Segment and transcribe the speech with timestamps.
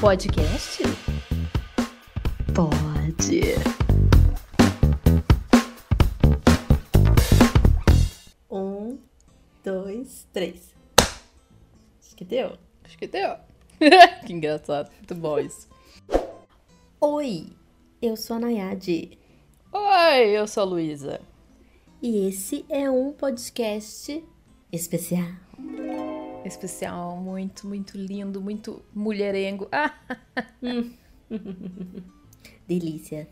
[0.00, 0.82] Podcast?
[2.54, 3.40] Pode.
[8.50, 8.98] Um,
[9.64, 10.74] dois, três.
[11.00, 12.58] Acho que deu.
[12.84, 13.36] Acho que deu.
[14.26, 14.90] que engraçado.
[14.96, 15.66] Muito bom isso.
[17.00, 17.46] Oi,
[18.02, 19.18] eu sou a Nayade.
[19.72, 21.20] Oi, eu sou a Luísa.
[22.02, 24.22] E esse é um podcast
[24.70, 25.28] especial.
[26.46, 29.68] Especial, muito, muito lindo, muito mulherengo.
[29.72, 29.94] Ah,
[32.66, 33.28] Delícia.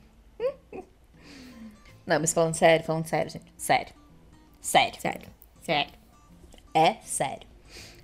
[2.06, 3.52] não, mas falando sério, falando sério, gente.
[3.56, 3.94] Sério.
[4.60, 5.00] Sério.
[5.00, 5.28] Sério.
[5.62, 5.92] Sério.
[6.74, 7.46] É sério.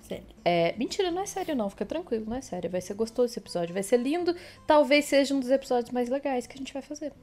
[0.01, 0.25] Sério.
[0.43, 2.69] É, mentira, não é sério não, fica tranquilo, não é sério.
[2.69, 4.35] Vai ser gostoso esse episódio, vai ser lindo.
[4.67, 7.13] Talvez seja um dos episódios mais legais que a gente vai fazer.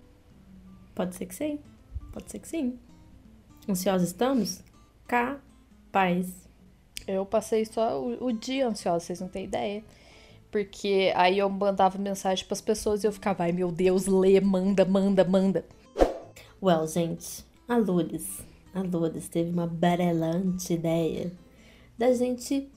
[0.94, 1.58] Pode ser que sim.
[2.12, 2.78] Pode ser que sim.
[3.68, 4.62] Ansiosos estamos?
[5.06, 6.47] Capaz.
[7.12, 9.82] Eu passei só o, o dia ansiosa, vocês não têm ideia.
[10.50, 14.84] Porque aí eu mandava mensagem pras pessoas e eu ficava, ai meu Deus, lê, manda,
[14.84, 15.64] manda, manda.
[16.62, 18.42] Well, gente, a Lourdes,
[18.74, 21.32] a Lourdes teve uma barelante ideia
[21.96, 22.68] da gente.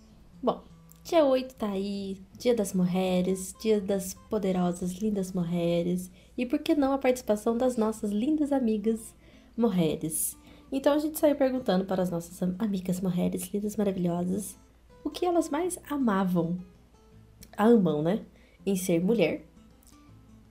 [0.43, 0.61] Bom,
[1.03, 6.75] dia 8 tá aí, Dia das Mulheres, Dia das poderosas, lindas mulheres, e por que
[6.75, 9.15] não a participação das nossas lindas amigas
[9.55, 10.37] mulheres?
[10.71, 14.57] Então a gente saiu perguntando para as nossas am- amigas mulheres lindas, maravilhosas,
[15.03, 16.57] o que elas mais amavam,
[17.57, 18.23] amam, né,
[18.65, 19.45] em ser mulher,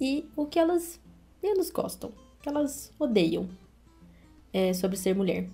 [0.00, 1.00] e o que elas
[1.42, 3.48] menos gostam, que elas odeiam
[4.52, 5.48] é, sobre ser mulher.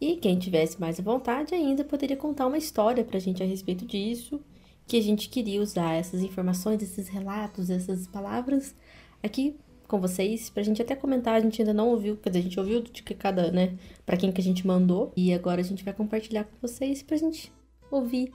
[0.00, 4.40] E quem tivesse mais vontade ainda poderia contar uma história pra gente a respeito disso,
[4.86, 8.74] que a gente queria usar essas informações, esses relatos, essas palavras
[9.22, 9.56] aqui
[9.86, 12.60] com vocês, pra gente até comentar, a gente ainda não ouviu, quer dizer, a gente
[12.60, 15.84] ouviu de que cada, né, pra quem que a gente mandou, e agora a gente
[15.84, 17.52] vai compartilhar com vocês pra gente
[17.90, 18.32] ouvir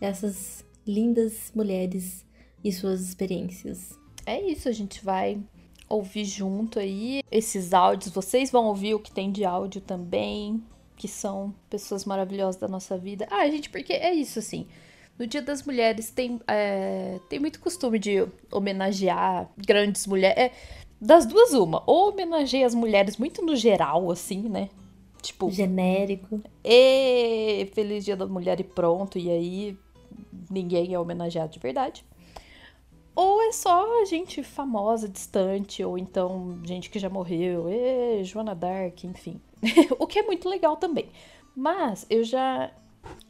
[0.00, 2.24] essas lindas mulheres
[2.62, 3.98] e suas experiências.
[4.26, 5.38] É isso, a gente vai
[5.88, 8.14] ouvir junto aí esses áudios.
[8.14, 10.62] Vocês vão ouvir o que tem de áudio também,
[10.96, 13.26] que são pessoas maravilhosas da nossa vida.
[13.30, 14.66] Ah, gente, porque é isso assim.
[15.18, 20.38] No Dia das Mulheres tem, é, tem muito costume de homenagear grandes mulheres.
[20.38, 20.52] É,
[21.00, 21.82] das duas, uma.
[21.86, 24.68] Ou homenageia as mulheres muito no geral, assim, né?
[25.22, 26.40] Tipo, Genérico.
[26.64, 29.78] e Feliz Dia da Mulher e pronto, e aí
[30.50, 32.04] ninguém é homenageado de verdade.
[33.14, 39.04] Ou é só gente famosa, distante, ou então gente que já morreu, e Joana Dark,
[39.04, 39.40] enfim.
[39.98, 41.08] o que é muito legal também.
[41.54, 42.70] Mas eu já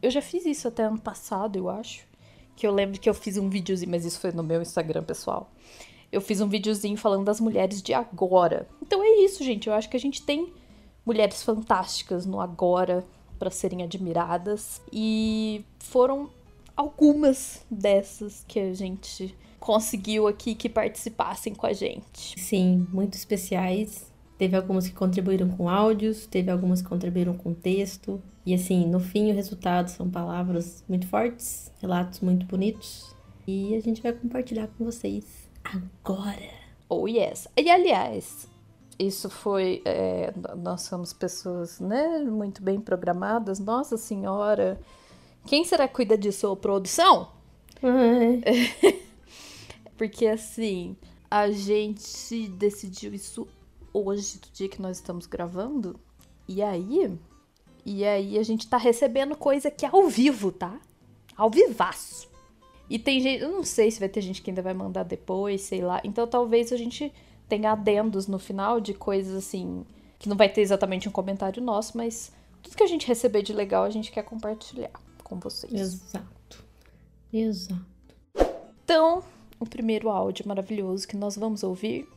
[0.03, 2.09] eu já fiz isso até ano passado, eu acho.
[2.57, 5.51] Que eu lembro que eu fiz um videozinho, mas isso foi no meu Instagram pessoal.
[6.13, 8.69] Eu fiz um videozinho falando das mulheres de agora.
[8.83, 9.69] Então é isso, gente.
[9.69, 10.53] Eu acho que a gente tem
[11.07, 13.05] mulheres fantásticas no agora
[13.39, 16.29] para serem admiradas e foram
[16.77, 22.39] algumas dessas que a gente conseguiu aqui que participassem com a gente.
[22.41, 24.11] Sim, muito especiais.
[24.37, 28.21] Teve algumas que contribuíram com áudios, teve algumas que contribuíram com texto.
[28.45, 33.15] E assim, no fim, o resultado são palavras muito fortes, relatos muito bonitos.
[33.47, 36.51] E a gente vai compartilhar com vocês agora.
[36.89, 37.49] Oh yes.
[37.57, 38.49] E aliás,
[38.99, 39.83] isso foi.
[39.85, 43.59] é, nós somos pessoas, né, muito bem programadas.
[43.59, 44.81] Nossa Senhora.
[45.47, 46.51] Quem será que cuida disso?
[46.51, 47.33] Ô, produção?
[49.97, 50.97] Porque assim,
[51.31, 53.47] a gente decidiu isso
[53.93, 55.99] hoje, do dia que nós estamos gravando.
[56.49, 57.19] E aí.
[57.85, 60.79] E aí a gente tá recebendo coisa aqui ao vivo, tá?
[61.37, 62.29] Ao vivaço.
[62.91, 63.41] E tem gente.
[63.41, 66.01] Eu não sei se vai ter gente que ainda vai mandar depois, sei lá.
[66.03, 67.13] Então talvez a gente
[67.49, 69.87] tenha adendos no final de coisas assim.
[70.19, 73.53] Que não vai ter exatamente um comentário nosso, mas tudo que a gente receber de
[73.53, 74.91] legal a gente quer compartilhar
[75.23, 75.73] com vocês.
[75.73, 76.65] Exato.
[77.33, 77.87] Exato.
[78.85, 79.23] Então,
[79.59, 82.09] o primeiro áudio maravilhoso que nós vamos ouvir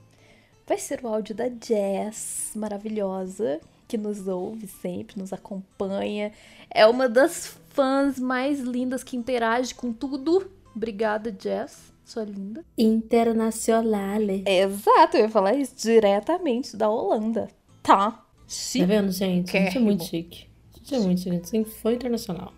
[0.66, 6.31] vai ser o áudio da Jess, maravilhosa, que nos ouve sempre, nos acompanha.
[6.69, 10.50] É uma das fãs mais lindas que interage com tudo.
[10.75, 11.94] Obrigada, Jess.
[12.03, 12.66] Sua linda.
[12.78, 14.43] Internacionale.
[14.46, 17.47] Exato, eu ia falar isso diretamente da Holanda.
[17.81, 18.11] Tá.
[18.11, 18.85] Tá Chique.
[18.85, 19.52] vendo, gente?
[19.52, 20.47] Gente é muito chique.
[20.75, 21.47] Gente é muito chique.
[21.47, 22.53] Sempre foi internacional.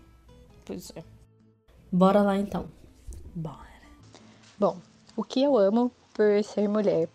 [0.65, 1.03] Pois é.
[1.91, 2.65] Bora lá então.
[3.33, 3.65] Bora.
[4.59, 4.77] Bom,
[5.15, 7.07] o que eu amo por ser mulher?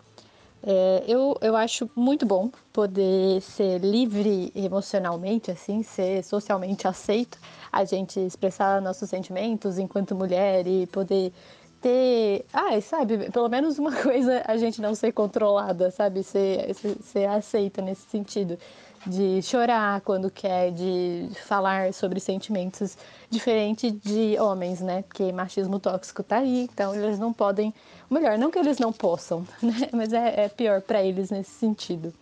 [0.63, 7.39] É, eu, eu acho muito bom poder ser livre emocionalmente, assim, ser socialmente aceito,
[7.73, 11.33] a gente expressar nossos sentimentos enquanto mulher e poder
[11.81, 17.27] ter, ah, sabe, pelo menos uma coisa a gente não ser controlada, sabe, ser, ser
[17.27, 18.59] aceita nesse sentido.
[19.07, 22.99] de chorar quando quer, de falar sobre sentimentos
[23.31, 25.03] diferente de homens, né?
[25.03, 27.73] Porque machismo tóxico tá aí, então eles não podem.
[28.11, 29.89] Melhor, não que eles não possam, né?
[29.93, 32.13] Mas é, é pior para eles nesse sentido.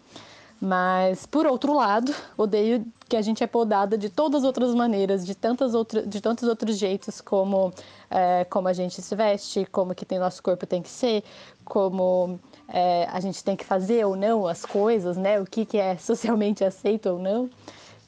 [0.61, 5.25] Mas, por outro lado, odeio que a gente é podada de todas as outras maneiras,
[5.25, 7.73] de, tantas outras, de tantos outros jeitos, como,
[8.11, 11.23] é, como a gente se veste, como que tem nosso corpo tem que ser,
[11.65, 15.41] como é, a gente tem que fazer ou não as coisas, né?
[15.41, 17.49] O que, que é socialmente aceito ou não.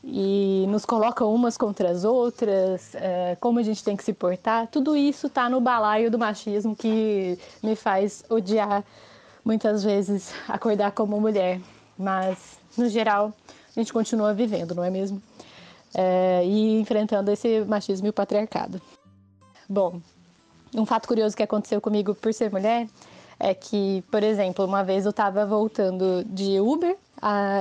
[0.03, 4.67] E nos colocam umas contra as outras, é, como a gente tem que se portar.
[4.67, 8.83] Tudo isso está no balaio do machismo que me faz odiar
[9.45, 11.61] muitas vezes acordar como mulher.
[12.01, 13.31] Mas, no geral,
[13.77, 15.23] a gente continua vivendo, não é mesmo?
[15.95, 18.81] É, e enfrentando esse machismo e o patriarcado.
[19.69, 20.01] Bom,
[20.75, 22.89] um fato curioso que aconteceu comigo por ser mulher
[23.39, 26.97] é que, por exemplo, uma vez eu estava voltando de Uber,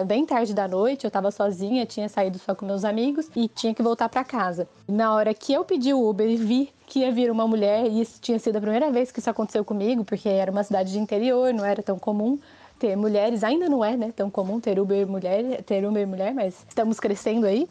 [0.07, 3.74] bem tarde da noite, eu estava sozinha, tinha saído só com meus amigos e tinha
[3.74, 4.69] que voltar para casa.
[4.88, 8.01] Na hora que eu pedi o Uber e vi que ia vir uma mulher, e
[8.01, 11.00] isso tinha sido a primeira vez que isso aconteceu comigo, porque era uma cidade de
[11.00, 12.39] interior, não era tão comum
[12.79, 16.65] ter mulheres, ainda não é, né, tão comum ter Uber mulher, ter Uber mulher, mas
[16.67, 17.67] estamos crescendo aí.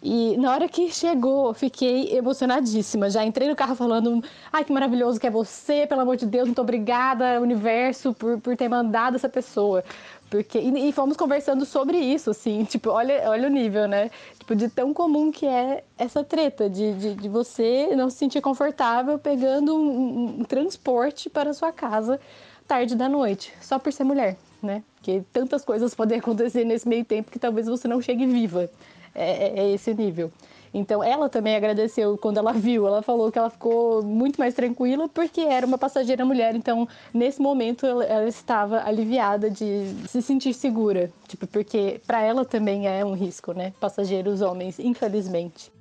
[0.00, 3.10] E na hora que chegou, fiquei emocionadíssima.
[3.10, 4.22] Já entrei no carro falando:
[4.52, 8.56] ai, que maravilhoso que é você, pelo amor de Deus, muito obrigada, universo, por, por
[8.56, 9.82] ter mandado essa pessoa.
[10.30, 14.10] Porque, e, e fomos conversando sobre isso, assim, tipo, olha, olha o nível, né?
[14.38, 18.40] Tipo, de tão comum que é essa treta, de, de, de você não se sentir
[18.40, 22.20] confortável pegando um, um transporte para sua casa
[22.68, 24.82] tarde da noite, só por ser mulher, né?
[24.96, 28.68] Porque tantas coisas podem acontecer nesse meio tempo que talvez você não chegue viva.
[29.14, 30.30] É, é, é, esse nível.
[30.72, 32.86] Então, ela também agradeceu quando ela viu.
[32.86, 36.54] Ela falou que ela ficou muito mais tranquila porque era uma passageira mulher.
[36.54, 41.10] Então, nesse momento, ela, ela estava aliviada de se sentir segura.
[41.26, 43.72] Tipo, porque para ela também é um risco, né?
[43.80, 45.72] Passageiros homens, infelizmente.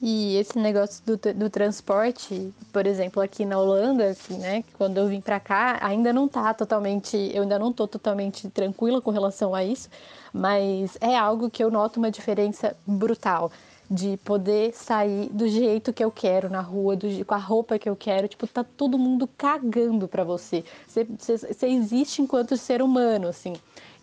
[0.00, 5.08] E esse negócio do, do transporte, por exemplo, aqui na Holanda, assim, né, quando eu
[5.08, 9.54] vim para cá, ainda não tá totalmente, eu ainda não tô totalmente tranquila com relação
[9.54, 9.88] a isso,
[10.34, 13.50] mas é algo que eu noto uma diferença brutal
[13.90, 17.88] de poder sair do jeito que eu quero na rua, do, com a roupa que
[17.88, 18.28] eu quero.
[18.28, 20.64] Tipo, tá todo mundo cagando pra você.
[20.86, 23.54] Você, você, você existe enquanto ser humano, assim.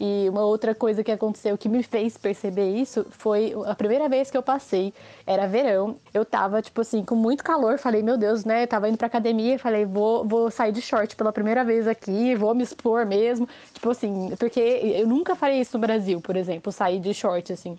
[0.05, 4.29] E uma outra coisa que aconteceu que me fez perceber isso foi a primeira vez
[4.29, 4.93] que eu passei,
[5.25, 5.95] era verão.
[6.13, 7.79] Eu tava, tipo assim, com muito calor.
[7.79, 8.63] Falei, meu Deus, né?
[8.63, 9.57] Eu tava indo pra academia.
[9.57, 13.47] Falei, vou, vou sair de short pela primeira vez aqui, vou me expor mesmo.
[13.73, 17.77] Tipo assim, porque eu nunca faria isso no Brasil, por exemplo, sair de short, assim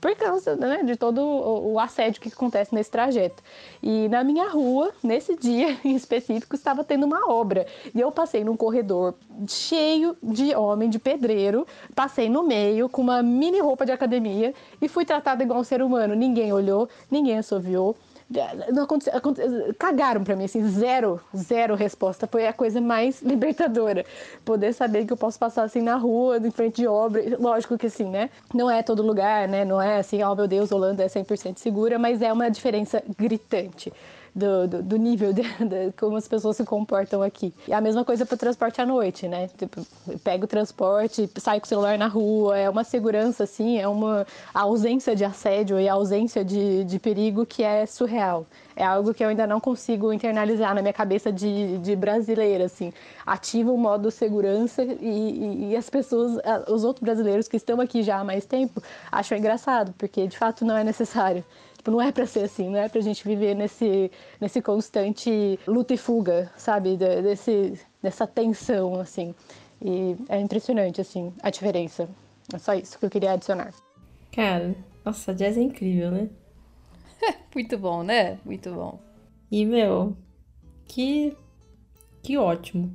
[0.00, 3.42] por causa né, de todo o assédio que acontece nesse trajeto.
[3.82, 7.66] E na minha rua, nesse dia em específico, estava tendo uma obra.
[7.94, 9.14] E eu passei num corredor
[9.46, 14.88] cheio de homem, de pedreiro, passei no meio com uma mini roupa de academia e
[14.88, 16.14] fui tratada igual um ser humano.
[16.14, 17.96] Ninguém olhou, ninguém assoviou.
[18.72, 22.28] Não aconteceu, aconteceu, cagaram para mim, assim, zero, zero resposta.
[22.28, 24.04] Foi a coisa mais libertadora.
[24.44, 27.22] Poder saber que eu posso passar assim na rua, em frente de obra.
[27.38, 28.30] Lógico que sim, né?
[28.54, 29.64] Não é todo lugar, né?
[29.64, 33.92] Não é assim, oh meu Deus, Holanda é 100% segura, mas é uma diferença gritante
[34.34, 37.52] do, do, do nível de, de, como as pessoas se comportam aqui.
[37.66, 39.48] E a mesma coisa para o transporte à noite, né?
[39.56, 39.86] Tipo,
[40.22, 44.26] pega o transporte, sai com o celular na rua, é uma segurança, assim, é uma
[44.54, 48.46] ausência de assédio e ausência de, de perigo que é surreal.
[48.76, 52.92] É algo que eu ainda não consigo internalizar na minha cabeça de, de brasileira, assim.
[53.26, 58.02] Ativa o modo segurança e, e, e as pessoas, os outros brasileiros que estão aqui
[58.02, 61.44] já há mais tempo, acham engraçado, porque de fato não é necessário.
[61.80, 65.94] Tipo, não é para ser assim, não é pra gente viver nesse, nesse constante luta
[65.94, 66.94] e fuga, sabe?
[66.94, 67.72] Desse,
[68.02, 69.34] dessa tensão, assim.
[69.80, 72.06] E é impressionante, assim, a diferença.
[72.52, 73.72] É só isso que eu queria adicionar.
[74.30, 76.28] Cara, nossa, jazz é incrível, né?
[77.54, 78.38] Muito bom, né?
[78.44, 79.00] Muito bom.
[79.50, 80.14] E, meu,
[80.84, 81.34] que,
[82.22, 82.94] que ótimo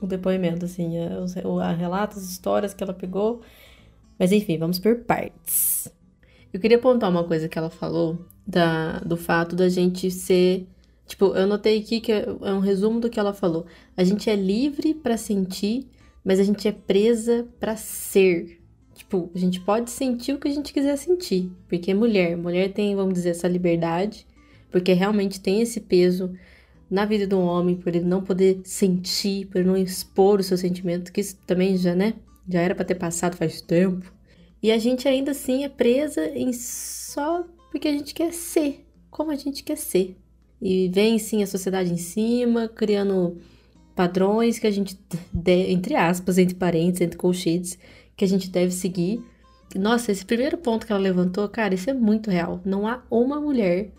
[0.00, 3.42] o depoimento, assim, a, a relatos, as histórias que ela pegou.
[4.18, 5.92] Mas enfim, vamos por partes.
[6.52, 10.66] Eu queria apontar uma coisa que ela falou da, do fato da gente ser.
[11.06, 13.66] Tipo, eu notei aqui que é, um resumo do que ela falou.
[13.96, 15.86] A gente é livre para sentir,
[16.22, 18.60] mas a gente é presa para ser.
[18.94, 22.36] Tipo, a gente pode sentir o que a gente quiser sentir, porque é mulher.
[22.36, 24.26] Mulher tem, vamos dizer, essa liberdade,
[24.70, 26.32] porque realmente tem esse peso
[26.90, 30.58] na vida do homem, por ele não poder sentir, por ele não expor o seu
[30.58, 32.12] sentimento, que isso também já, né?
[32.46, 34.12] Já era para ter passado faz tempo.
[34.62, 39.30] E a gente ainda assim é presa em só porque a gente quer ser como
[39.30, 40.16] a gente quer ser.
[40.60, 43.36] E vem sim a sociedade em cima, criando
[43.94, 44.98] padrões que a gente,
[45.68, 47.78] entre aspas, entre parênteses, entre colchetes,
[48.16, 49.22] que a gente deve seguir.
[49.76, 52.60] Nossa, esse primeiro ponto que ela levantou, cara, isso é muito real.
[52.64, 53.92] Não há uma mulher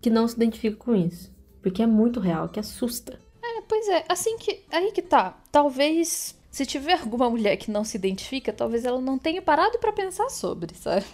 [0.00, 1.32] que não se identifique com isso.
[1.62, 3.18] Porque é muito real, que assusta.
[3.42, 4.62] É, pois é, assim que.
[4.70, 5.42] Aí que tá.
[5.50, 6.38] Talvez.
[6.54, 10.30] Se tiver alguma mulher que não se identifica, talvez ela não tenha parado para pensar
[10.30, 11.04] sobre, sabe?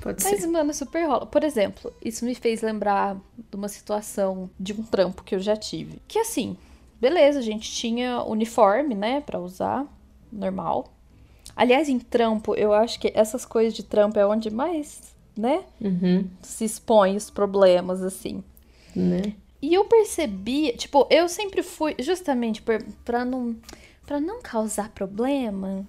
[0.00, 0.46] Pode Mas, ser.
[0.46, 1.26] mano, super rola.
[1.26, 3.16] Por exemplo, isso me fez lembrar
[3.50, 6.00] de uma situação de um trampo que eu já tive.
[6.06, 6.56] Que assim,
[7.00, 9.84] beleza, a gente tinha uniforme, né, pra usar,
[10.32, 10.92] normal.
[11.56, 15.00] Aliás, em trampo, eu acho que essas coisas de trampo é onde mais,
[15.36, 18.44] né, Uhum, se expõe os problemas, assim.
[18.94, 19.34] né?
[19.60, 23.54] E eu percebi, tipo, eu sempre fui, justamente por, pra, não,
[24.10, 25.86] pra não causar problema,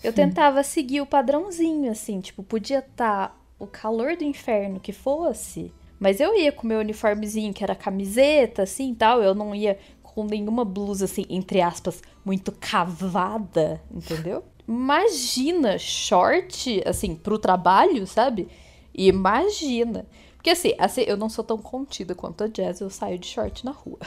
[0.00, 5.72] eu tentava seguir o padrãozinho, assim, tipo, podia estar o calor do inferno que fosse,
[5.98, 10.22] mas eu ia com meu uniformezinho, que era camiseta, assim, tal, eu não ia com
[10.22, 14.44] nenhuma blusa, assim, entre aspas, muito cavada, entendeu?
[14.68, 18.46] Imagina short, assim, pro trabalho, sabe?
[18.94, 20.06] Imagina.
[20.36, 23.64] Porque assim, assim, eu não sou tão contida quanto a Jazz, eu saio de short
[23.64, 23.98] na rua.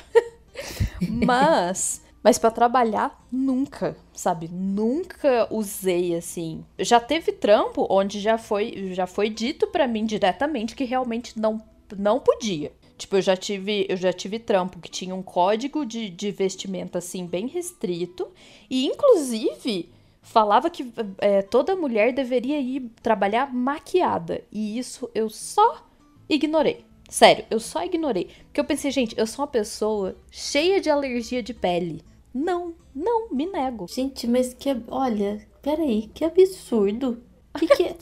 [1.25, 4.49] mas, mas para trabalhar, nunca, sabe?
[4.51, 6.65] Nunca usei assim.
[6.77, 11.63] Já teve trampo onde já foi, já foi dito para mim diretamente que realmente não,
[11.97, 12.73] não podia.
[12.97, 16.97] Tipo, eu já tive, eu já tive trampo que tinha um código de, de vestimenta
[16.97, 18.27] assim bem restrito
[18.69, 19.89] e inclusive
[20.21, 24.43] falava que é, toda mulher deveria ir trabalhar maquiada.
[24.51, 25.81] E isso eu só
[26.27, 26.83] ignorei.
[27.07, 28.29] Sério, eu só ignorei.
[28.47, 32.03] Porque eu pensei, gente, eu sou uma pessoa cheia de alergia de pele.
[32.37, 33.87] Não, não, me nego.
[33.89, 34.69] Gente, mas que.
[34.89, 37.23] Olha, peraí, que absurdo.
[37.55, 37.95] O que, que é?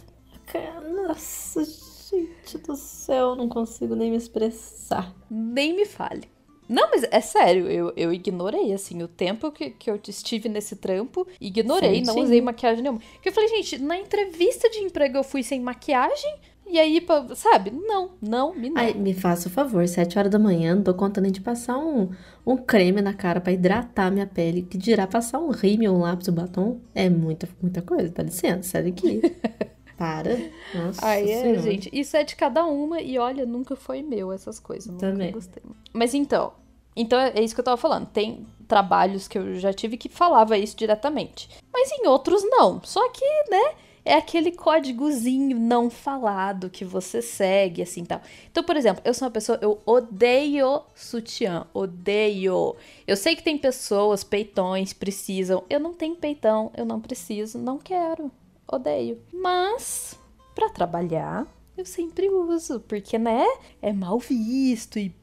[1.07, 5.15] Nossa, gente do céu, não consigo nem me expressar.
[5.31, 6.29] Nem me fale.
[6.67, 10.75] Não, mas é sério, eu, eu ignorei, assim, o tempo que, que eu estive nesse
[10.75, 12.25] trampo, ignorei, não Certinho.
[12.25, 12.99] usei maquiagem nenhuma.
[13.13, 17.05] Porque eu falei, gente, na entrevista de emprego eu fui sem maquiagem, e aí,
[17.35, 17.71] sabe?
[17.71, 18.99] Não, não, me Ai, nego.
[18.99, 22.09] me faça o favor, sete horas da manhã, não tô contando de passar um,
[22.45, 26.27] um creme na cara pra hidratar minha pele, que dirá passar um rímel, um lápis,
[26.27, 26.79] um batom.
[26.93, 29.21] É muita, muita coisa, dá licença, sai daqui.
[29.97, 30.37] Para.
[30.73, 34.59] Nossa Aí é, gente, isso é de cada uma e olha, nunca foi meu essas
[34.59, 34.87] coisas.
[34.87, 35.31] Nunca Também.
[35.31, 35.63] gostei.
[35.93, 36.51] Mas então,
[36.95, 38.05] então é isso que eu tava falando.
[38.07, 41.49] Tem trabalhos que eu já tive que falava isso diretamente.
[41.71, 42.81] Mas em outros não.
[42.83, 48.21] Só que, né, é aquele códigozinho não falado que você segue, assim, tal.
[48.51, 52.75] Então, por exemplo, eu sou uma pessoa, eu odeio sutiã, odeio.
[53.07, 55.63] Eu sei que tem pessoas, peitões, precisam.
[55.67, 58.31] Eu não tenho peitão, eu não preciso, não quero.
[58.71, 59.19] Odeio.
[59.33, 60.19] Mas,
[60.53, 63.43] pra trabalhar, eu sempre uso, porque, né,
[63.81, 65.15] é mal visto e.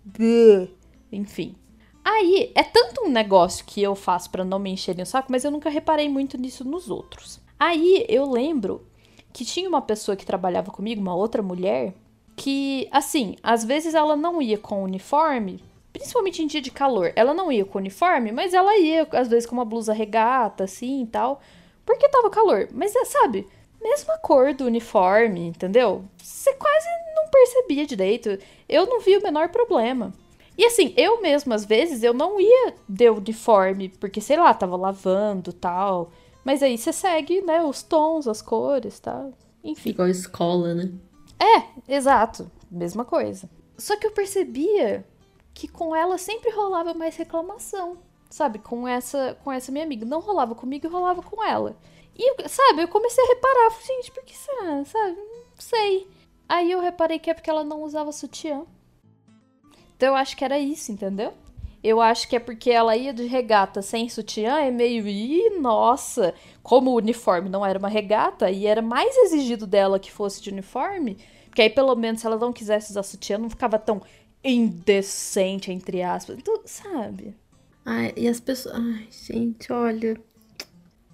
[1.12, 1.54] Enfim.
[2.04, 5.44] Aí, é tanto um negócio que eu faço pra não me encherem o saco, mas
[5.44, 7.41] eu nunca reparei muito nisso nos outros.
[7.64, 8.84] Aí, eu lembro
[9.32, 11.94] que tinha uma pessoa que trabalhava comigo, uma outra mulher,
[12.34, 17.12] que, assim, às vezes ela não ia com uniforme, principalmente em dia de calor.
[17.14, 21.04] Ela não ia com uniforme, mas ela ia, às vezes, com uma blusa regata, assim
[21.04, 21.40] e tal,
[21.86, 22.66] porque tava calor.
[22.72, 23.46] Mas, é, sabe,
[23.80, 26.04] mesma cor do uniforme, entendeu?
[26.18, 28.40] Você quase não percebia direito.
[28.68, 30.12] Eu não vi o menor problema.
[30.58, 34.74] E assim, eu mesma, às vezes, eu não ia de uniforme, porque, sei lá, tava
[34.74, 36.10] lavando tal.
[36.44, 39.28] Mas aí você segue, né, os tons, as cores, tá?
[39.62, 39.90] Enfim.
[39.90, 40.92] Igual escola, né?
[41.38, 42.50] É, exato.
[42.70, 43.48] Mesma coisa.
[43.78, 45.04] Só que eu percebia
[45.54, 47.98] que com ela sempre rolava mais reclamação.
[48.30, 48.58] Sabe?
[48.58, 50.06] Com essa, com essa minha amiga.
[50.06, 51.76] Não rolava comigo, rolava com ela.
[52.16, 53.70] E, eu- sabe, eu comecei a reparar.
[53.70, 54.84] Falei, gente, por que será?
[54.84, 55.16] Sabe?
[55.16, 56.08] Não sei.
[56.48, 58.64] Aí eu reparei que é porque ela não usava sutiã.
[59.96, 61.32] Então eu acho que era isso, entendeu?
[61.82, 66.32] Eu acho que é porque ela ia de regata sem sutiã, é meio, ih, nossa,
[66.62, 70.50] como o uniforme não era uma regata e era mais exigido dela que fosse de
[70.50, 74.00] uniforme, porque aí pelo menos se ela não quisesse usar sutiã, não ficava tão
[74.44, 76.38] indecente, entre aspas.
[76.38, 77.34] Então, sabe?
[77.84, 78.76] Ai, e as pessoas.
[78.76, 80.20] Ai, gente, olha.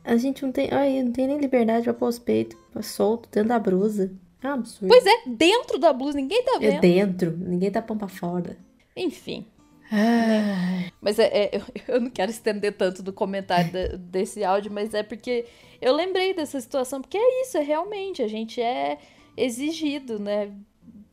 [0.04, 0.68] A gente não tem.
[0.70, 4.12] Ai, não tem nem liberdade pra pôr os peitos solto dentro da blusa.
[4.42, 4.88] É um absurdo.
[4.88, 6.80] Pois é, dentro da blusa, ninguém tá é vendo.
[6.80, 7.37] dentro.
[7.37, 8.56] Ninguém tá pondo pra fora.
[8.96, 9.44] Enfim.
[9.90, 10.92] Ai.
[11.00, 11.62] Mas é, é- eu,
[11.97, 15.47] eu não quero estender tanto do comentário da- desse áudio, mas é porque
[15.80, 18.99] eu lembrei dessa situação, porque é isso, é realmente, a gente é
[19.37, 20.52] exigido, né?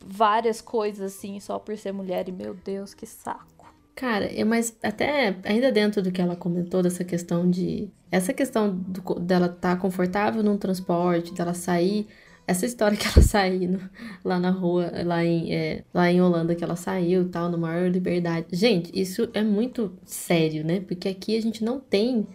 [0.04, 3.74] Várias coisas assim, só por ser mulher, e meu Deus, que saco.
[3.94, 7.88] Cara, eu, mas até ainda dentro do que ela comentou, dessa questão de.
[8.10, 12.06] Essa questão do dela estar confortável num transporte, dela sair.
[12.46, 13.80] Essa história que ela saiu
[14.24, 17.68] lá na rua, lá em, é, lá em Holanda, que ela saiu e tal, numa
[17.68, 18.46] maior liberdade.
[18.52, 20.80] Gente, isso é muito sério, né?
[20.80, 22.26] Porque aqui a gente não tem.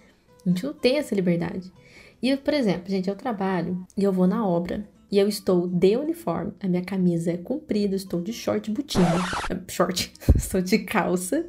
[0.45, 1.71] A gente não tem essa liberdade.
[2.21, 4.87] E, por exemplo, gente, eu trabalho e eu vou na obra.
[5.11, 9.11] e eu estou de uniforme, a minha camisa é comprida, estou de short e botina.
[9.67, 11.45] Short, estou de calça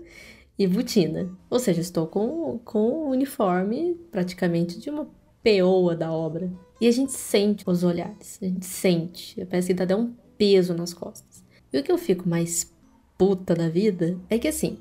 [0.58, 1.30] e botina.
[1.50, 5.08] Ou seja, estou com, com o uniforme praticamente de uma
[5.42, 6.50] peoa da obra.
[6.82, 10.74] E a gente sente os olhares, a gente sente, parece que tá até um peso
[10.74, 11.44] nas costas.
[11.72, 12.74] E o que eu fico mais
[13.16, 14.80] puta da vida é que assim,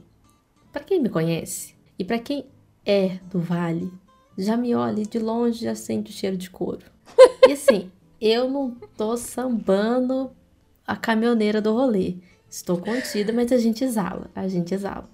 [0.73, 2.47] para quem me conhece e para quem
[2.83, 3.93] é do vale,
[4.35, 6.83] já me olha de longe já sente o cheiro de couro.
[7.47, 10.31] E assim, eu não tô sambando
[10.87, 12.15] a caminhoneira do rolê.
[12.49, 15.07] Estou contida, mas a gente exala, a gente exala.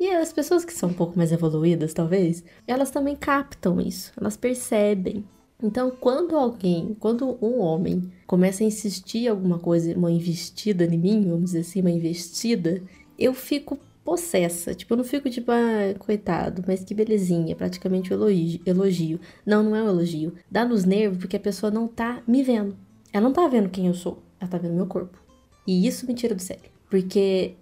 [0.00, 4.36] E as pessoas que são um pouco mais evoluídas, talvez, elas também captam isso, elas
[4.36, 5.24] percebem.
[5.62, 11.28] Então, quando alguém, quando um homem começa a insistir alguma coisa, uma investida em mim,
[11.28, 12.82] vamos dizer assim, uma investida,
[13.18, 14.74] eu fico possessa.
[14.74, 18.60] Tipo, eu não fico tipo, ah, coitado, mas que belezinha, praticamente um elogio.
[18.66, 19.20] elogio.
[19.46, 20.34] Não, não é um elogio.
[20.50, 22.76] Dá nos nervos porque a pessoa não tá me vendo.
[23.12, 25.18] Ela não tá vendo quem eu sou, ela tá vendo meu corpo.
[25.66, 26.70] E isso me tira do sério.
[26.90, 27.54] Porque,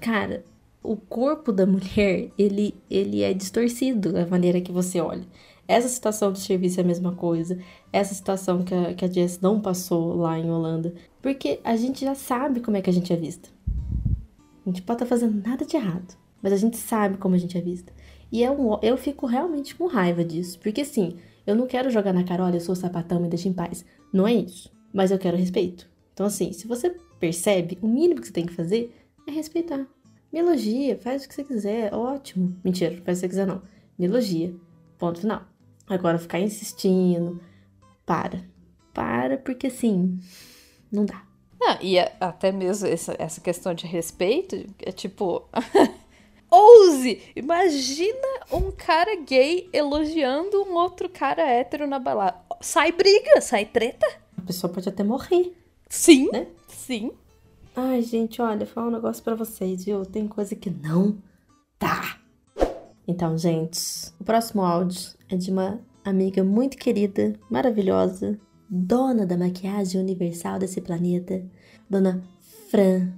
[0.00, 0.44] cara,
[0.82, 5.26] o corpo da mulher, ele, ele é distorcido a maneira que você olha.
[5.70, 7.56] Essa situação do serviço é a mesma coisa.
[7.92, 10.92] Essa situação que a, que a Jess não passou lá em Holanda.
[11.22, 13.48] Porque a gente já sabe como é que a gente é vista.
[14.66, 16.18] A gente pode estar tá fazendo nada de errado.
[16.42, 17.92] Mas a gente sabe como a gente é vista.
[18.32, 20.58] E é um, eu fico realmente com raiva disso.
[20.58, 23.52] Porque assim, eu não quero jogar na cara, olha, eu sou sapatão, me deixa em
[23.52, 23.84] paz.
[24.12, 24.72] Não é isso.
[24.92, 25.88] Mas eu quero respeito.
[26.12, 28.92] Então assim, se você percebe, o mínimo que você tem que fazer
[29.24, 29.86] é respeitar.
[30.32, 32.56] Me elogia, faz o que você quiser, ótimo.
[32.64, 33.62] Mentira, faz o que você quiser não.
[33.96, 34.52] Me elogia.
[34.98, 35.44] Ponto final.
[35.90, 37.40] Agora ficar insistindo,
[38.06, 38.44] para.
[38.94, 40.20] Para, porque assim,
[40.90, 41.24] não dá.
[41.60, 45.48] Não, e é até mesmo essa, essa questão de respeito, é tipo.
[46.48, 47.20] Ouse!
[47.36, 52.40] Imagina um cara gay elogiando um outro cara hétero na balada.
[52.60, 54.06] Sai briga, sai treta.
[54.36, 55.52] A pessoa pode até morrer.
[55.88, 56.46] Sim, né?
[56.68, 57.12] Sim.
[57.74, 60.04] Ai, gente, olha, falar um negócio para vocês, viu?
[60.04, 61.18] Tem coisa que não
[61.78, 62.19] tá.
[63.10, 70.00] Então, gente, o próximo áudio é de uma amiga muito querida, maravilhosa, dona da maquiagem
[70.00, 71.44] universal desse planeta,
[71.90, 72.22] dona
[72.70, 73.12] Fran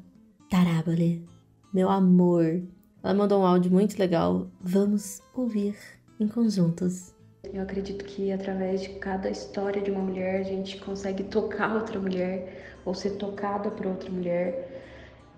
[0.49, 1.29] Tarabole.
[1.75, 2.63] Meu amor.
[3.05, 4.51] Ela mandou um áudio muito legal.
[4.63, 5.77] Vamos ouvir
[6.19, 7.15] em conjuntos.
[7.53, 12.01] Eu acredito que através de cada história de uma mulher a gente consegue tocar outra
[12.01, 14.83] mulher ou ser tocada por outra mulher.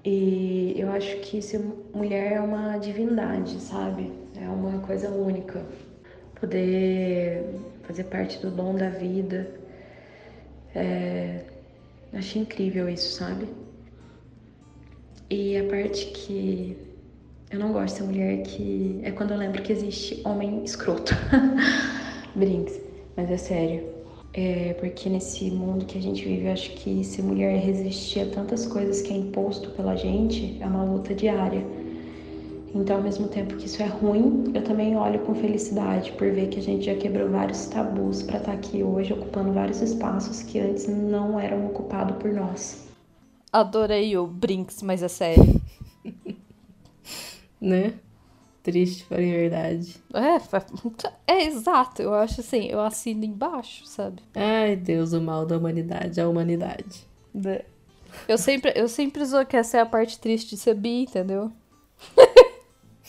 [0.04, 1.60] E eu acho que ser
[1.92, 4.23] mulher é uma divindade, sabe?
[4.40, 5.64] É uma coisa única.
[6.40, 7.44] Poder
[7.82, 9.50] fazer parte do dom da vida.
[10.74, 11.44] É...
[12.12, 13.46] Achei incrível isso, sabe?
[15.30, 16.76] E a parte que
[17.50, 21.14] eu não gosto de ser mulher que é quando eu lembro que existe homem escroto.
[22.34, 22.80] Brinks,
[23.16, 23.94] mas é sério.
[24.32, 28.26] É, porque nesse mundo que a gente vive, eu acho que ser mulher resistir a
[28.26, 31.64] tantas coisas que é imposto pela gente é uma luta diária.
[32.74, 36.48] Então, ao mesmo tempo que isso é ruim, eu também olho com felicidade por ver
[36.48, 40.42] que a gente já quebrou vários tabus para estar tá aqui hoje, ocupando vários espaços
[40.42, 42.88] que antes não eram ocupados por nós.
[43.52, 45.60] Adorei o Brinks, mas é sério.
[47.60, 47.94] né?
[48.64, 49.94] Triste, para verdade.
[50.12, 52.02] É, é exato.
[52.02, 54.20] Eu acho assim, eu assino embaixo, sabe?
[54.34, 57.06] Ai, Deus, o mal da humanidade, a humanidade.
[57.32, 57.60] Né?
[58.26, 61.52] Eu sempre, eu sempre sou que essa é a parte triste de ser bi, entendeu?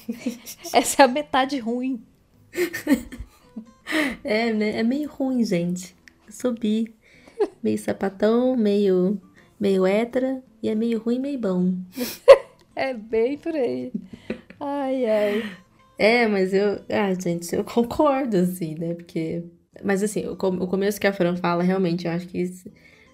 [0.74, 2.02] essa é a metade ruim.
[4.24, 4.80] é, né?
[4.80, 5.96] É meio ruim, gente.
[6.26, 6.94] Eu sou bi.
[7.62, 9.22] Meio sapatão, meio,
[9.60, 10.44] meio hétera.
[10.62, 11.74] E é meio ruim, meio bom.
[12.76, 13.92] é bem por aí.
[14.60, 15.44] Ai, ai.
[15.98, 16.82] É, mas eu.
[16.90, 18.94] Ah, gente, eu concordo, assim, né?
[18.94, 19.44] Porque.
[19.84, 22.44] Mas assim, o, o começo que a Fran fala, realmente, eu acho que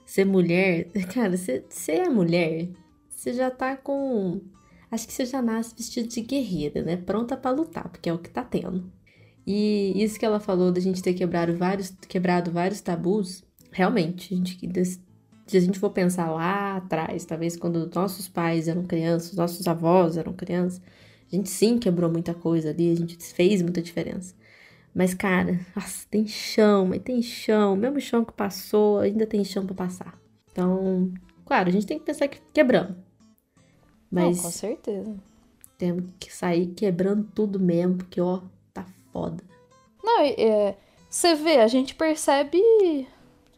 [0.06, 0.88] ser mulher.
[1.14, 2.68] Cara, você é mulher,
[3.10, 4.42] você já tá com.
[4.92, 6.98] Acho que você já nasce vestido de guerreira, né?
[6.98, 8.92] Pronta para lutar, porque é o que tá tendo.
[9.48, 14.38] E isso que ela falou da gente ter quebrado vários, quebrado vários tabus, realmente, a
[14.38, 15.00] gente,
[15.48, 20.18] se a gente for pensar lá atrás, talvez quando nossos pais eram crianças, nossos avós
[20.18, 20.82] eram crianças,
[21.32, 24.36] a gente sim quebrou muita coisa ali, a gente fez muita diferença.
[24.94, 27.78] Mas, cara, nossa, tem chão, mas tem chão.
[27.78, 30.20] Mesmo chão que passou, ainda tem chão para passar.
[30.52, 31.14] Então,
[31.46, 32.98] claro, a gente tem que pensar que quebramos.
[34.12, 34.38] Mas.
[34.38, 35.16] Não, com certeza.
[35.78, 38.42] Temos que sair quebrando tudo mesmo, porque, ó,
[38.74, 39.44] tá foda.
[40.04, 40.76] Não, é,
[41.10, 42.62] você vê, a gente percebe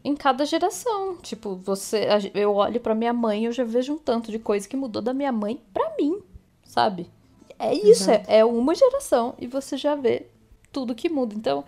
[0.04, 1.18] em cada geração.
[1.18, 2.08] Tipo, você.
[2.34, 5.14] Eu olho para minha mãe, eu já vejo um tanto de coisa que mudou da
[5.14, 6.22] minha mãe para mim,
[6.64, 7.10] sabe?
[7.58, 10.28] É isso, é, é uma geração e você já vê
[10.72, 11.34] tudo que muda.
[11.34, 11.64] Então,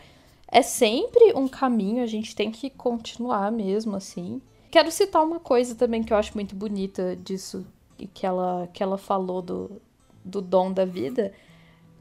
[0.48, 4.42] é sempre um caminho, a gente tem que continuar mesmo assim.
[4.70, 7.66] quero citar uma coisa também que eu acho muito bonita disso,
[8.14, 9.82] que ela, que ela falou do,
[10.24, 11.34] do dom da vida.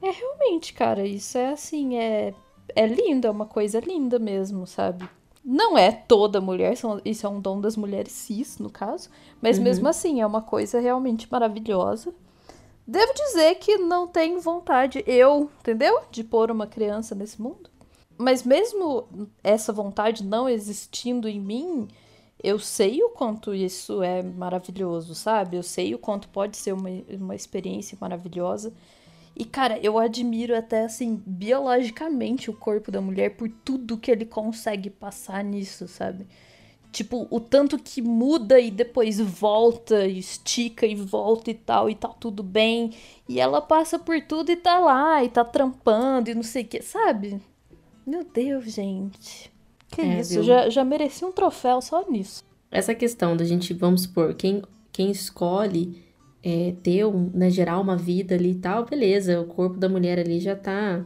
[0.02, 2.34] É realmente, cara, isso é assim, é,
[2.74, 5.08] é lindo, é uma coisa linda mesmo, sabe?
[5.44, 9.10] Não é toda mulher, isso é um dom das mulheres cis, no caso,
[9.42, 9.64] mas uhum.
[9.64, 12.14] mesmo assim é uma coisa realmente maravilhosa.
[12.86, 16.00] Devo dizer que não tenho vontade, eu, entendeu?
[16.10, 17.70] De pôr uma criança nesse mundo.
[18.16, 19.08] Mas mesmo
[19.42, 21.88] essa vontade não existindo em mim,
[22.44, 25.56] eu sei o quanto isso é maravilhoso, sabe?
[25.56, 28.70] Eu sei o quanto pode ser uma, uma experiência maravilhosa.
[29.34, 34.26] E, cara, eu admiro até, assim, biologicamente o corpo da mulher por tudo que ele
[34.26, 36.26] consegue passar nisso, sabe?
[36.92, 42.08] Tipo, o tanto que muda e depois volta, estica e volta e tal, e tá
[42.08, 42.92] tudo bem.
[43.26, 46.66] E ela passa por tudo e tá lá, e tá trampando e não sei o
[46.66, 47.40] que, sabe?
[48.06, 49.53] Meu Deus, gente.
[49.94, 50.42] Que é, isso?
[50.42, 52.42] Já, já mereci um troféu só nisso.
[52.70, 56.02] Essa questão da gente, vamos supor, quem, quem escolhe
[56.42, 60.18] é, ter, um, né, gerar uma vida ali e tal, beleza, o corpo da mulher
[60.18, 61.04] ali já tá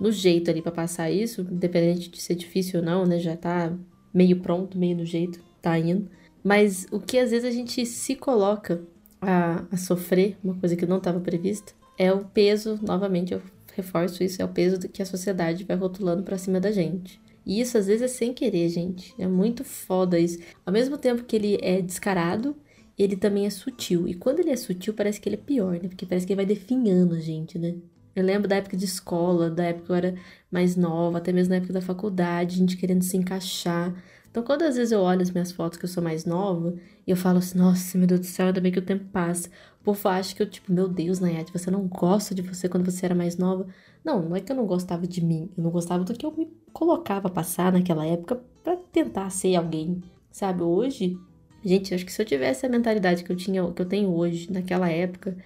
[0.00, 3.72] no jeito ali para passar isso, independente de ser difícil ou não, né, já tá
[4.12, 6.08] meio pronto, meio no jeito, tá indo.
[6.42, 8.82] Mas o que às vezes a gente se coloca
[9.20, 13.42] a, a sofrer, uma coisa que não estava prevista, é o peso, novamente eu
[13.76, 17.20] reforço isso, é o peso que a sociedade vai rotulando para cima da gente.
[17.50, 19.12] E isso às vezes é sem querer, gente.
[19.18, 20.38] É muito foda isso.
[20.64, 22.56] Ao mesmo tempo que ele é descarado,
[22.96, 24.06] ele também é sutil.
[24.06, 25.88] E quando ele é sutil, parece que ele é pior, né?
[25.88, 27.74] Porque parece que ele vai definhando a gente, né?
[28.14, 30.14] Eu lembro da época de escola, da época que eu era
[30.48, 34.00] mais nova, até mesmo na época da faculdade, a gente querendo se encaixar.
[34.30, 36.74] Então, quando às vezes eu olho as minhas fotos que eu sou mais nova,
[37.06, 39.48] e eu falo assim, nossa, meu Deus do céu, ainda bem que o tempo passa.
[39.80, 42.84] O povo acha que eu, tipo, meu Deus, Nayade, você não gosta de você quando
[42.88, 43.66] você era mais nova.
[44.04, 46.30] Não, não é que eu não gostava de mim, eu não gostava do que eu
[46.32, 50.62] me colocava a passar naquela época para tentar ser alguém, sabe?
[50.62, 51.18] Hoje,
[51.64, 54.50] gente, acho que se eu tivesse a mentalidade que eu tinha, que eu tenho hoje,
[54.52, 55.36] naquela época,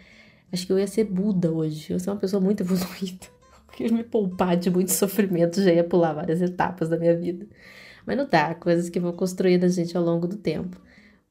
[0.53, 1.93] acho que eu ia ser Buda hoje.
[1.93, 3.27] Eu sou uma pessoa muito evoluída.
[3.81, 7.47] Eu ia me poupar de muito sofrimento, já ia pular várias etapas da minha vida.
[8.07, 10.81] Mas não dá, coisas que vão construindo a gente ao longo do tempo.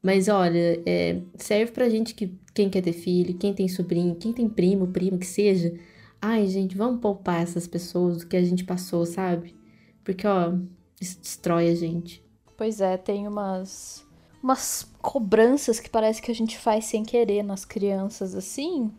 [0.01, 4.33] Mas olha, é, serve pra gente que quem quer ter filho, quem tem sobrinho, quem
[4.33, 5.73] tem primo, primo, que seja.
[6.21, 9.55] Ai, gente, vamos poupar essas pessoas do que a gente passou, sabe?
[10.03, 10.53] Porque, ó,
[10.99, 12.23] isso destrói a gente.
[12.57, 14.05] Pois é, tem umas
[14.43, 18.91] umas cobranças que parece que a gente faz sem querer nas crianças assim.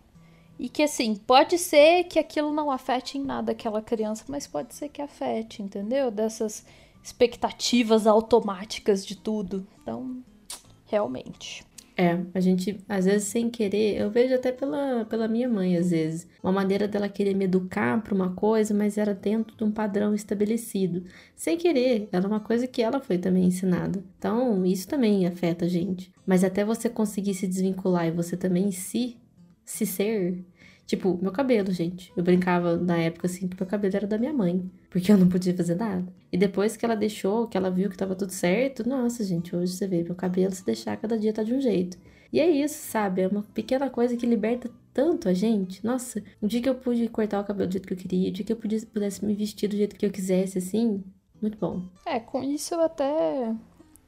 [0.59, 4.75] E que assim, pode ser que aquilo não afete em nada aquela criança, mas pode
[4.75, 6.11] ser que afete, entendeu?
[6.11, 6.65] Dessas
[7.05, 9.67] expectativas automáticas de tudo.
[9.83, 10.25] Então,
[10.87, 11.63] realmente.
[11.97, 15.91] É, a gente, às vezes, sem querer, eu vejo até pela, pela minha mãe, às
[15.91, 19.71] vezes, uma maneira dela querer me educar para uma coisa, mas era dentro de um
[19.71, 21.05] padrão estabelecido.
[21.37, 24.03] Sem querer, era uma coisa que ela foi também ensinada.
[24.19, 26.11] Então, isso também afeta a gente.
[26.27, 29.17] Mas até você conseguir se desvincular e você também se,
[29.65, 30.45] se ser,
[30.87, 32.13] Tipo, meu cabelo, gente.
[32.17, 35.29] Eu brincava na época assim que meu cabelo era da minha mãe, porque eu não
[35.29, 36.07] podia fazer nada.
[36.35, 39.73] E depois que ela deixou, que ela viu que tava tudo certo, nossa, gente, hoje
[39.73, 41.97] você vê meu cabelo se deixar cada dia tá de um jeito.
[42.33, 43.23] E é isso, sabe?
[43.23, 45.87] É uma pequena coisa que liberta tanto a gente.
[45.87, 48.33] Nossa, um dia que eu pude cortar o cabelo do jeito que eu queria, um
[48.33, 51.05] dia que eu pudesse me vestir do jeito que eu quisesse, assim,
[51.41, 51.85] muito bom.
[52.05, 53.55] É, com isso eu até.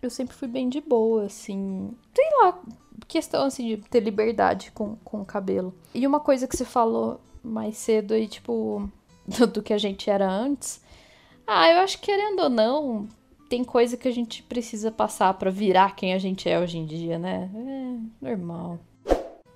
[0.02, 1.92] Eu sempre fui bem de boa, assim.
[2.12, 2.60] Sei lá,
[3.06, 5.72] questão assim de ter liberdade com, com o cabelo.
[5.94, 8.90] E uma coisa que você falou mais cedo aí, tipo,
[9.54, 10.84] do que a gente era antes.
[11.46, 13.08] Ah, eu acho que querendo ou não,
[13.48, 16.86] tem coisa que a gente precisa passar para virar quem a gente é hoje em
[16.86, 17.50] dia, né?
[18.22, 18.78] É normal.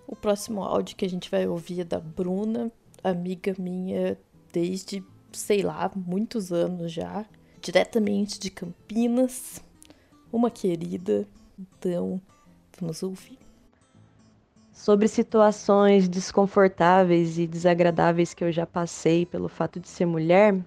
[0.07, 2.70] O próximo áudio que a gente vai ouvir é da Bruna,
[3.03, 4.18] amiga minha
[4.53, 7.24] desde, sei lá, muitos anos já,
[7.61, 9.62] diretamente de Campinas,
[10.33, 11.26] uma querida.
[11.59, 12.20] Então,
[12.81, 13.38] Vamos ouvir.
[14.72, 20.59] Sobre situações desconfortáveis e desagradáveis que eu já passei pelo fato de ser mulher,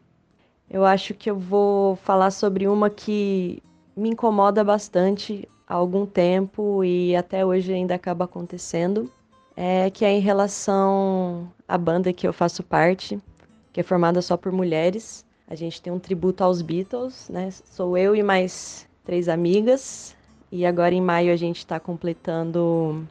[0.74, 3.62] eu acho que eu vou falar sobre uma que
[3.96, 9.08] me incomoda bastante há algum tempo e até hoje ainda acaba acontecendo,
[9.56, 13.20] é que é em relação à banda que eu faço parte,
[13.72, 15.24] que é formada só por mulheres.
[15.48, 17.52] A gente tem um tributo aos Beatles, né?
[17.52, 20.16] Sou eu e mais três amigas.
[20.52, 23.08] E agora em maio a gente está completando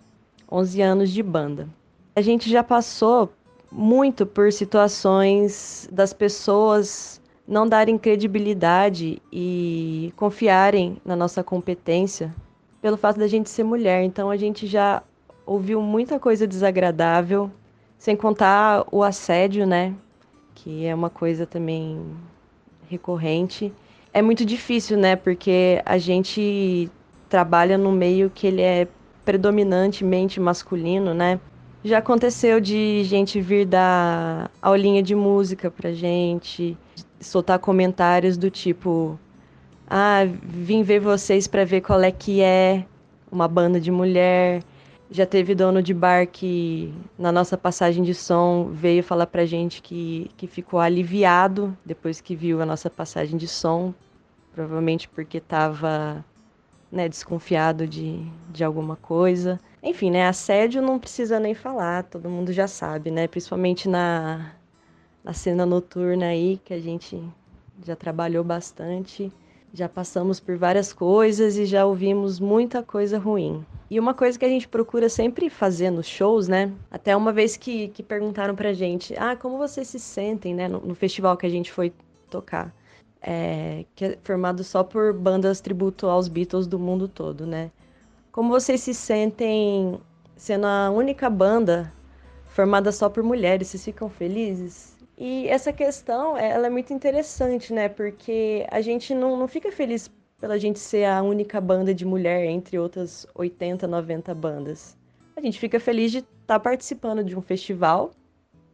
[0.51, 1.69] 11 anos de banda.
[2.17, 3.33] A gente já passou
[3.71, 12.35] muito por situações das pessoas não darem credibilidade e confiarem na nossa competência
[12.81, 14.03] pelo fato da gente ser mulher.
[14.03, 15.03] Então a gente já
[15.47, 17.51] ouviu muita coisa desagradável,
[17.99, 19.95] sem contar o assédio, né?
[20.55, 22.01] Que é uma coisa também
[22.89, 23.73] recorrente.
[24.13, 25.17] É muito difícil, né?
[25.17, 26.91] Porque a gente
[27.29, 28.87] trabalha num meio que ele é
[29.25, 31.41] predominantemente masculino, né?
[31.85, 36.77] Já aconteceu de gente vir dar aulinha de música pra gente,
[37.23, 39.19] soltar comentários do tipo:
[39.89, 42.85] "Ah, vim ver vocês para ver qual é que é
[43.31, 44.63] uma banda de mulher".
[45.11, 49.83] Já teve dono de bar que na nossa passagem de som veio falar pra gente
[49.83, 53.93] que, que ficou aliviado depois que viu a nossa passagem de som,
[54.55, 56.25] provavelmente porque estava
[56.91, 59.61] né, desconfiado de, de alguma coisa.
[59.83, 64.53] Enfim, né, assédio não precisa nem falar, todo mundo já sabe, né, principalmente na,
[65.25, 67.23] na cena noturna aí, que a gente
[67.85, 69.33] já trabalhou bastante,
[69.73, 73.65] já passamos por várias coisas e já ouvimos muita coisa ruim.
[73.91, 76.73] E uma coisa que a gente procura sempre fazer nos shows, né?
[76.91, 80.81] Até uma vez que, que perguntaram pra gente, ah, como vocês se sentem, né, no,
[80.81, 81.93] no festival que a gente foi
[82.31, 82.75] tocar.
[83.21, 87.71] É, que é formado só por bandas tributo aos Beatles do mundo todo, né?
[88.33, 90.01] Como vocês se sentem
[90.37, 91.93] sendo a única banda
[92.47, 93.69] formada só por mulheres?
[93.69, 94.92] Vocês ficam felizes?
[95.25, 97.89] E essa questão, ela é muito interessante, né?
[97.89, 102.47] Porque a gente não, não fica feliz pela gente ser a única banda de mulher
[102.47, 104.99] entre outras 80, 90 bandas.
[105.37, 108.11] A gente fica feliz de estar tá participando de um festival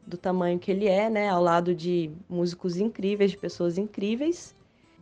[0.06, 1.28] do tamanho que ele é, né?
[1.28, 4.54] Ao lado de músicos incríveis, de pessoas incríveis.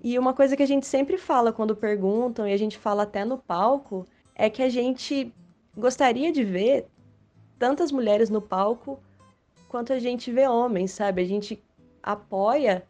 [0.02, 3.24] E uma coisa que a gente sempre fala quando perguntam, e a gente fala até
[3.24, 4.04] no palco,
[4.34, 5.32] é que a gente
[5.76, 6.86] gostaria de ver
[7.56, 8.98] tantas mulheres no palco
[9.68, 11.22] quanto a gente vê homens, sabe?
[11.22, 11.62] A gente
[12.02, 12.84] apoia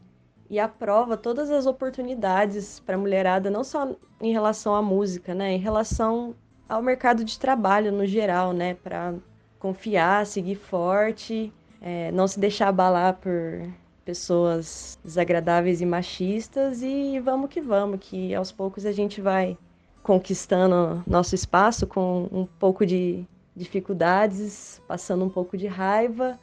[0.49, 5.53] e aprova todas as oportunidades para a mulherada, não só em relação à música, né?
[5.53, 6.35] Em relação
[6.69, 8.75] ao mercado de trabalho no geral, né?
[8.75, 9.15] Para
[9.59, 13.69] confiar, seguir forte, é, não se deixar abalar por
[14.05, 19.59] pessoas desagradáveis e machistas e vamos que vamos, que aos poucos a gente vai
[20.03, 26.39] conquistando nosso espaço com um pouco de dificuldades, passando um pouco de raiva,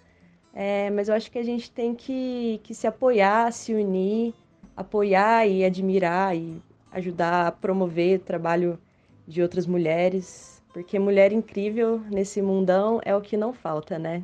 [0.54, 4.34] é, mas eu acho que a gente tem que, que se apoiar, se unir,
[4.76, 6.62] apoiar e admirar e
[6.92, 8.80] ajudar a promover o trabalho
[9.28, 14.24] de outras mulheres, porque mulher incrível nesse mundão é o que não falta, né?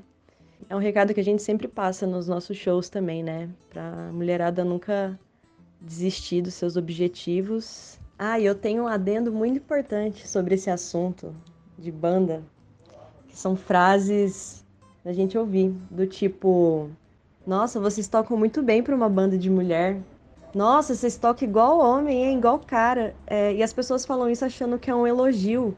[0.69, 3.49] É um recado que a gente sempre passa nos nossos shows também, né?
[3.69, 5.19] Pra mulherada nunca
[5.81, 11.33] desistir dos seus objetivos ah, e eu tenho um adendo muito importante sobre esse assunto
[11.77, 12.43] de banda,
[13.29, 14.58] que são frases
[15.09, 16.87] da gente ouvir, do tipo:
[17.45, 19.99] Nossa, vocês tocam muito bem para uma banda de mulher.
[20.53, 22.37] Nossa, vocês tocam igual homem, hein?
[22.37, 23.15] igual cara.
[23.25, 25.75] É, e as pessoas falam isso achando que é um elogio.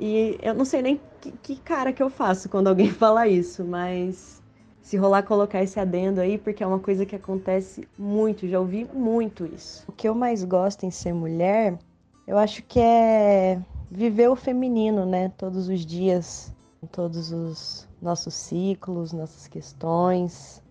[0.00, 3.62] E eu não sei nem que, que cara que eu faço quando alguém fala isso,
[3.64, 4.42] mas
[4.82, 8.88] se rolar colocar esse adendo aí, porque é uma coisa que acontece muito, já ouvi
[8.92, 9.84] muito isso.
[9.86, 11.78] O que eu mais gosto em ser mulher,
[12.26, 15.32] eu acho que é viver o feminino, né?
[15.38, 16.52] Todos os dias,
[16.90, 20.62] todos os nossos ciclos, nossas questões.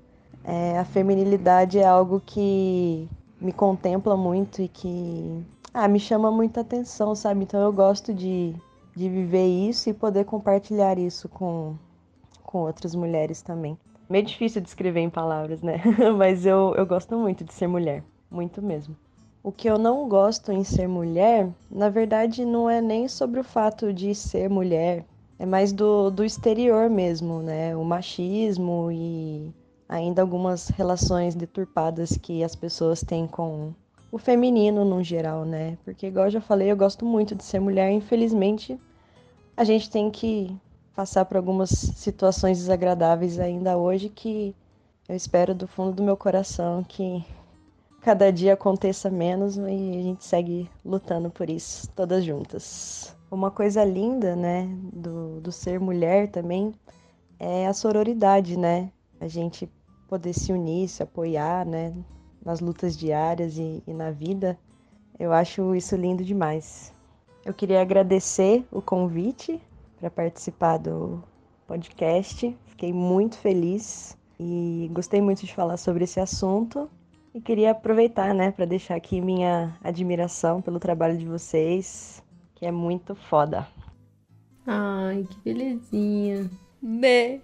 [0.43, 3.10] É, a feminilidade é algo que
[3.41, 5.43] me contempla muito e que
[5.74, 7.43] ah, me chama muita atenção, sabe?
[7.43, 8.56] Então eu gosto de,
[8.96, 11.76] de viver isso e poder compartilhar isso com,
[12.43, 13.78] com outras mulheres também.
[14.10, 15.82] Meio difícil de escrever em palavras, né?
[16.17, 18.96] Mas eu, eu gosto muito de ser mulher, muito mesmo.
[19.41, 23.43] O que eu não gosto em ser mulher, na verdade, não é nem sobre o
[23.43, 25.04] fato de ser mulher,
[25.39, 27.76] é mais do, do exterior mesmo, né?
[27.76, 29.54] O machismo e
[29.88, 33.74] ainda algumas relações deturpadas que as pessoas têm com
[34.12, 35.78] o feminino no geral, né?
[35.84, 38.80] Porque, igual eu já falei, eu gosto muito de ser mulher, infelizmente,
[39.58, 40.56] a gente tem que
[40.96, 44.56] passar por algumas situações desagradáveis ainda hoje que
[45.10, 47.26] eu espero do fundo do meu coração que
[48.02, 53.15] cada dia aconteça menos e a gente segue lutando por isso, todas juntas.
[53.34, 56.72] Uma coisa linda, né, do, do ser mulher também
[57.39, 58.91] é a sororidade, né?
[59.19, 59.67] A gente
[60.08, 61.96] poder se unir, se apoiar, né,
[62.46, 64.56] nas lutas diárias e, e na vida.
[65.17, 66.93] Eu acho isso lindo demais.
[67.43, 69.60] Eu queria agradecer o convite
[70.00, 71.24] para participar do
[71.65, 72.56] podcast.
[72.67, 76.88] Fiquei muito feliz e gostei muito de falar sobre esse assunto.
[77.34, 82.22] E queria aproveitar, né, para deixar aqui minha admiração pelo trabalho de vocês,
[82.63, 83.67] que é muito foda.
[84.65, 86.49] Ai, que belezinha.
[86.82, 87.41] Né?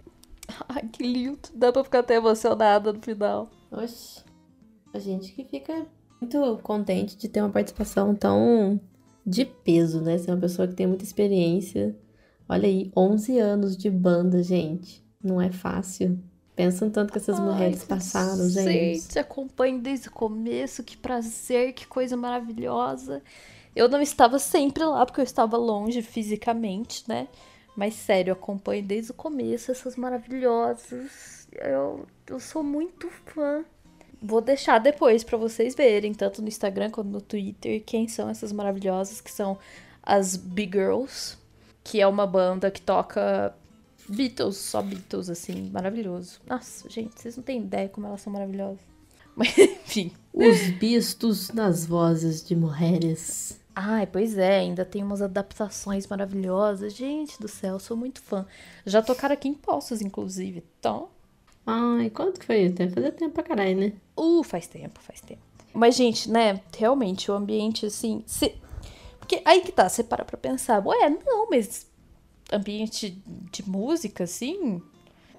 [0.70, 1.50] Ai, que lindo.
[1.54, 3.50] Dá pra ficar até emocionada no final.
[3.70, 4.24] Oxi.
[4.94, 5.86] A gente que fica
[6.22, 8.80] muito contente de ter uma participação tão
[9.26, 10.18] de peso, né?
[10.18, 11.94] Ser uma pessoa que tem muita experiência
[12.48, 15.06] Olha aí, 11 anos de banda, gente.
[15.22, 16.18] Não é fácil.
[16.56, 19.02] Pensam tanto que essas Ai, mulheres passaram, gente.
[19.02, 20.82] Gente, acompanho desde o começo.
[20.82, 23.22] Que prazer, que coisa maravilhosa.
[23.80, 27.30] Eu não estava sempre lá porque eu estava longe fisicamente, né?
[27.78, 31.48] Mas sério, acompanho desde o começo essas maravilhosas.
[31.54, 33.64] Eu, eu sou muito fã.
[34.22, 38.52] Vou deixar depois para vocês verem, tanto no Instagram quanto no Twitter, quem são essas
[38.52, 39.58] maravilhosas, que são
[40.04, 41.38] as Big Girls,
[41.82, 43.56] que é uma banda que toca
[44.10, 46.42] Beatles, só Beatles, assim, maravilhoso.
[46.46, 48.82] Nossa, gente, vocês não têm ideia como elas são maravilhosas.
[49.38, 50.12] Mas, enfim.
[50.34, 53.59] Os bistos nas vozes de mulheres.
[53.76, 56.94] Ai, pois é, ainda tem umas adaptações maravilhosas.
[56.94, 58.46] Gente do céu, sou muito fã.
[58.86, 60.64] Já tocaram aqui em Poços, inclusive.
[60.80, 61.10] Então.
[61.66, 62.76] Ai, quanto que foi isso?
[62.76, 63.94] Deve fazer tempo pra caralho, né?
[64.18, 65.42] Uh, faz tempo, faz tempo.
[65.74, 68.24] Mas, gente, né, realmente, o ambiente, assim.
[68.26, 68.56] Se...
[69.20, 71.88] Porque aí que tá, você para pra pensar, ué, não, mas
[72.52, 74.82] ambiente de música, assim,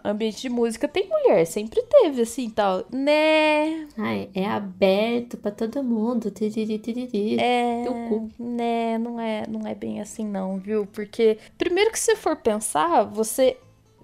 [0.04, 3.86] ambiente de música tem mulher, sempre teve, assim, tal, né?
[3.96, 7.84] Ai, é aberto para todo mundo, tiriri, tiriri, é,
[8.38, 10.86] né, não é, não é bem assim não, viu?
[10.86, 13.56] Porque, primeiro que se for pensar, você,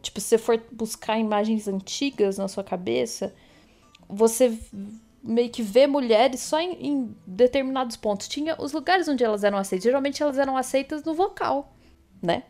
[0.03, 3.35] tipo, se você for buscar imagens antigas na sua cabeça,
[4.09, 4.57] você
[5.23, 8.29] meio que vê mulheres só em, em determinados pontos.
[8.29, 11.75] Tinha os lugares onde elas eram aceitas, geralmente elas eram aceitas no vocal,
[12.23, 12.45] né?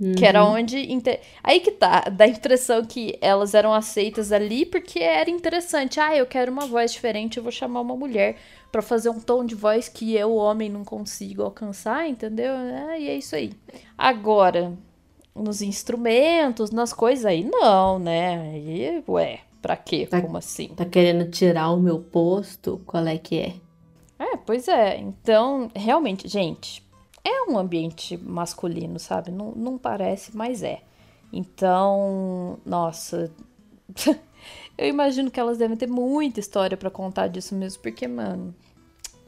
[0.00, 0.14] Uhum.
[0.14, 0.54] Que era uhum.
[0.54, 0.78] onde.
[0.90, 1.20] Inter...
[1.44, 6.00] Aí que tá, dá a impressão que elas eram aceitas ali porque era interessante.
[6.00, 8.36] Ah, eu quero uma voz diferente, eu vou chamar uma mulher
[8.72, 12.52] para fazer um tom de voz que eu, homem, não consigo alcançar, entendeu?
[12.54, 13.52] É, e é isso aí.
[13.98, 14.72] Agora,
[15.34, 18.52] nos instrumentos, nas coisas aí, não, né?
[18.52, 20.06] Aí, ué, pra quê?
[20.06, 20.68] Tá, Como assim?
[20.68, 22.80] Tá querendo tirar o meu posto?
[22.86, 23.54] Qual é que é?
[24.18, 24.98] É, pois é.
[24.98, 26.82] Então, realmente, gente,
[27.24, 29.30] é um ambiente masculino, sabe?
[29.30, 30.82] Não, não parece, mas é.
[31.32, 33.30] Então, nossa.
[34.76, 38.54] eu imagino que elas devem ter muita história para contar disso mesmo, porque, mano.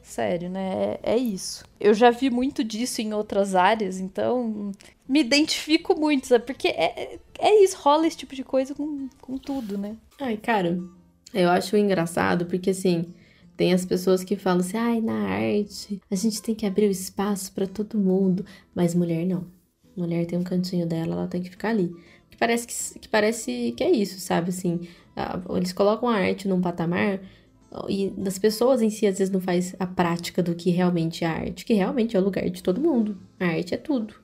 [0.01, 0.97] Sério, né?
[1.01, 1.63] É, é, isso.
[1.79, 4.71] Eu já vi muito disso em outras áreas, então
[5.07, 6.45] me identifico muito, sabe?
[6.45, 9.95] Porque é, é isso, rola esse tipo de coisa com, com tudo, né?
[10.19, 10.77] Ai, cara,
[11.33, 13.13] eu acho engraçado porque assim
[13.55, 16.91] tem as pessoas que falam assim, ai, na arte a gente tem que abrir o
[16.91, 19.45] espaço para todo mundo, mas mulher não.
[19.95, 21.95] Mulher tem um cantinho dela, ela tem que ficar ali.
[22.29, 24.49] Que parece que, que parece que é isso, sabe?
[24.49, 24.87] Assim,
[25.55, 27.19] eles colocam a arte num patamar
[27.87, 31.27] e das pessoas em si às vezes não faz a prática do que realmente é
[31.27, 33.17] arte, que realmente é o lugar de todo mundo.
[33.39, 34.15] A arte é tudo.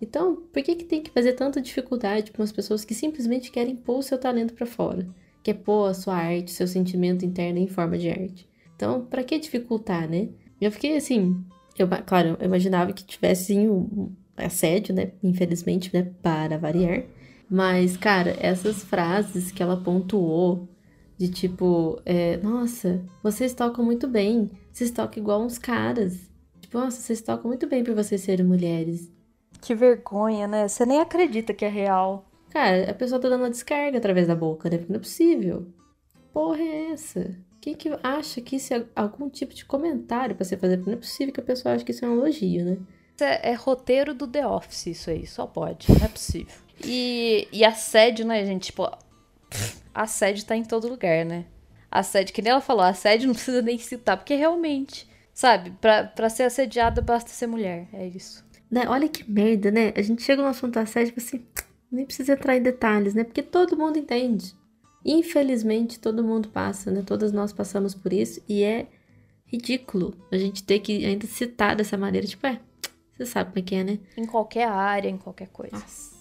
[0.00, 3.76] Então, por que, que tem que fazer tanta dificuldade para as pessoas que simplesmente querem
[3.76, 5.06] pôr o seu talento para fora?
[5.42, 8.49] Quer pôr a sua arte, seu sentimento interno em forma de arte?
[8.80, 10.30] Então, para que dificultar, né?
[10.58, 11.44] Eu fiquei assim,
[11.78, 15.12] eu, claro, eu imaginava que tivesse um assédio, né?
[15.22, 16.10] Infelizmente, né?
[16.22, 17.04] Para variar.
[17.50, 20.66] Mas, cara, essas frases que ela pontuou,
[21.18, 26.30] de tipo, é, nossa, vocês tocam muito bem, vocês tocam igual uns caras.
[26.58, 29.12] Tipo, nossa, vocês tocam muito bem por vocês serem mulheres.
[29.60, 30.66] Que vergonha, né?
[30.66, 32.24] Você nem acredita que é real.
[32.48, 34.78] Cara, a pessoa tá dando uma descarga através da boca, né?
[34.78, 35.66] Porque não é possível.
[36.32, 37.49] Porra é essa?
[37.60, 40.78] Quem que acha que isso é algum tipo de comentário para você fazer?
[40.78, 42.78] Não é possível que a pessoa ache que isso é um elogio, né?
[43.20, 45.26] É, é roteiro do The Office, isso aí.
[45.26, 45.92] Só pode.
[45.92, 46.54] Não é possível.
[46.82, 48.66] E, e assédio, né, gente?
[48.66, 48.90] Tipo,
[49.94, 51.44] assédio tá em todo lugar, né?
[51.90, 55.72] Assédio, que nem ela falou, assédio não precisa nem citar, porque realmente, sabe?
[55.80, 57.88] Pra, pra ser assediada basta ser mulher.
[57.92, 58.44] É isso.
[58.70, 58.84] Né?
[58.88, 59.92] Olha que merda, né?
[59.96, 61.44] A gente chega no assunto assédio e assim,
[61.90, 63.24] nem precisa entrar em detalhes, né?
[63.24, 64.54] Porque todo mundo entende.
[65.04, 67.02] Infelizmente, todo mundo passa, né?
[67.04, 68.86] Todas nós passamos por isso e é
[69.46, 72.26] ridículo a gente ter que ainda citar dessa maneira.
[72.26, 72.60] Tipo, é,
[73.16, 73.98] você sabe como é que é, né?
[74.16, 75.76] Em qualquer área, em qualquer coisa.
[75.76, 76.20] Nossa.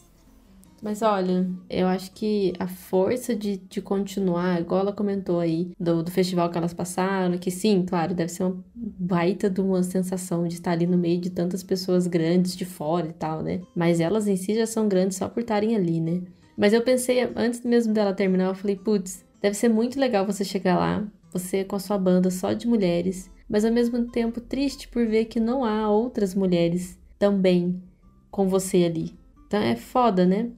[0.81, 6.01] Mas olha, eu acho que a força de, de continuar, igual ela comentou aí, do,
[6.01, 10.47] do festival que elas passaram, que sim, claro, deve ser uma baita de uma sensação
[10.47, 13.61] de estar ali no meio de tantas pessoas grandes de fora e tal, né?
[13.75, 16.21] Mas elas em si já são grandes só por estarem ali, né?
[16.59, 20.43] Mas eu pensei, antes mesmo dela terminar, eu falei, putz, deve ser muito legal você
[20.43, 24.89] chegar lá, você com a sua banda só de mulheres, mas ao mesmo tempo triste
[24.89, 27.81] por ver que não há outras mulheres também
[28.29, 29.17] com você ali.
[29.47, 30.49] Então é foda, né?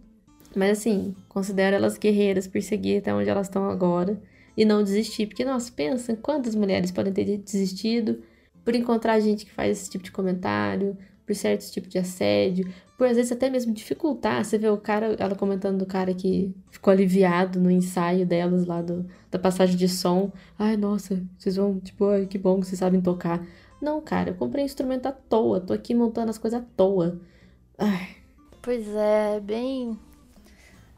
[0.55, 4.19] Mas assim, considero elas guerreiras por seguir até onde elas estão agora
[4.57, 5.27] e não desistir.
[5.27, 8.23] Porque, nossa, pensa quantas mulheres podem ter desistido
[8.65, 10.97] por encontrar gente que faz esse tipo de comentário,
[11.27, 12.67] por certos tipos de assédio,
[13.01, 14.45] por às vezes até mesmo dificultar.
[14.45, 18.79] Você vê o cara, ela comentando do cara que ficou aliviado no ensaio delas lá
[18.79, 20.31] do, da passagem de som.
[20.59, 23.43] Ai, nossa, vocês vão, tipo, ai, que bom que vocês sabem tocar.
[23.81, 27.19] Não, cara, eu comprei instrumento à toa, tô aqui montando as coisas à toa.
[27.75, 28.09] Ai.
[28.61, 29.97] Pois é, bem.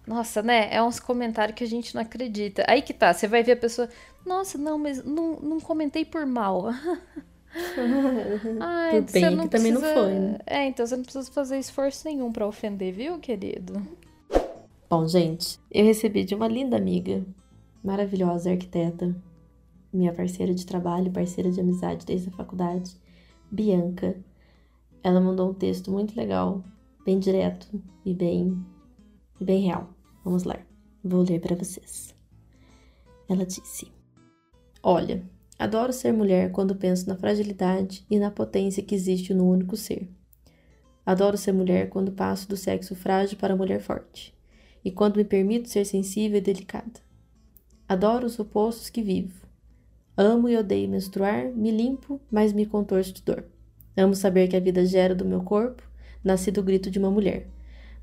[0.06, 0.76] Nossa, né?
[0.76, 2.66] É uns comentários que a gente não acredita.
[2.68, 3.88] Aí que tá, você vai ver a pessoa.
[4.26, 6.66] Nossa, não, mas não, não comentei por mal.
[8.60, 10.38] Ai, Por bem que também não precisa- foi, né?
[10.46, 13.74] É, então você não precisa fazer esforço nenhum pra ofender, viu, querido?
[14.90, 17.26] Bom, gente, eu recebi de uma linda amiga,
[17.84, 19.16] maravilhosa arquiteta,
[19.92, 22.96] minha parceira de trabalho, parceira de amizade desde a faculdade,
[23.52, 24.16] Bianca.
[25.04, 26.64] Ela mandou um texto muito legal,
[27.06, 27.68] bem direto
[28.06, 28.64] e bem
[29.40, 29.90] e bem real.
[30.24, 30.58] Vamos lá.
[31.04, 32.16] Vou ler para vocês.
[33.28, 33.92] Ela disse:
[34.82, 35.24] Olha,
[35.58, 40.10] adoro ser mulher quando penso na fragilidade e na potência que existe no único ser.
[41.06, 44.34] Adoro ser mulher quando passo do sexo frágil para a mulher forte
[44.84, 47.02] e quando me permito ser sensível e delicada.
[47.88, 49.44] Adoro os opostos que vivo.
[50.16, 53.46] Amo e odeio menstruar, me limpo, mas me contorço de dor.
[53.96, 55.84] Amo saber que a vida gera do meu corpo,
[56.24, 57.48] nasce do grito de uma mulher.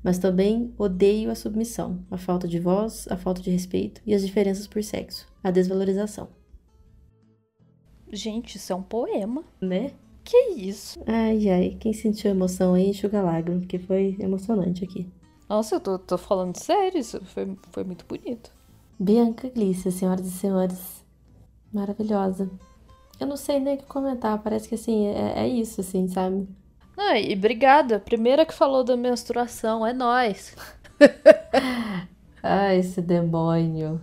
[0.03, 4.25] Mas também odeio a submissão, a falta de voz, a falta de respeito e as
[4.25, 6.40] diferenças por sexo, a desvalorização.
[8.11, 9.43] Gente, isso é um poema.
[9.59, 9.91] Né?
[10.23, 10.99] Que isso?
[11.07, 15.09] Ai, ai, quem sentiu emoção aí, enxuga a lágrima, porque foi emocionante aqui.
[15.49, 18.51] Nossa, eu tô, tô falando sério, isso foi, foi muito bonito.
[18.99, 21.03] Bianca Glícia, senhoras e senhores.
[21.73, 22.49] Maravilhosa.
[23.19, 26.47] Eu não sei nem o que comentar, parece que assim, é, é isso, assim, sabe?
[26.97, 27.99] Ah, e obrigada.
[27.99, 30.55] Primeira que falou da menstruação, é nós.
[32.43, 34.01] Ai, esse demônio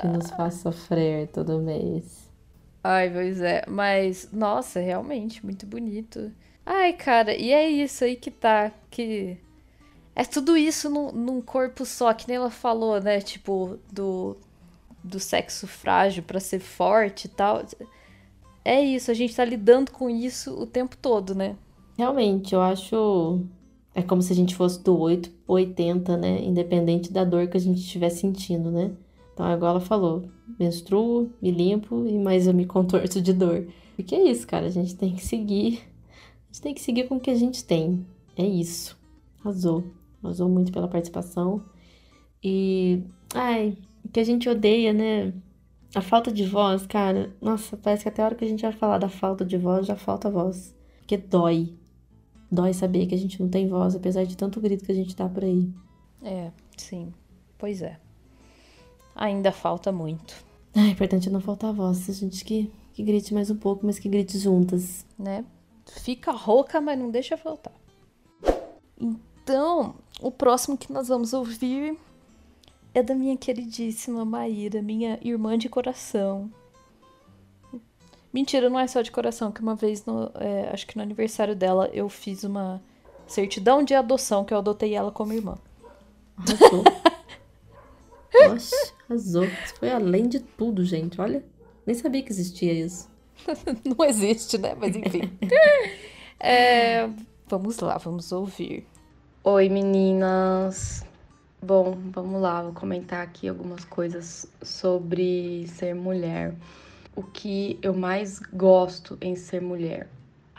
[0.00, 2.25] que nos faz sofrer todo mês.
[2.88, 3.64] Ai, pois é.
[3.66, 6.30] Mas, nossa, realmente, muito bonito.
[6.64, 8.70] Ai, cara, e é isso aí que tá.
[8.88, 9.36] Que.
[10.14, 13.20] É tudo isso num, num corpo só, que nem ela falou, né?
[13.20, 14.36] Tipo, do,
[15.02, 17.64] do sexo frágil pra ser forte e tal.
[18.64, 21.56] É isso, a gente tá lidando com isso o tempo todo, né?
[21.98, 23.40] Realmente, eu acho.
[23.96, 26.40] É como se a gente fosse do 8 ou 80, né?
[26.40, 28.92] Independente da dor que a gente estiver sentindo, né?
[29.36, 33.68] Então, igual ela falou: menstruo, me limpo e mais eu me contorço de dor.
[33.94, 34.64] Porque é isso, cara.
[34.64, 35.82] A gente tem que seguir.
[36.44, 38.06] A gente tem que seguir com o que a gente tem.
[38.34, 38.98] É isso.
[39.40, 39.84] Arrasou.
[40.24, 41.62] Arrasou muito pela participação.
[42.42, 43.02] E.
[43.34, 45.34] Ai, o que a gente odeia, né?
[45.94, 47.36] A falta de voz, cara.
[47.38, 49.86] Nossa, parece que até a hora que a gente vai falar da falta de voz,
[49.86, 50.74] já falta voz.
[51.00, 51.74] Porque dói.
[52.50, 55.14] Dói saber que a gente não tem voz, apesar de tanto grito que a gente
[55.14, 55.70] dá por aí.
[56.22, 57.12] É, sim.
[57.58, 58.05] Pois é.
[59.16, 60.34] Ainda falta muito,
[60.74, 62.08] É importante não faltar voz.
[62.10, 65.06] A gente que, que grite mais um pouco, mas que grite juntas.
[65.18, 65.42] né?
[65.86, 67.72] Fica rouca, mas não deixa faltar.
[69.00, 71.96] Então, o próximo que nós vamos ouvir
[72.92, 76.50] é da minha queridíssima Maíra, minha irmã de coração.
[78.30, 81.56] Mentira, não é só de coração, que uma vez, no, é, acho que no aniversário
[81.56, 82.82] dela, eu fiz uma
[83.26, 85.56] certidão de adoção, que eu adotei ela como irmã.
[86.36, 86.84] Arrasou.
[89.08, 89.44] Arrasou.
[89.44, 91.20] Isso foi além de tudo, gente.
[91.20, 91.44] Olha,
[91.86, 93.08] nem sabia que existia isso.
[93.84, 94.74] Não existe, né?
[94.74, 95.30] Mas enfim.
[96.38, 97.08] É,
[97.48, 98.86] vamos lá, vamos ouvir.
[99.42, 101.02] Oi meninas!
[101.62, 106.54] Bom, vamos lá, vou comentar aqui algumas coisas sobre ser mulher.
[107.16, 110.10] O que eu mais gosto em ser mulher?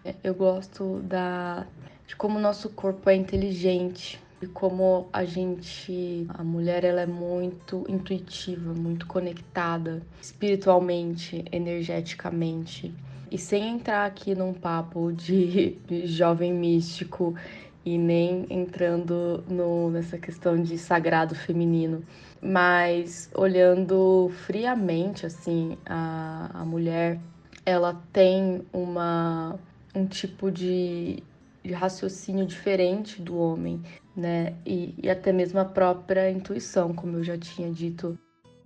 [0.04, 1.68] É, Eu gosto da
[2.08, 7.06] de como o nosso corpo é inteligente e como a gente, a mulher, ela é
[7.08, 12.94] muito intuitiva, muito conectada espiritualmente, energeticamente.
[13.32, 17.36] E sem entrar aqui num papo de, jovem místico
[17.84, 22.04] e nem entrando no, nessa questão de sagrado feminino,
[22.42, 27.20] mas olhando friamente assim a, a mulher,
[27.66, 29.58] ela tem uma
[29.98, 31.24] um tipo de,
[31.68, 33.82] de raciocínio diferente do homem,
[34.16, 34.56] né?
[34.66, 38.18] E, e até mesmo a própria intuição, como eu já tinha dito,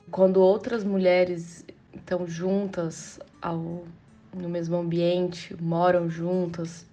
[0.09, 3.83] quando outras mulheres estão juntas ao
[4.33, 6.85] no mesmo ambiente, moram juntas,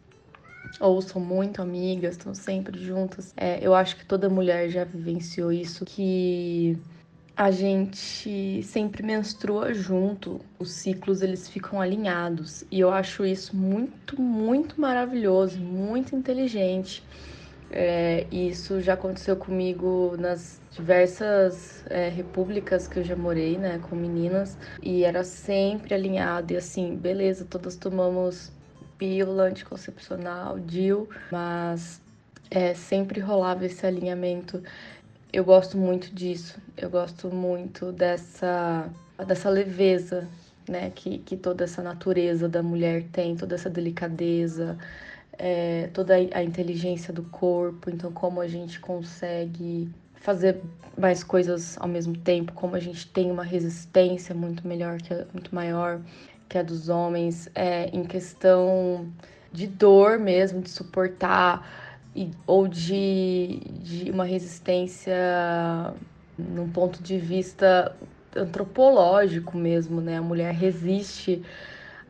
[0.80, 3.32] ou são muito amigas, estão sempre juntas.
[3.36, 6.76] É, eu acho que toda mulher já vivenciou isso, que
[7.38, 12.64] a gente sempre menstrua junto, os ciclos eles ficam alinhados.
[12.68, 17.00] E eu acho isso muito, muito maravilhoso, muito inteligente.
[17.70, 23.94] É, isso já aconteceu comigo nas diversas é, repúblicas que eu já morei, né, com
[23.94, 26.52] meninas, e era sempre alinhado.
[26.52, 28.50] E assim, beleza, todas tomamos
[28.98, 32.02] pílula anticoncepcional, DIL, mas
[32.50, 34.62] é, sempre rolava esse alinhamento.
[35.30, 38.88] Eu gosto muito disso, eu gosto muito dessa,
[39.26, 40.26] dessa leveza,
[40.66, 44.78] né, que, que toda essa natureza da mulher tem, toda essa delicadeza,
[45.38, 50.62] é, toda a inteligência do corpo, então como a gente consegue fazer
[50.96, 55.54] mais coisas ao mesmo tempo, como a gente tem uma resistência muito melhor, que muito
[55.54, 56.00] maior.
[56.48, 59.06] que a dos homens, é, em questão
[59.52, 61.87] de dor mesmo, de suportar,
[62.18, 65.14] e, ou de, de uma resistência
[66.36, 67.94] num ponto de vista
[68.34, 70.16] antropológico mesmo, né?
[70.16, 71.40] A mulher resiste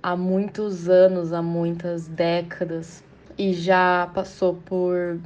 [0.02, 3.04] há muitos anos, há muitas décadas
[3.36, 5.20] e já passou por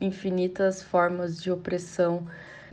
[0.00, 2.26] infinitas formas de opressão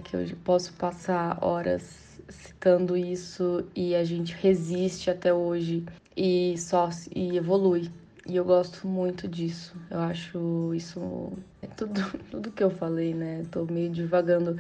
[0.04, 5.86] que eu posso passar horas citando isso e a gente resiste até hoje
[6.18, 7.92] e só e evolui.
[8.26, 9.76] E eu gosto muito disso.
[9.92, 12.02] Eu acho isso é tudo
[12.32, 13.44] tudo que eu falei, né?
[13.52, 14.58] Tô meio divagando,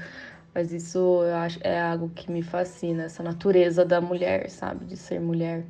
[0.53, 4.97] mas isso eu acho é algo que me fascina, essa natureza da mulher, sabe, de
[4.97, 5.65] ser mulher.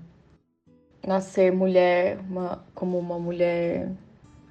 [1.05, 3.91] Nascer mulher, uma, como uma mulher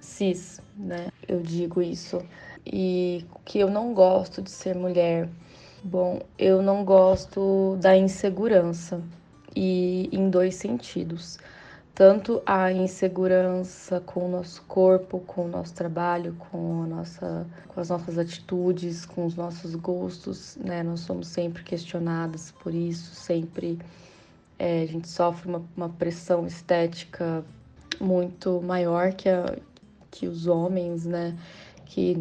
[0.01, 1.09] cis, né?
[1.27, 2.21] Eu digo isso.
[2.65, 5.29] E que eu não gosto de ser mulher.
[5.83, 9.03] Bom, eu não gosto da insegurança
[9.57, 11.39] e em dois sentidos.
[11.95, 17.81] Tanto a insegurança com o nosso corpo, com o nosso trabalho, com, a nossa, com
[17.81, 20.83] as nossas atitudes, com os nossos gostos, né?
[20.83, 23.79] Nós somos sempre questionadas por isso, sempre
[24.59, 27.45] é, a gente sofre uma, uma pressão estética
[28.01, 29.57] muito maior que a,
[30.11, 31.37] que os homens, né,
[31.87, 32.17] que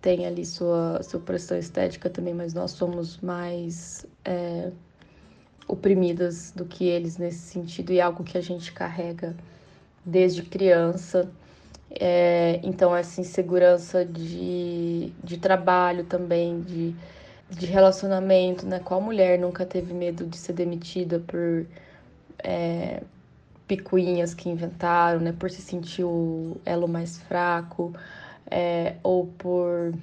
[0.00, 4.70] tem ali sua, sua pressão estética também, mas nós somos mais é,
[5.68, 9.36] oprimidas do que eles nesse sentido e é algo que a gente carrega
[10.04, 11.30] desde criança.
[11.90, 16.94] É, então, essa insegurança de, de trabalho também, de,
[17.50, 18.80] de relacionamento, né?
[18.80, 21.66] Qual mulher nunca teve medo de ser demitida por
[22.38, 23.02] é,
[23.66, 25.34] picuinhas que inventaram, né?
[25.38, 27.92] Por se sentir o elo mais fraco,
[28.50, 29.94] é, ou por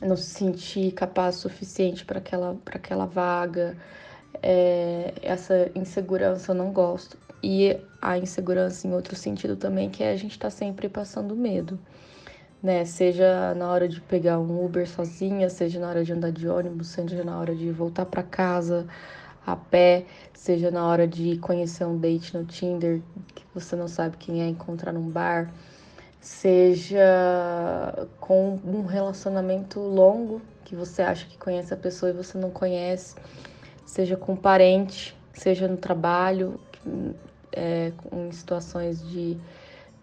[0.00, 3.76] não se sentir capaz o suficiente para aquela, aquela vaga.
[4.40, 7.16] É, essa insegurança eu não gosto.
[7.42, 11.78] E a insegurança em outro sentido também, que é a gente tá sempre passando medo.
[12.62, 12.84] Né?
[12.84, 16.88] Seja na hora de pegar um Uber sozinha, seja na hora de andar de ônibus,
[16.88, 18.86] seja na hora de voltar para casa,
[19.44, 23.02] a pé, seja na hora de conhecer um date no Tinder,
[23.34, 25.52] que você não sabe quem é, encontrar num bar,
[26.20, 32.50] seja com um relacionamento longo, que você acha que conhece a pessoa e você não
[32.50, 33.16] conhece,
[33.92, 36.58] seja com parente, seja no trabalho,
[37.52, 39.38] é, em situações de,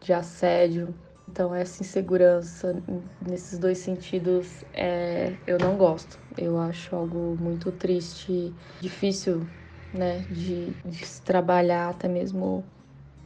[0.02, 0.96] de assédio.
[1.28, 2.84] Então, essa insegurança,
[3.22, 6.20] nesses dois sentidos, é, eu não gosto.
[6.38, 9.48] Eu acho algo muito triste, difícil,
[9.94, 12.66] né, de, de se trabalhar, até mesmo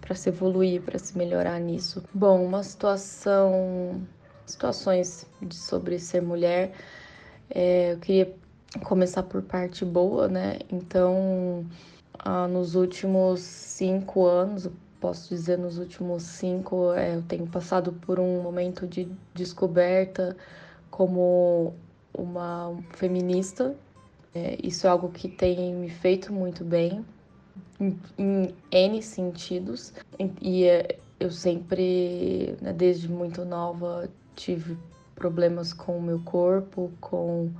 [0.01, 2.03] para se evoluir, para se melhorar nisso.
[2.13, 4.07] Bom, uma situação,
[4.45, 6.73] situações de, sobre ser mulher,
[7.49, 8.37] é, eu queria
[8.81, 10.59] começar por parte boa, né?
[10.71, 11.65] Então,
[12.19, 14.69] ah, nos últimos cinco anos,
[14.99, 20.35] posso dizer nos últimos cinco, é, eu tenho passado por um momento de descoberta
[20.89, 21.73] como
[22.13, 23.75] uma feminista.
[24.33, 27.05] É, isso é algo que tem me feito muito bem
[27.79, 29.93] em, em N sentidos.
[30.41, 34.77] E é, eu sempre, né, desde muito nova, tive
[35.15, 37.51] problemas com o meu corpo, com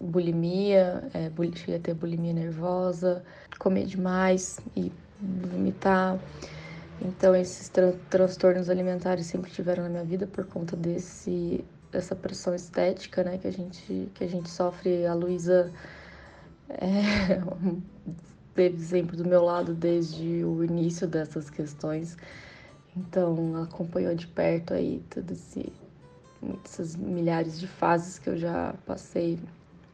[0.00, 3.24] bulimia, é, cheguei a ter bulimia nervosa,
[3.58, 6.18] comer demais e vomitar.
[7.00, 12.54] Então esses tran transtornos alimentares sempre tiveram na minha vida por conta desse dessa pressão
[12.54, 15.06] estética, né, que a gente, que a gente sofre.
[15.06, 15.72] A Luísa
[16.68, 17.40] é,
[18.54, 22.16] teve sempre do meu lado desde o início dessas questões.
[22.96, 25.56] Então, ela acompanhou de perto aí todas
[26.64, 29.38] essas milhares de fases que eu já passei.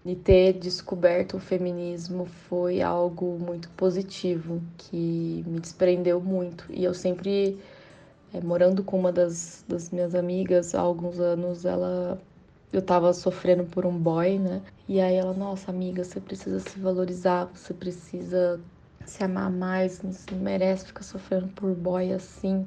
[0.05, 6.67] E ter descoberto o feminismo foi algo muito positivo, que me desprendeu muito.
[6.71, 7.59] E eu sempre
[8.35, 12.21] é, morando com uma das, das minhas amigas há alguns anos, ela
[12.73, 14.63] eu tava sofrendo por um boy, né?
[14.89, 18.61] E aí ela, nossa amiga, você precisa se valorizar, você precisa
[19.05, 22.67] se amar mais, não merece ficar sofrendo por boy assim,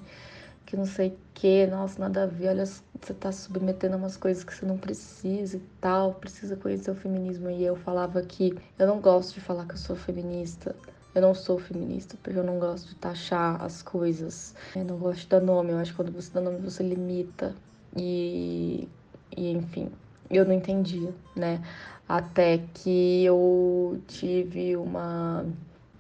[0.66, 4.18] que não sei o que, nossa, nada a ver, olha, você tá submetendo a umas
[4.18, 7.50] coisas que você não precisa e tal, precisa conhecer o feminismo.
[7.50, 10.76] E eu falava que eu não gosto de falar que eu sou feminista,
[11.14, 14.56] eu não sou feminista, porque eu não gosto de taxar as coisas.
[14.76, 17.56] Eu não gosto de dar nome, eu acho que quando você dá nome você limita.
[17.96, 18.90] E,
[19.38, 19.90] e enfim,
[20.30, 21.62] eu não entendia, né?
[22.10, 25.46] Até que eu tive uma,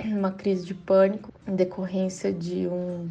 [0.03, 3.09] uma crise de pânico em decorrência de um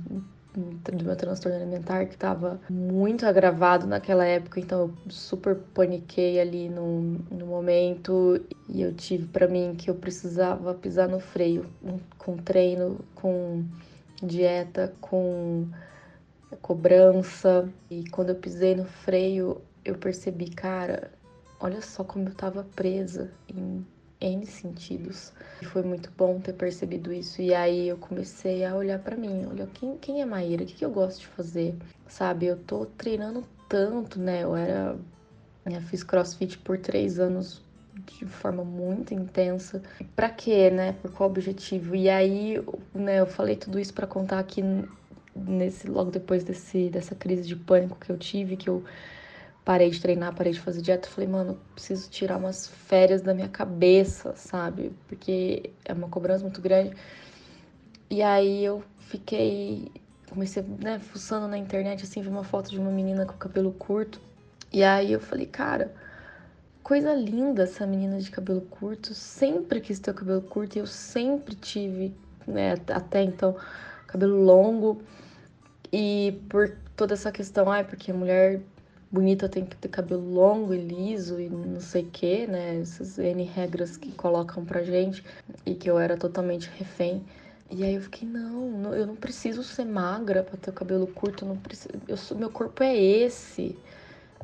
[0.54, 6.68] do meu transtorno alimentar que estava muito agravado naquela época, então eu super paniquei ali
[6.68, 11.66] no, no momento e eu tive para mim que eu precisava pisar no freio,
[12.18, 13.64] com treino, com
[14.22, 15.66] dieta, com
[16.62, 17.68] cobrança.
[17.90, 21.10] E quando eu pisei no freio, eu percebi, cara,
[21.58, 23.84] olha só como eu tava presa em
[24.24, 25.32] N sentidos.
[25.60, 27.42] E foi muito bom ter percebido isso.
[27.42, 30.62] E aí eu comecei a olhar para mim, olha, quem, quem é Maíra?
[30.62, 31.74] O que, que eu gosto de fazer?
[32.08, 34.42] Sabe, eu tô treinando tanto, né?
[34.42, 34.96] Eu era.
[35.66, 37.62] Eu fiz crossfit por três anos
[38.18, 39.82] de forma muito intensa.
[40.16, 40.94] Para quê, né?
[41.00, 41.94] Por qual objetivo?
[41.94, 42.62] E aí,
[42.94, 44.62] né, eu falei tudo isso para contar aqui
[45.34, 48.84] nesse logo depois desse dessa crise de pânico que eu tive, que eu
[49.64, 53.48] parei de treinar, parei de fazer dieta, falei, mano, preciso tirar umas férias da minha
[53.48, 54.92] cabeça, sabe?
[55.08, 56.94] Porque é uma cobrança muito grande.
[58.10, 59.90] E aí eu fiquei,
[60.28, 64.20] comecei, né, fuçando na internet, assim, vi uma foto de uma menina com cabelo curto.
[64.70, 65.94] E aí eu falei, cara,
[66.82, 69.14] coisa linda essa menina de cabelo curto.
[69.14, 72.14] Sempre quis ter o cabelo curto e eu sempre tive,
[72.46, 73.56] né, até então,
[74.06, 75.02] cabelo longo.
[75.90, 78.60] E por toda essa questão, ai, porque a mulher
[79.14, 82.80] bonita tem que ter cabelo longo e liso e não sei o que, né?
[82.80, 85.24] Essas N regras que colocam pra gente
[85.64, 87.24] e que eu era totalmente refém.
[87.70, 91.44] E aí eu fiquei, não, eu não preciso ser magra para ter o cabelo curto,
[91.44, 93.78] eu não preciso, eu sou, meu corpo é esse,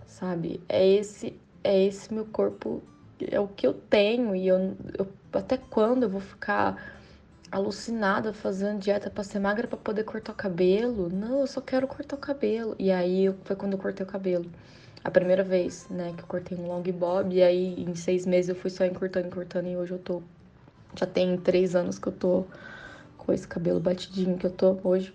[0.07, 0.61] sabe?
[0.69, 2.83] É esse, é esse meu corpo,
[3.21, 7.00] é o que eu tenho e eu, eu até quando eu vou ficar
[7.51, 11.09] alucinada fazendo dieta para ser magra para poder cortar o cabelo.
[11.09, 12.75] Não, eu só quero cortar o cabelo.
[12.79, 14.47] E aí foi quando eu cortei o cabelo.
[15.03, 17.35] A primeira vez, né, que eu cortei um long bob.
[17.35, 19.69] E aí em seis meses eu fui só encurtando, encurtando.
[19.69, 20.23] E hoje eu tô.
[20.97, 22.45] Já tem três anos que eu tô
[23.19, 25.13] com esse cabelo batidinho que eu tô hoje.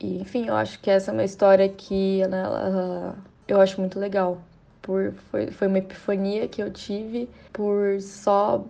[0.00, 3.16] E enfim, eu acho que essa é uma história que né, ela,
[3.48, 4.42] eu acho muito legal.
[4.82, 8.66] Por, foi, foi uma epifania que eu tive por só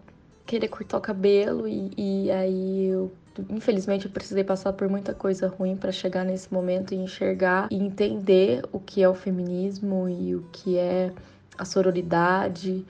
[0.47, 3.13] querer cortar o cabelo e, e aí eu
[3.51, 7.77] infelizmente eu precisei passar por muita coisa ruim para chegar nesse momento e enxergar e
[7.77, 11.13] entender o que é o feminismo e o que é
[11.59, 12.85] a sororidade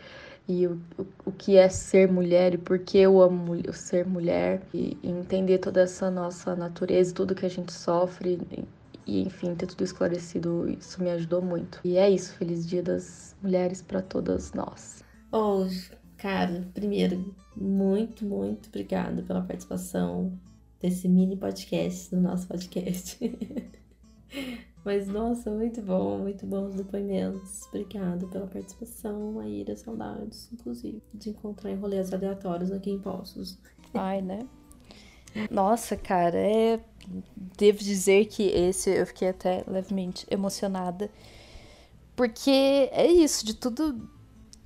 [0.47, 4.61] e o, o, o que é ser mulher e por que eu amo ser mulher
[4.73, 8.65] e, e entender toda essa nossa natureza, tudo que a gente sofre e,
[9.07, 11.81] e enfim, ter tudo esclarecido, isso me ajudou muito.
[11.85, 15.03] E é isso, feliz dia das mulheres para todas nós.
[15.33, 15.67] Oh,
[16.19, 20.39] cara, primeiro, muito, muito obrigada pela participação
[20.81, 23.19] desse mini podcast no nosso podcast.
[24.85, 27.63] Mas, nossa, muito bom, muito bons depoimentos.
[27.69, 29.75] Obrigada pela participação, Maíra.
[29.77, 33.59] Saudades, inclusive, de encontrar em rolês aleatórios aqui em Poços.
[33.95, 34.47] Ai, né?
[35.51, 36.81] Nossa, cara, é.
[37.57, 41.11] Devo dizer que esse eu fiquei até levemente emocionada.
[42.15, 42.51] Porque
[42.93, 44.09] é isso, de tudo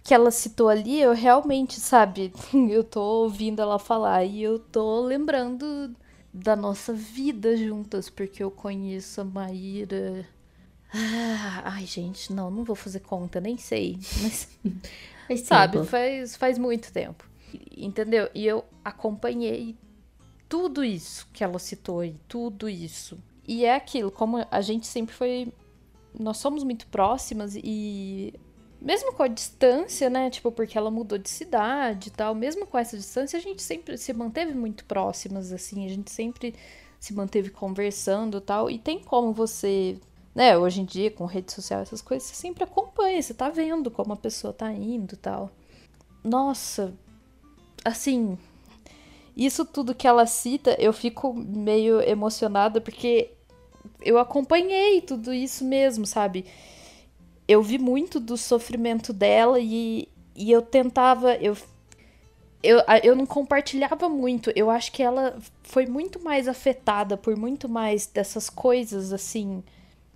[0.08, 2.32] que ela citou ali, eu realmente, sabe,
[2.70, 5.94] eu tô ouvindo ela falar e eu tô lembrando
[6.32, 10.26] da nossa vida juntas, porque eu conheço a Maíra.
[10.90, 13.98] Ah, ai, gente, não, não vou fazer conta, nem sei.
[14.22, 14.48] Mas,
[15.28, 17.28] faz sabe, faz, faz muito tempo.
[17.76, 18.30] Entendeu?
[18.34, 19.76] E eu acompanhei
[20.48, 23.18] tudo isso que ela citou e tudo isso.
[23.46, 25.52] E é aquilo, como a gente sempre foi.
[26.18, 28.32] Nós somos muito próximas e
[28.80, 30.30] mesmo com a distância, né?
[30.30, 33.98] Tipo, porque ela mudou de cidade e tal, mesmo com essa distância, a gente sempre
[33.98, 36.54] se manteve muito próximas, assim, a gente sempre
[37.00, 38.70] se manteve conversando e tal.
[38.70, 39.98] E tem como você,
[40.34, 43.90] né, hoje em dia, com rede social, essas coisas, você sempre acompanha, você tá vendo
[43.90, 45.50] como a pessoa tá indo e tal.
[46.22, 46.94] Nossa,
[47.84, 48.38] assim,
[49.36, 53.30] isso tudo que ela cita, eu fico meio emocionada porque
[54.00, 56.44] eu acompanhei tudo isso mesmo, sabe?
[57.48, 61.34] Eu vi muito do sofrimento dela e, e eu tentava.
[61.36, 61.56] Eu,
[62.62, 64.52] eu, eu não compartilhava muito.
[64.54, 69.64] Eu acho que ela foi muito mais afetada por muito mais dessas coisas assim,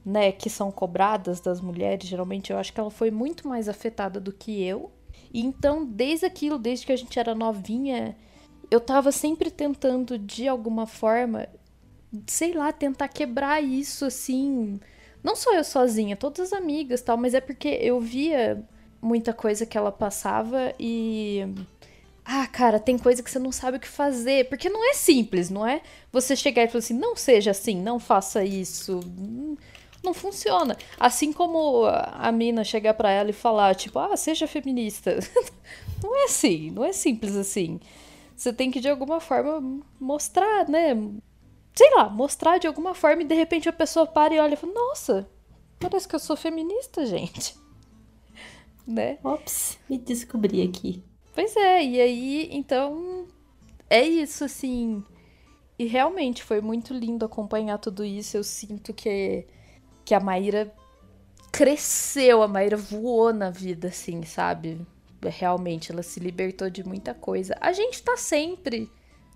[0.05, 2.07] né, que são cobradas das mulheres.
[2.07, 4.91] Geralmente eu acho que ela foi muito mais afetada do que eu.
[5.33, 8.15] E então, desde aquilo, desde que a gente era novinha,
[8.71, 11.49] eu tava sempre tentando de alguma forma,
[12.27, 14.79] sei lá, tentar quebrar isso assim
[15.23, 18.65] não sou eu sozinha, todas as amigas tal, mas é porque eu via
[19.01, 21.45] muita coisa que ela passava e.
[22.25, 24.49] Ah, cara, tem coisa que você não sabe o que fazer.
[24.49, 25.83] Porque não é simples, não é?
[26.13, 29.01] Você chegar e falar assim, não seja assim, não faça isso.
[30.05, 30.77] Não funciona.
[31.01, 35.19] Assim como a mina chegar para ela e falar, tipo, ah, seja feminista.
[36.03, 37.81] não é assim, não é simples assim.
[38.37, 40.97] Você tem que de alguma forma mostrar, né?
[41.75, 44.57] Sei lá, mostrar de alguma forma e de repente a pessoa para e olha e
[44.57, 45.29] fala: Nossa,
[45.79, 47.57] parece que eu sou feminista, gente.
[48.87, 49.19] né?
[49.23, 51.03] Ops, me descobri aqui.
[51.35, 53.27] Pois é, e aí, então,
[53.89, 55.03] é isso, assim.
[55.79, 58.37] E realmente foi muito lindo acompanhar tudo isso.
[58.37, 59.47] Eu sinto que,
[60.05, 60.73] que a Maíra
[61.51, 64.87] cresceu, a Maíra voou na vida, assim, sabe?
[65.25, 67.57] Realmente, ela se libertou de muita coisa.
[67.61, 68.91] A gente tá sempre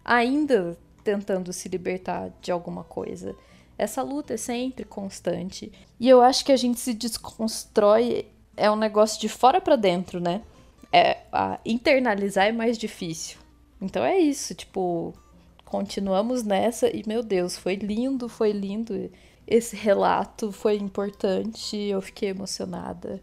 [0.05, 0.77] ainda
[1.07, 3.37] tentando se libertar de alguma coisa.
[3.79, 5.71] Essa luta é sempre constante.
[6.01, 8.27] E eu acho que a gente se desconstrói
[8.57, 10.43] é um negócio de fora para dentro, né?
[10.93, 11.19] É,
[11.65, 13.39] internalizar é mais difícil.
[13.81, 15.15] Então é isso, tipo,
[15.65, 19.11] continuamos nessa e meu Deus, foi lindo, foi lindo.
[19.47, 23.23] Esse relato foi importante, eu fiquei emocionada.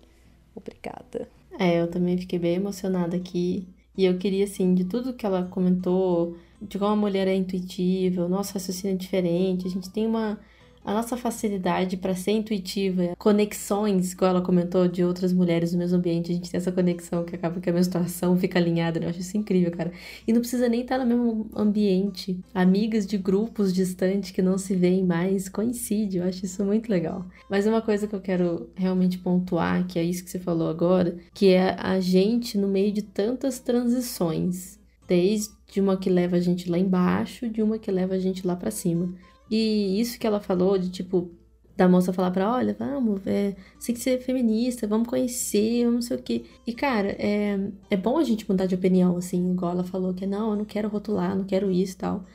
[0.56, 1.28] Obrigada.
[1.60, 3.68] É, eu também fiquei bem emocionada aqui.
[3.98, 6.36] E eu queria, assim, de tudo que ela comentou,
[6.68, 10.40] de como a mulher é intuitiva, o nosso raciocínio é diferente, a gente tem uma
[10.86, 15.98] a nossa facilidade para ser intuitiva, conexões, igual ela comentou, de outras mulheres no mesmo
[15.98, 19.06] ambiente, a gente tem essa conexão que acaba que a menstruação fica alinhada, né?
[19.06, 19.92] Eu acho isso incrível, cara.
[20.28, 22.38] E não precisa nem estar no mesmo ambiente.
[22.54, 27.26] Amigas de grupos distantes que não se veem mais, coincide, eu acho isso muito legal.
[27.50, 31.16] Mas uma coisa que eu quero realmente pontuar, que é isso que você falou agora,
[31.34, 36.70] que é a gente no meio de tantas transições, desde uma que leva a gente
[36.70, 39.14] lá embaixo, de uma que leva a gente lá para cima.
[39.50, 41.32] E isso que ela falou de tipo
[41.76, 45.96] da moça falar pra, olha, vamos, é, você tem que ser feminista, vamos conhecer, vamos
[45.96, 46.46] não sei o quê.
[46.68, 47.60] E, cara, é,
[47.90, 50.66] é bom a gente mudar de opinião, assim, igual ela falou, que não, eu não
[50.66, 52.26] quero rotular, não quero isso e tal.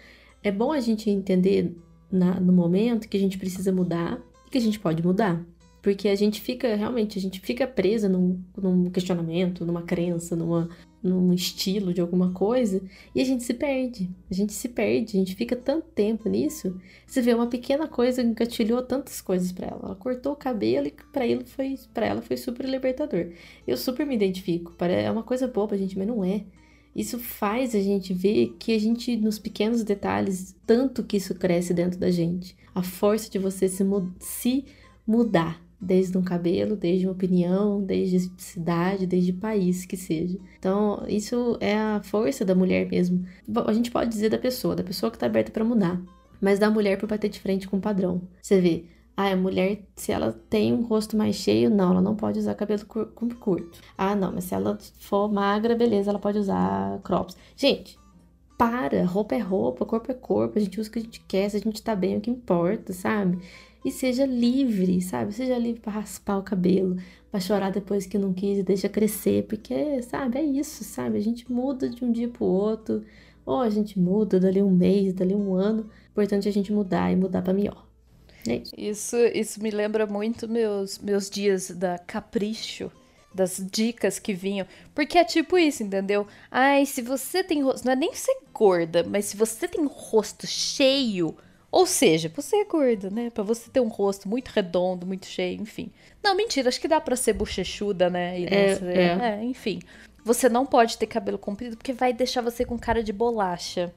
[0.42, 1.76] É bom a gente entender
[2.10, 5.40] na, no momento que a gente precisa mudar e que a gente pode mudar.
[5.80, 10.68] Porque a gente fica, realmente, a gente fica presa num, num questionamento, numa crença, numa,
[11.02, 12.82] num estilo de alguma coisa
[13.14, 14.10] e a gente se perde.
[14.30, 16.80] A gente se perde, a gente fica tanto tempo nisso.
[17.06, 19.80] Você vê uma pequena coisa engatilhou tantas coisas para ela.
[19.84, 23.32] Ela cortou o cabelo e para ele foi para ela foi super libertador.
[23.66, 24.74] Eu super me identifico.
[24.84, 26.44] É uma coisa boa pra gente, mas não é.
[26.94, 31.72] Isso faz a gente ver que a gente nos pequenos detalhes tanto que isso cresce
[31.72, 32.56] dentro da gente.
[32.74, 33.84] A força de você se,
[34.18, 34.64] se
[35.06, 40.38] mudar desde um cabelo, desde uma opinião, desde cidade, desde país que seja.
[40.58, 43.24] Então, isso é a força da mulher mesmo.
[43.66, 46.00] A gente pode dizer da pessoa, da pessoa que tá aberta para mudar,
[46.40, 48.20] mas da mulher por bater de frente com o padrão.
[48.42, 48.84] Você vê,
[49.16, 52.54] ah, a mulher, se ela tem um rosto mais cheio, não, ela não pode usar
[52.54, 53.78] cabelo curto.
[53.96, 57.36] Ah, não, mas se ela for magra, beleza, ela pode usar crops.
[57.56, 57.98] Gente,
[58.56, 61.48] para, roupa é roupa, corpo é corpo, a gente usa o que a gente quer,
[61.48, 63.38] se a gente tá bem, é o que importa, sabe?
[63.88, 65.32] E seja livre, sabe?
[65.32, 66.96] Seja livre para raspar o cabelo,
[67.30, 71.18] para chorar depois que não quis e deixa crescer, porque, sabe, é isso, sabe?
[71.18, 73.02] A gente muda de um dia pro outro,
[73.44, 75.88] ou a gente muda dali um mês, dali um ano.
[76.10, 77.86] Importante é a gente mudar e mudar para melhor.
[78.46, 78.74] É isso.
[78.76, 79.16] isso.
[79.16, 82.90] Isso me lembra muito meus, meus dias da capricho
[83.34, 84.66] das dicas que vinham.
[84.94, 86.26] Porque é tipo isso, entendeu?
[86.50, 87.84] Ai, se você tem rosto.
[87.84, 91.36] Não é nem ser gorda, mas se você tem rosto cheio,
[91.70, 93.30] ou seja, você é gorda, né?
[93.30, 95.90] Pra você ter um rosto muito redondo, muito cheio, enfim.
[96.22, 98.42] Não, mentira, acho que dá pra ser bochechuda, né?
[98.44, 98.96] É, ser...
[98.96, 99.40] é.
[99.40, 99.80] é, enfim.
[100.24, 103.92] Você não pode ter cabelo comprido porque vai deixar você com cara de bolacha.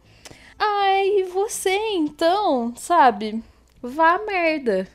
[0.60, 3.42] Ai, você então, sabe?
[3.82, 4.88] Vá a merda.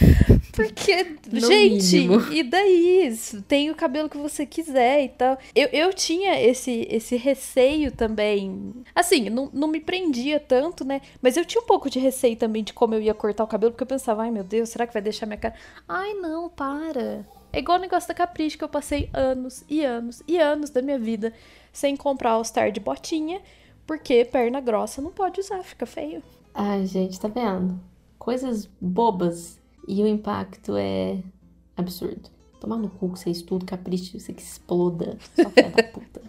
[0.58, 2.32] Porque, gente, mínimo.
[2.32, 3.16] e daí?
[3.46, 5.38] Tem o cabelo que você quiser e tal.
[5.54, 8.74] Eu, eu tinha esse, esse receio também.
[8.92, 11.00] Assim, não, não me prendia tanto, né?
[11.22, 13.70] Mas eu tinha um pouco de receio também de como eu ia cortar o cabelo,
[13.70, 15.54] porque eu pensava, ai meu Deus, será que vai deixar minha cara?
[15.88, 17.24] Ai, não, para.
[17.52, 20.82] É igual o negócio da Capricho, que eu passei anos e anos e anos da
[20.82, 21.32] minha vida
[21.72, 23.40] sem comprar o Star de botinha,
[23.86, 26.20] porque perna grossa não pode usar, fica feio.
[26.52, 27.78] Ai, gente, tá vendo?
[28.18, 29.57] Coisas bobas
[29.88, 31.22] e o impacto é
[31.76, 32.30] absurdo.
[32.60, 35.16] Tomar no cu que você estuda, capricho, você que exploda.
[35.34, 36.20] Só da puta.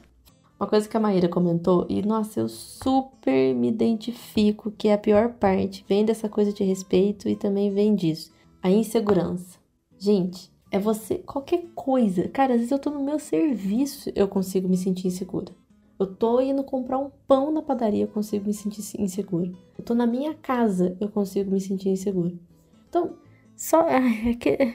[0.59, 4.97] Uma coisa que a Maíra comentou, e nossa, eu super me identifico que é a
[4.97, 5.85] pior parte.
[5.87, 8.31] Vem dessa coisa de respeito e também vem disso.
[8.61, 9.57] A insegurança.
[9.97, 11.19] Gente, é você.
[11.19, 12.27] Qualquer coisa.
[12.27, 15.51] Cara, às vezes eu tô no meu serviço, eu consigo me sentir insegura.
[15.97, 19.51] Eu tô indo comprar um pão na padaria, eu consigo me sentir insegura.
[19.77, 22.33] Eu tô na minha casa, eu consigo me sentir insegura.
[22.87, 23.15] Então,
[23.59, 23.99] só, é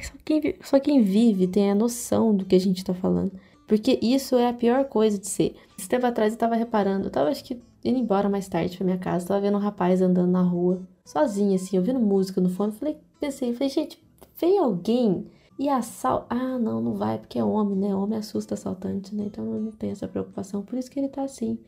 [0.03, 3.33] só, quem, só quem vive tem a noção do que a gente tá falando.
[3.67, 5.57] Porque isso é a pior coisa de ser.
[5.79, 8.85] Esse tempo atrás eu tava reparando, eu tava acho que indo embora mais tarde pra
[8.85, 12.73] minha casa, tava vendo um rapaz andando na rua, sozinho assim, ouvindo música no fone.
[12.73, 13.99] Falei, pensei, falei, gente,
[14.39, 15.29] vem alguém
[15.59, 16.27] e assal.
[16.29, 17.95] Ah, não, não vai, porque é homem, né?
[17.95, 19.25] Homem assusta assaltante, né?
[19.29, 20.61] Então não tenho essa preocupação.
[20.61, 21.59] Por isso que ele tá assim.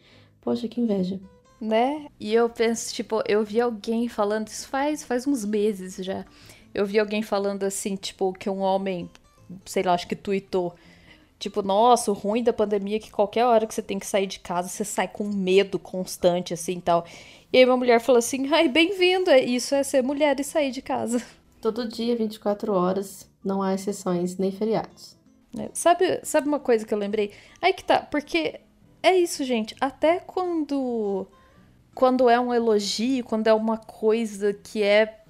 [0.43, 1.19] Poxa, que inveja.
[1.59, 2.09] Né?
[2.21, 6.27] E eu penso, tipo, eu vi alguém falando isso faz, faz uns meses já.
[6.77, 9.11] Eu vi alguém falando assim, tipo, que um homem,
[9.65, 10.75] sei lá, acho que tuitou.
[11.39, 14.27] Tipo, nossa, o ruim da pandemia é que qualquer hora que você tem que sair
[14.27, 17.05] de casa, você sai com medo constante, assim, tal.
[17.53, 20.71] E aí uma mulher falou assim, ai, bem-vindo, é, isso é ser mulher e sair
[20.71, 21.23] de casa.
[21.61, 25.17] Todo dia, 24 horas, não há exceções nem feriados.
[25.59, 27.33] É, sabe, sabe uma coisa que eu lembrei?
[27.61, 28.61] Aí que tá, porque
[29.03, 29.75] é isso, gente.
[29.81, 31.27] Até quando
[31.95, 35.25] quando é um elogio, quando é uma coisa que é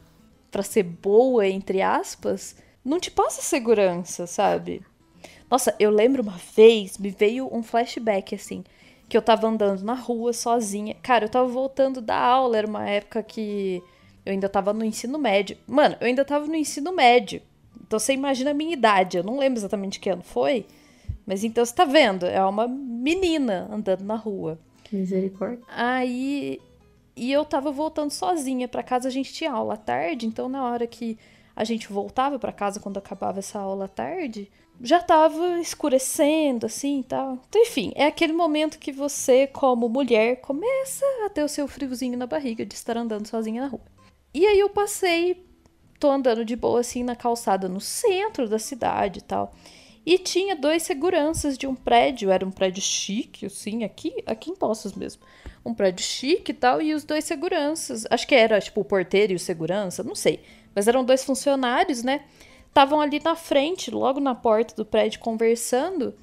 [0.51, 4.83] para ser boa, entre aspas, não te passa segurança, sabe?
[5.51, 8.65] Nossa, eu lembro uma vez, me veio um flashback assim,
[9.09, 10.95] que eu tava andando na rua sozinha.
[11.03, 13.83] Cara, eu tava voltando da aula, era uma época que
[14.25, 15.57] eu ainda tava no ensino médio.
[15.67, 17.41] Mano, eu ainda tava no ensino médio.
[17.81, 19.17] Então você imagina a minha idade.
[19.17, 20.67] Eu não lembro exatamente que ano foi.
[21.25, 24.59] Mas então você tá vendo, é uma menina andando na rua.
[24.91, 25.63] Misericórdia.
[25.69, 26.61] Aí.
[27.17, 30.87] E eu tava voltando sozinha para casa, a gente tinha aula tarde, então na hora
[30.87, 31.19] que
[31.57, 34.53] a gente voltava para casa quando acabava essa aula tarde,
[34.83, 37.39] já tava escurecendo assim e tal.
[37.49, 42.19] Então, enfim, é aquele momento que você, como mulher, começa a ter o seu friozinho
[42.19, 43.81] na barriga de estar andando sozinha na rua.
[44.35, 45.47] E aí eu passei,
[45.99, 49.55] tô andando de boa assim na calçada no centro da cidade e tal.
[50.05, 54.55] E tinha dois seguranças de um prédio, era um prédio chique, assim, aqui, aqui em
[54.55, 55.23] Poços mesmo.
[55.67, 59.33] Um prédio chique e tal, e os dois seguranças, acho que era tipo o porteiro
[59.33, 60.43] e o segurança, não sei,
[60.75, 62.25] mas eram dois funcionários, né?
[62.69, 66.15] Estavam ali na frente, logo na porta do prédio, conversando.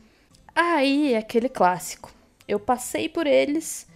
[0.56, 2.14] Aí, aquele clássico.
[2.48, 3.88] Eu passei por eles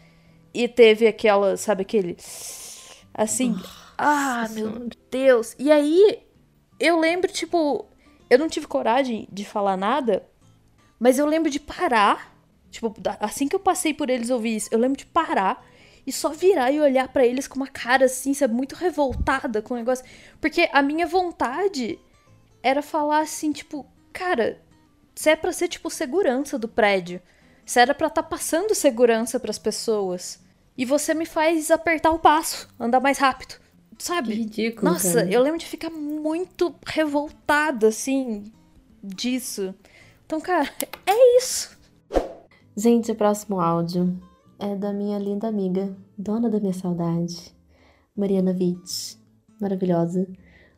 [0.53, 2.17] e teve aquela, sabe, aquele.
[3.13, 3.55] Assim.
[3.95, 5.55] ah, meu Deus!
[5.59, 6.23] E aí,
[6.79, 7.85] eu lembro, tipo,
[8.29, 10.27] eu não tive coragem de falar nada,
[10.99, 12.35] mas eu lembro de parar.
[12.69, 15.65] Tipo, assim que eu passei por eles ouvir isso, eu lembro de parar
[16.05, 19.73] e só virar e olhar para eles com uma cara assim, sabe, muito revoltada com
[19.73, 20.05] o negócio.
[20.39, 21.99] Porque a minha vontade
[22.63, 24.61] era falar assim, tipo, cara,
[25.13, 27.21] você é pra ser, tipo, segurança do prédio.
[27.65, 30.39] Você era pra estar tá passando segurança para as pessoas.
[30.77, 33.55] E você me faz apertar o passo, andar mais rápido.
[33.97, 34.29] Sabe?
[34.29, 34.91] Que ridículo.
[34.91, 35.31] Nossa, cara.
[35.31, 38.45] eu lembro de ficar muito revoltada, assim,
[39.03, 39.73] disso.
[40.25, 40.69] Então, cara,
[41.05, 41.76] é isso.
[42.79, 44.15] Gente, o próximo áudio
[44.59, 47.51] é da minha linda amiga, dona da minha saudade,
[48.15, 49.17] Mariana Witt.
[49.59, 50.27] Maravilhosa.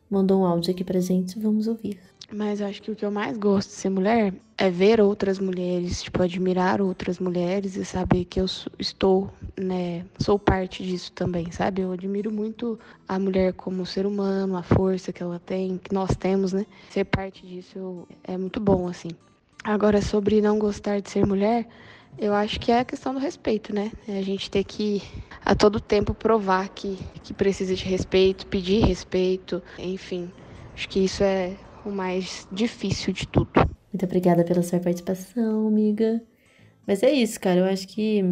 [0.08, 2.00] Mandou um áudio aqui pra gente, vamos ouvir.
[2.32, 5.38] Mas eu acho que o que eu mais gosto de ser mulher é ver outras
[5.38, 8.46] mulheres, tipo, admirar outras mulheres e saber que eu
[8.78, 11.82] estou, né, sou parte disso também, sabe?
[11.82, 16.16] Eu admiro muito a mulher como ser humano, a força que ela tem, que nós
[16.16, 16.64] temos, né?
[16.88, 19.10] Ser parte disso é muito bom, assim.
[19.62, 21.66] Agora, sobre não gostar de ser mulher,
[22.18, 23.92] eu acho que é a questão do respeito, né?
[24.08, 25.02] É a gente ter que
[25.44, 30.30] a todo tempo provar que, que precisa de respeito, pedir respeito, enfim.
[30.74, 33.50] Acho que isso é o mais difícil de tudo.
[33.92, 36.22] Muito obrigada pela sua participação, amiga.
[36.86, 37.60] Mas é isso, cara.
[37.60, 38.22] Eu acho que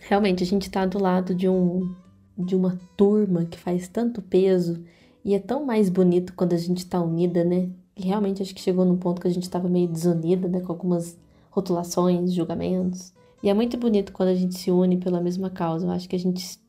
[0.00, 1.94] realmente a gente tá do lado de um
[2.36, 4.82] de uma turma que faz tanto peso
[5.24, 7.68] e é tão mais bonito quando a gente tá unida, né?
[7.96, 10.72] E realmente acho que chegou num ponto que a gente tava meio desunida, né, com
[10.72, 11.18] algumas
[11.50, 13.12] rotulações, julgamentos.
[13.42, 15.86] E é muito bonito quando a gente se une pela mesma causa.
[15.86, 16.60] Eu acho que a gente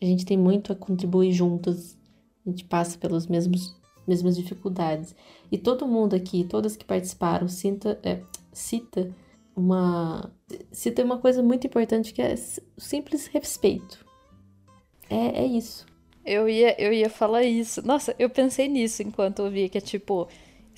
[0.00, 1.96] a gente tem muito a contribuir juntos.
[2.46, 5.14] A gente passa pelos mesmos mesmas dificuldades.
[5.52, 9.14] E todo mundo aqui, todas que participaram, cita, é, cita
[9.54, 10.30] uma
[10.72, 12.34] cita uma coisa muito importante que é
[12.76, 14.04] o simples respeito.
[15.10, 15.86] É, é isso.
[16.24, 17.86] Eu ia, eu ia falar isso.
[17.86, 20.28] Nossa, eu pensei nisso enquanto eu via que é tipo,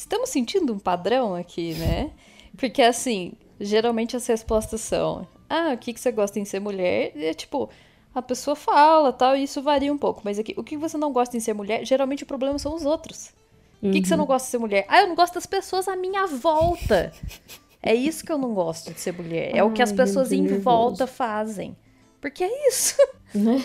[0.01, 2.11] estamos sentindo um padrão aqui, né?
[2.57, 7.12] Porque assim, geralmente as respostas são: ah, o que, que você gosta em ser mulher?
[7.14, 7.68] E é tipo,
[8.14, 10.22] a pessoa fala tal, e isso varia um pouco.
[10.24, 12.84] Mas aqui, o que você não gosta em ser mulher, geralmente o problema são os
[12.84, 13.32] outros.
[13.82, 13.92] O uhum.
[13.92, 14.84] que, que você não gosta de ser mulher?
[14.88, 17.12] Ah, eu não gosto das pessoas à minha volta.
[17.82, 19.55] é isso que eu não gosto de ser mulher.
[19.55, 21.76] É Ai, o que as pessoas em volta fazem.
[22.20, 22.96] Porque é isso.
[23.32, 23.62] Né?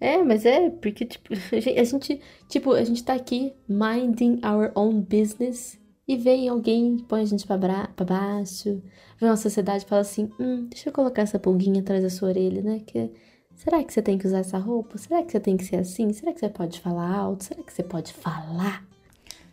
[0.00, 5.00] É, mas é, porque, tipo, a gente, tipo, a gente tá aqui minding our own
[5.00, 8.82] business e vem alguém, põe a gente pra, pra baixo,
[9.20, 12.28] vem uma sociedade e fala assim, hum, deixa eu colocar essa pulguinha atrás da sua
[12.28, 12.80] orelha, né?
[12.86, 13.10] Que
[13.58, 14.96] Será que você tem que usar essa roupa?
[14.98, 16.12] Será que você tem que ser assim?
[16.12, 17.42] Será que você pode falar alto?
[17.42, 18.86] Será que você pode falar?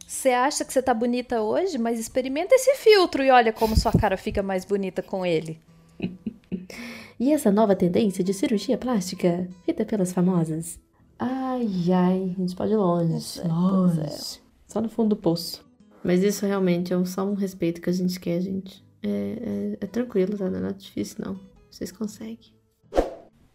[0.06, 3.92] Você acha que você tá bonita hoje, mas experimenta esse filtro e olha como sua
[3.92, 5.60] cara fica mais bonita com ele.
[7.20, 10.80] e essa nova tendência de cirurgia plástica, feita pelas famosas?
[11.18, 13.40] Ai, ai, a gente pode ir longe.
[13.42, 14.02] É, longe.
[14.02, 14.18] É.
[14.68, 15.66] Só no fundo do poço.
[16.04, 18.84] Mas isso realmente é só um respeito que a gente quer, gente.
[19.02, 20.50] É, é, é tranquilo, tá?
[20.50, 21.40] Não é difícil, não.
[21.72, 22.54] Vocês conseguem.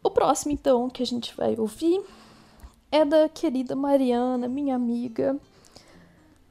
[0.02, 2.00] O próximo, então, que a gente vai ouvir
[2.90, 5.38] é da querida Mariana, minha amiga.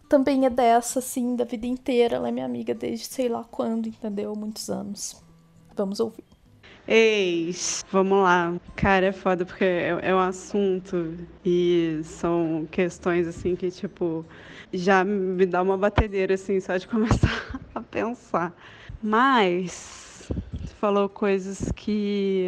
[0.07, 2.17] Também é dessa, assim, da vida inteira.
[2.17, 4.35] Ela é minha amiga desde sei lá quando, entendeu?
[4.35, 5.21] Muitos anos.
[5.75, 6.28] Vamos ouvir.
[6.91, 8.59] Eis, vamos lá.
[8.75, 11.15] Cara, é foda porque é, é um assunto
[11.45, 14.25] e são questões assim que, tipo,
[14.73, 18.55] já me dá uma batedeira, assim, só de começar a pensar.
[19.03, 20.31] Mas
[20.79, 22.47] falou coisas que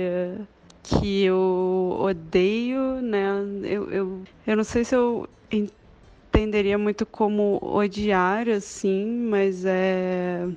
[0.84, 3.30] que eu odeio, né?
[3.64, 10.48] Eu, eu, eu não sei se eu entenderia muito como odiar, assim, mas é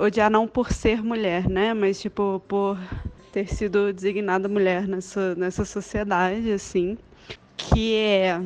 [0.00, 1.74] odiar não por ser mulher, né?
[1.74, 2.78] Mas tipo por
[3.32, 6.98] ter sido designada mulher nessa nessa sociedade, assim,
[7.56, 8.40] que é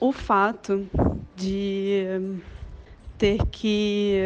[0.00, 0.88] o fato
[1.36, 2.04] de
[3.18, 4.18] ter que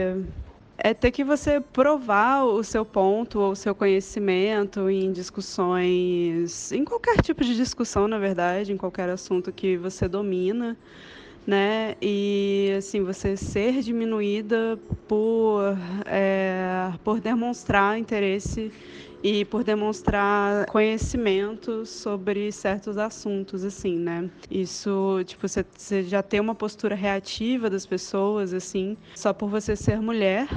[0.78, 6.84] é ter que você provar o seu ponto ou o seu conhecimento em discussões, em
[6.84, 10.76] qualquer tipo de discussão, na verdade, em qualquer assunto que você domina
[11.47, 11.95] né?
[12.01, 14.78] E assim você ser diminuída
[15.09, 15.76] por
[16.07, 18.72] é, por demonstrar interesse
[19.22, 24.30] e por demonstrar conhecimento sobre certos assuntos, assim, né?
[24.51, 29.76] Isso, tipo, você, você já tem uma postura reativa das pessoas, assim, só por você
[29.76, 30.49] ser mulher,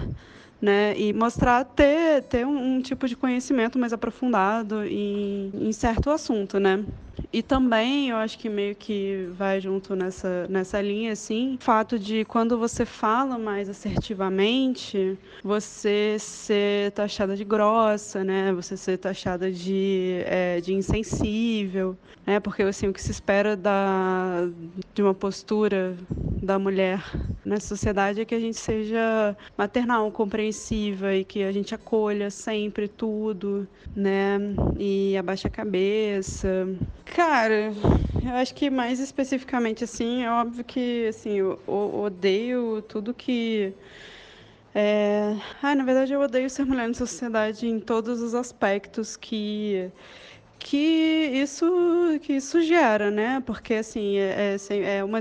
[0.62, 0.98] né?
[0.98, 6.58] E mostrar ter, ter um, um tipo de conhecimento mais aprofundado em, em certo assunto,
[6.60, 6.86] né?
[7.32, 11.98] E também, eu acho que meio que vai junto nessa, nessa linha, assim, o fato
[11.98, 18.52] de quando você fala mais assertivamente, você ser taxada de grossa, né?
[18.54, 22.40] Você ser taxada de, é, de insensível, né?
[22.40, 24.48] Porque, assim, o que se espera da,
[24.94, 25.96] de uma postura
[26.42, 27.04] da mulher
[27.46, 32.88] na sociedade é que a gente seja maternal, compreensiva e que a gente acolha sempre
[32.88, 34.38] tudo, né?
[34.78, 36.68] E abaixa a cabeça.
[37.06, 37.72] Cara,
[38.24, 43.74] eu acho que mais especificamente assim, é óbvio que assim, eu, odeio tudo que
[44.74, 45.36] é...
[45.62, 49.92] Ah, na verdade eu odeio ser mulher na sociedade em todos os aspectos que
[50.64, 51.66] que isso
[52.22, 53.44] que isso gera, né?
[53.46, 55.20] Porque assim é, é, é uma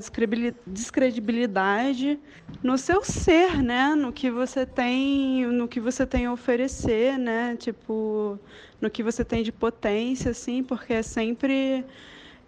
[0.67, 2.19] descredibilidade
[2.63, 3.95] no seu ser, né?
[3.97, 7.57] No que você tem, no que você tem a oferecer, né?
[7.57, 8.39] Tipo
[8.81, 11.85] no que você tem de potência, assim, porque é sempre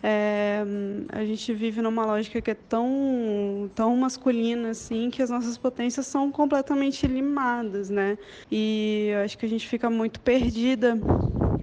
[0.02, 0.62] é,
[1.08, 6.06] a gente vive numa lógica que é tão, tão masculina assim que as nossas potências
[6.06, 8.18] são completamente limadas, né?
[8.50, 10.96] E eu acho que a gente fica muito perdida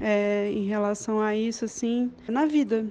[0.01, 2.85] é, em relação a isso, assim, na vida,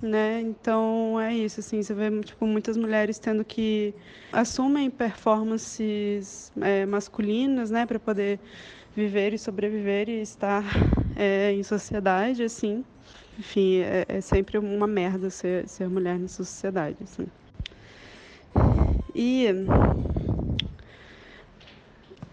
[0.00, 0.40] né?
[0.40, 3.94] Então é isso, assim, você vê tipo muitas mulheres tendo que
[4.32, 8.40] assumem performances é, masculinas, né, para poder
[8.96, 10.64] viver e sobreviver e estar
[11.14, 12.84] é, em sociedade, assim.
[13.38, 17.26] Enfim, é, é, sempre uma merda ser, ser mulher nessa sociedade, assim.
[19.14, 19.46] E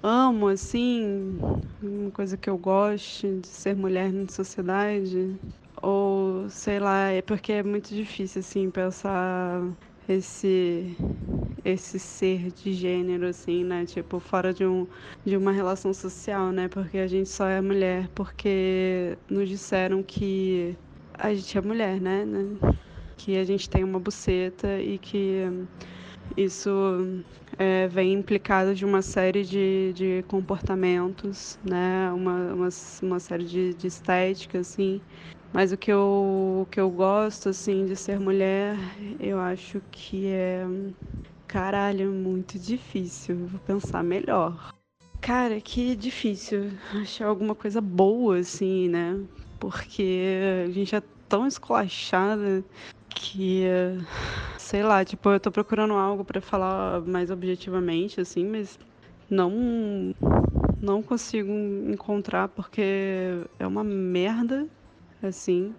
[0.08, 1.40] amo, assim,
[1.82, 5.40] uma coisa que eu gosto de ser mulher na sociedade,
[5.82, 9.62] ou sei lá, é porque é muito difícil, assim, pensar
[10.08, 10.96] esse
[11.64, 13.86] esse ser de gênero assim, né?
[13.86, 14.88] Tipo, fora de um
[15.26, 16.68] de uma relação social, né?
[16.70, 20.78] Porque a gente só é mulher porque nos disseram que
[21.18, 22.26] a gente é mulher, né?
[22.26, 22.60] né?
[23.18, 25.44] Que a gente tem uma buceta e que
[26.36, 27.24] isso
[27.58, 32.12] é, vem implicado de uma série de, de comportamentos, né?
[32.12, 32.70] Uma, uma,
[33.02, 35.02] uma série de, de estética, assim,
[35.56, 38.76] mas o que eu, o que eu gosto, assim, de ser mulher,
[39.22, 40.66] eu acho que é.
[41.48, 43.48] Caralho, muito difícil.
[43.48, 44.74] Vou pensar melhor.
[45.22, 46.72] Cara, que difícil
[47.02, 49.18] achar alguma coisa boa, assim, né?
[49.58, 52.62] Porque a gente é tão esculachada
[53.08, 53.64] que.
[54.68, 58.80] Sei lá, tipo, eu tô procurando algo para falar mais objetivamente, assim, mas
[59.30, 59.52] não.
[60.82, 61.52] Não consigo
[61.92, 62.82] encontrar porque
[63.60, 64.68] é uma merda
[65.24, 65.76] assim.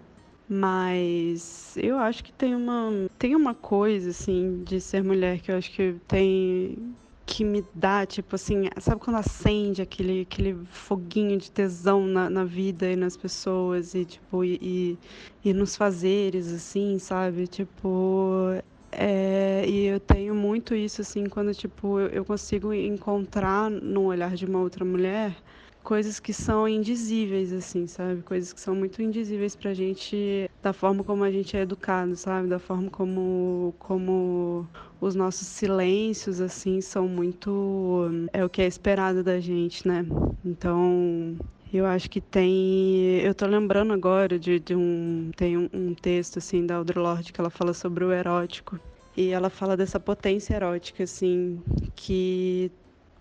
[0.48, 5.56] Mas eu acho que tem uma, tem uma coisa, assim, de ser mulher que eu
[5.58, 6.96] acho que tem.
[7.26, 12.44] que me dá, tipo assim, sabe quando acende aquele, aquele foguinho de tesão na, na
[12.44, 17.48] vida e nas pessoas e, tipo, e, e, e nos fazeres, assim, sabe?
[17.48, 18.52] Tipo,
[18.96, 24.46] é, e eu tenho muito isso, assim, quando, tipo, eu, consigo encontrar no olhar de
[24.46, 25.36] uma outra mulher
[25.82, 28.22] coisas que são indizíveis, assim, sabe?
[28.22, 32.48] Coisas que são muito indizíveis pra gente, da forma como a gente é educado, sabe?
[32.48, 34.68] Da forma como, como
[35.00, 38.08] os nossos silêncios, assim, são muito.
[38.32, 40.04] É o que é esperado da gente, né?
[40.44, 41.36] Então,
[41.72, 43.18] Eu acho que tem.
[43.22, 45.30] Eu tô lembrando agora de, de um.
[45.36, 48.78] Tem um, um, texto, assim, da Audre Lorde que ela fala sobre o erótico.
[49.16, 51.60] E ela fala dessa potência erótica, assim,
[51.94, 52.70] que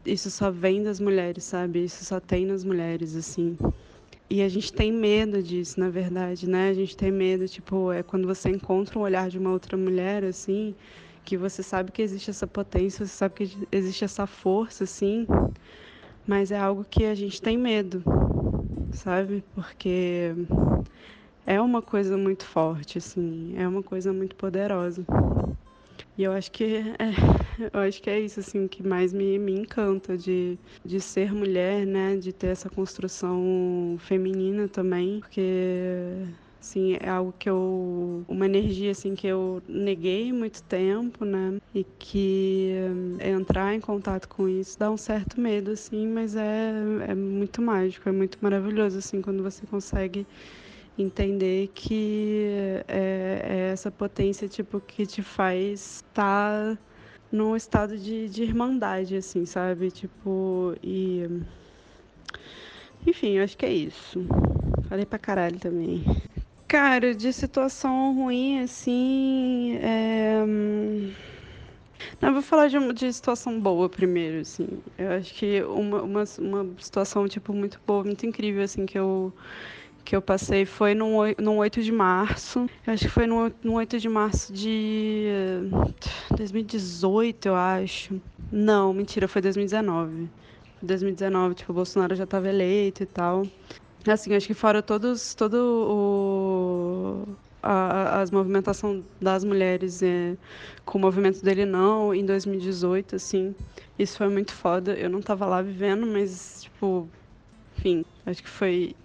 [0.06, 1.84] isso só vem das mulheres, sabe?
[1.86, 3.58] Isso só tem nas mulheres, assim.
[4.30, 6.70] E a gente tem medo disso, na verdade, né?
[6.70, 10.24] A gente tem medo, tipo, é quando você encontra um olhar de uma outra mulher,
[10.24, 10.76] assim,
[11.24, 15.28] que você sabe que existe essa potência, você sabe que existe essa força, assim,
[16.28, 18.04] mas é algo que a gente tem medo,
[18.96, 19.44] sabe?
[19.54, 20.32] Porque
[21.46, 25.06] é uma coisa muito forte, assim, é uma coisa muito poderosa.
[26.18, 29.54] E eu acho que é, eu acho que é isso assim que mais me, me
[29.54, 36.26] encanta de, de ser mulher, né, de ter essa construção feminina também, porque
[36.66, 41.60] assim, é algo que eu uma energia assim que eu neguei muito tempo, né?
[41.74, 42.72] E que
[43.20, 46.72] é, entrar em contato com isso dá um certo medo assim, mas é
[47.08, 50.26] é muito mágico, é muito maravilhoso assim quando você consegue
[50.98, 52.48] entender que
[52.88, 56.78] é, é, essa potência tipo que te faz estar
[57.32, 59.92] num estado de, de irmandade assim sabe?
[59.92, 61.28] Tipo e
[63.06, 64.26] enfim acho que é isso.
[64.90, 66.04] Falei pra caralho também
[66.76, 70.44] cara de situação ruim assim é...
[72.20, 74.68] Não, eu vou falar de, de situação boa primeiro, assim.
[74.98, 79.34] Eu acho que uma, uma, uma situação, tipo, muito boa, muito incrível, assim, que eu
[80.04, 82.70] que eu passei foi no, no 8 de março.
[82.86, 85.28] Eu acho que foi no, no 8 de março de
[86.36, 88.22] 2018, eu acho.
[88.52, 90.30] Não, mentira, foi 2019.
[90.82, 93.48] 2019, tipo, o Bolsonaro já estava eleito e tal.
[94.08, 100.38] Assim, acho que fora todos, todo o a, as movimentação das mulheres é,
[100.86, 103.56] com o movimento dele não em 2018, assim,
[103.98, 104.94] isso foi muito foda.
[104.94, 107.10] Eu não tava lá vivendo, mas tipo,
[107.78, 108.96] enfim, acho que foi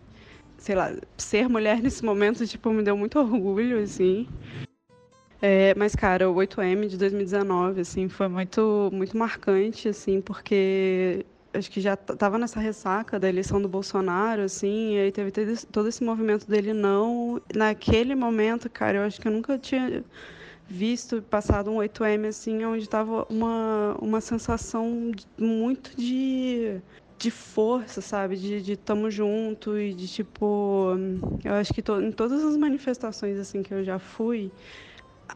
[0.59, 4.27] sei lá, ser mulher nesse momento, tipo, me deu muito orgulho, assim.
[5.43, 11.71] É, mas, cara, o 8M de 2019, assim, foi muito, muito marcante, assim, porque acho
[11.71, 15.31] que já estava nessa ressaca da eleição do Bolsonaro, assim, e aí teve
[15.73, 17.41] todo esse movimento dele não.
[17.55, 20.05] Naquele momento, cara, eu acho que eu nunca tinha
[20.69, 26.81] visto, passado um 8M, assim, onde estava uma, uma sensação muito de
[27.21, 28.35] de força, sabe?
[28.35, 30.97] De, de tamo junto e de tipo.
[31.45, 34.51] Eu acho que to, em todas as manifestações assim que eu já fui,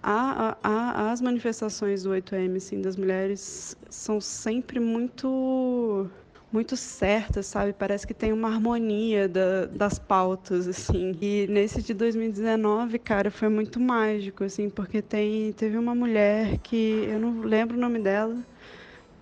[0.03, 6.11] a, a, as manifestações do 8M assim, das mulheres são sempre muito
[6.53, 7.73] muito certas, sabe?
[7.73, 11.17] Parece que tem uma harmonia da, das pautas, assim.
[11.21, 17.07] E nesse de 2019, cara, foi muito mágico, assim, porque tem, teve uma mulher que
[17.11, 18.37] eu não lembro o nome dela,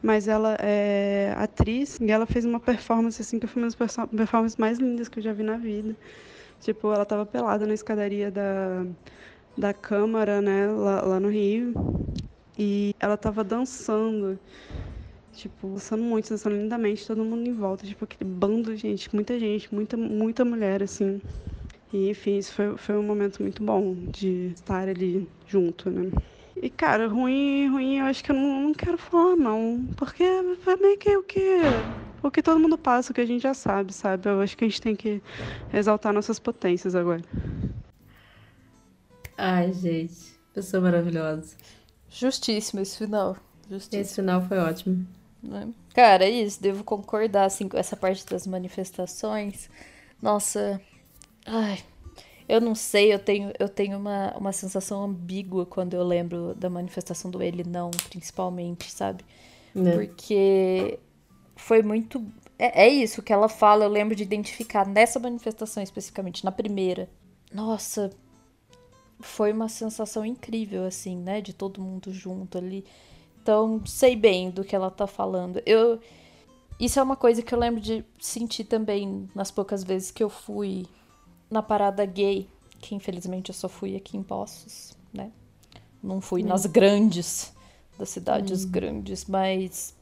[0.02, 4.58] mas ela é atriz e ela fez uma performance assim que foi uma das performances
[4.58, 5.96] mais lindas que eu já vi na vida.
[6.60, 8.84] Tipo, ela estava pelada na escadaria da,
[9.56, 11.74] da Câmara, né, lá, lá no Rio,
[12.58, 14.38] e ela estava dançando,
[15.32, 19.38] tipo, dançando muito, dançando lindamente, todo mundo em volta, tipo, aquele bando de gente, muita
[19.38, 21.20] gente, muita, muita mulher, assim.
[21.92, 26.10] E, enfim, isso foi, foi um momento muito bom de estar ali junto, né.
[26.56, 29.84] E, cara, ruim, ruim, eu acho que eu não, não quero falar, não.
[29.96, 31.40] Porque é meio que o que.
[32.22, 34.28] O que todo mundo passa, o que a gente já sabe, sabe?
[34.28, 35.20] Eu acho que a gente tem que
[35.74, 37.20] exaltar nossas potências agora.
[39.36, 40.38] Ai, gente.
[40.52, 41.56] Pessoa maravilhosa.
[42.08, 43.36] Justíssimo esse final.
[43.70, 44.02] Justíssimo.
[44.02, 45.06] Esse final foi ótimo.
[45.42, 45.72] Né?
[45.94, 46.62] Cara, é isso.
[46.62, 49.70] Devo concordar, assim, com essa parte das manifestações.
[50.20, 50.80] Nossa.
[51.46, 51.78] Ai,
[52.48, 56.68] eu não sei, eu tenho, eu tenho uma, uma sensação ambígua quando eu lembro da
[56.68, 59.24] manifestação do Ele Não, principalmente, sabe?
[59.74, 59.92] É.
[59.92, 60.98] Porque
[61.56, 62.24] foi muito.
[62.58, 67.08] É, é isso que ela fala, eu lembro de identificar nessa manifestação especificamente, na primeira.
[67.52, 68.10] Nossa,
[69.22, 71.40] foi uma sensação incrível, assim, né?
[71.40, 72.84] De todo mundo junto ali.
[73.40, 75.60] Então, sei bem do que ela tá falando.
[75.66, 75.98] Eu.
[76.78, 80.28] Isso é uma coisa que eu lembro de sentir também nas poucas vezes que eu
[80.28, 80.86] fui
[81.50, 82.48] na parada gay,
[82.80, 85.30] que infelizmente eu só fui aqui em Poços, né?
[86.02, 86.46] Não fui hum.
[86.46, 87.52] nas grandes,
[87.98, 88.70] das cidades hum.
[88.70, 89.94] grandes, mas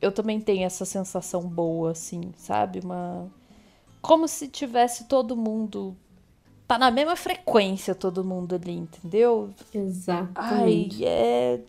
[0.00, 2.80] eu também tenho essa sensação boa, assim, sabe?
[2.80, 3.30] Uma.
[4.00, 5.96] Como se tivesse todo mundo.
[6.70, 9.50] Tá na mesma frequência todo mundo ali, entendeu?
[9.74, 11.04] Exatamente.
[11.04, 11.60] Ai, é.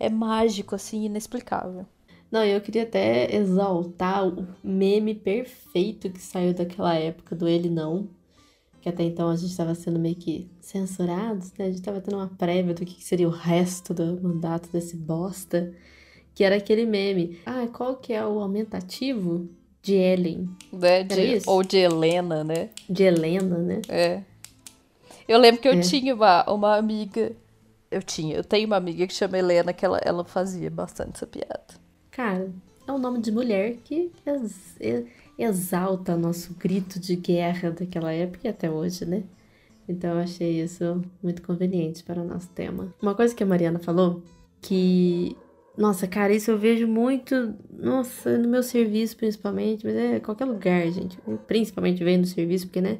[0.00, 1.84] É mágico, assim, inexplicável.
[2.32, 8.08] Não, eu queria até exaltar o meme perfeito que saiu daquela época do Ele Não,
[8.80, 11.66] que até então a gente estava sendo meio que censurados, né?
[11.66, 15.70] A gente estava tendo uma prévia do que seria o resto do mandato desse bosta,
[16.34, 17.38] que era aquele meme.
[17.44, 19.50] Ah, qual que é o aumentativo
[19.86, 20.48] de Ellen.
[20.72, 21.00] Né?
[21.00, 22.70] Era De, ou de Helena, né?
[22.90, 23.80] De Helena, né?
[23.88, 24.22] É.
[25.28, 25.80] Eu lembro que eu É.
[25.80, 27.32] tinha uma, uma amiga.
[27.90, 31.26] Eu tinha, eu tenho uma amiga que chama Helena, que ela, ela fazia bastante essa
[31.26, 31.64] piada.
[32.10, 32.50] Cara,
[32.86, 34.76] é um nome de mulher que ex-
[35.38, 39.22] exalta nosso grito de guerra daquela época e até hoje, né?
[39.88, 42.92] Então eu achei isso muito conveniente para o nosso tema.
[43.00, 44.22] Uma coisa que a Mariana falou,
[44.60, 45.36] que.
[45.78, 47.54] Nossa, cara, isso eu vejo muito.
[47.70, 51.18] Nossa, no meu serviço principalmente, mas é qualquer lugar, gente.
[51.46, 52.98] Principalmente vem no serviço, porque, né?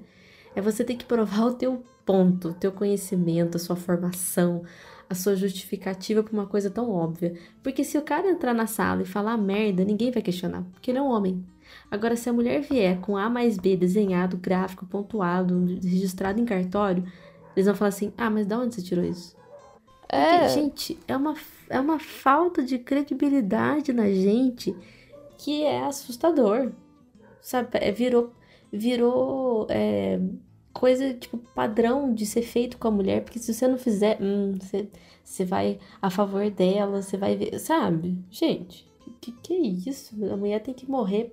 [0.55, 4.64] É você ter que provar o teu ponto, o teu conhecimento, a sua formação,
[5.10, 7.34] a sua justificativa para uma coisa tão óbvia.
[7.62, 10.98] Porque se o cara entrar na sala e falar merda, ninguém vai questionar, porque ele
[10.98, 11.46] é um homem.
[11.90, 17.04] Agora, se a mulher vier com A mais B desenhado, gráfico, pontuado, registrado em cartório,
[17.56, 19.36] eles vão falar assim: ah, mas da onde você tirou isso?
[20.14, 20.48] Porque, É.
[20.48, 21.34] gente, é uma,
[21.70, 24.76] é uma falta de credibilidade na gente
[25.38, 26.72] que é assustador.
[27.40, 27.68] Sabe?
[27.74, 28.34] É, virou
[28.72, 30.20] virou é,
[30.78, 34.57] coisa, tipo, padrão de ser feito com a mulher, porque se você não fizer, hum,
[34.61, 34.89] você,
[35.24, 38.19] você vai a favor dela, você vai ver, sabe?
[38.31, 38.86] Gente,
[39.20, 40.15] que, que é isso?
[40.32, 41.32] A mulher tem que morrer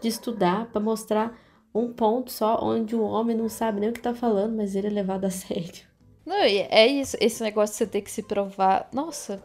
[0.00, 1.38] de estudar pra mostrar
[1.74, 4.88] um ponto só onde o homem não sabe nem o que tá falando, mas ele
[4.88, 5.88] é levado a sério.
[6.26, 8.88] Não, é isso, esse negócio de você ter que se provar.
[8.92, 9.42] Nossa,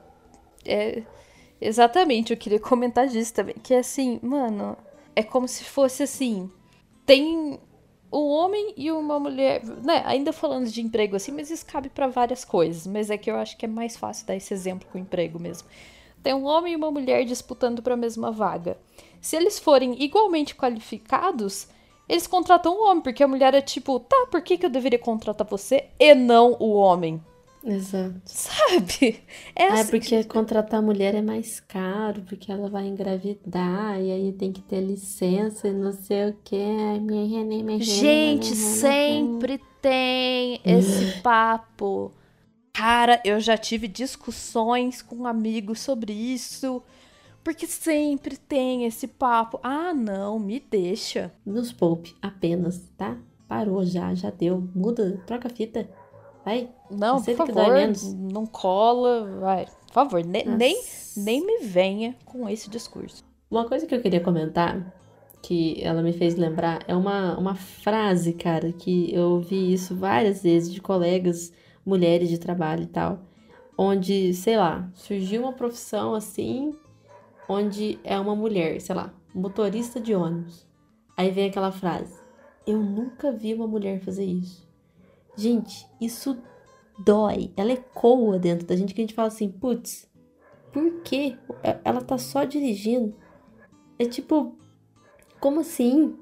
[0.66, 1.04] é.
[1.60, 3.56] Exatamente, eu queria comentar disso também.
[3.56, 4.78] Que é assim, mano,
[5.16, 6.52] é como se fosse assim:
[7.06, 7.60] tem
[8.16, 10.02] um homem e uma mulher, né?
[10.06, 12.88] Ainda falando de emprego assim, mas isso cabe pra várias coisas.
[12.88, 15.68] Mas é que eu acho que é mais fácil dar esse exemplo com emprego mesmo.
[16.24, 18.78] Tem um homem e uma mulher disputando pra mesma vaga.
[19.22, 21.68] Se eles forem igualmente qualificados,
[22.08, 25.00] eles contratam o homem, porque a mulher é tipo, tá, por que, que eu deveria
[25.00, 27.22] contratar você e não o homem?
[27.66, 28.22] Exato.
[28.26, 29.20] Sabe?
[29.56, 29.90] É Ah, assim.
[29.92, 34.82] porque contratar mulher é mais caro, porque ela vai engravidar, e aí tem que ter
[34.82, 36.64] licença e não sei o quê.
[37.80, 42.12] Gente, sempre tem esse papo.
[42.72, 46.84] Cara, eu já tive discussões com amigos sobre isso.
[47.44, 49.60] Porque sempre tem esse papo.
[49.64, 51.32] Ah, não, me deixa.
[51.46, 53.18] Nos poupe, apenas, tá?
[53.48, 54.68] Parou já, já deu.
[54.74, 55.88] Muda, troca a fita.
[56.44, 56.70] Vai.
[56.90, 57.54] Não, por favor,
[58.16, 59.40] não cola.
[59.40, 61.20] Vai, por favor, ne- nem, Nossa.
[61.20, 63.24] nem me venha com esse discurso.
[63.50, 64.94] Uma coisa que eu queria comentar,
[65.42, 70.44] que ela me fez lembrar, é uma, uma frase, cara, que eu ouvi isso várias
[70.44, 71.52] vezes de colegas,
[71.86, 73.20] mulheres de trabalho e tal,
[73.78, 76.76] onde, sei lá, surgiu uma profissão assim,
[77.48, 80.66] onde é uma mulher, sei lá, motorista de ônibus.
[81.16, 82.20] Aí vem aquela frase:
[82.66, 84.68] Eu nunca vi uma mulher fazer isso.
[85.38, 86.38] Gente, isso
[86.98, 90.10] dói, ela ecoa dentro da gente que a gente fala assim, putz,
[90.72, 91.38] por quê?
[91.84, 93.16] Ela tá só dirigindo.
[93.98, 94.56] É tipo,
[95.40, 96.16] como assim?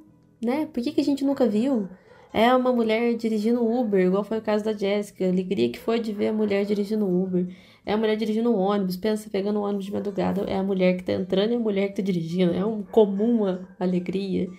[0.44, 0.68] Né?
[0.68, 1.90] Por que, que a gente nunca viu?
[2.32, 5.28] É uma mulher dirigindo Uber, igual foi o caso da Jéssica.
[5.28, 7.48] Alegria que foi de ver a mulher dirigindo Uber.
[7.86, 10.42] É a mulher dirigindo um ônibus, pensa pegando um ônibus de madrugada.
[10.44, 12.54] É a mulher que tá entrando e a mulher que tá dirigindo.
[12.54, 14.50] É um comum a alegria.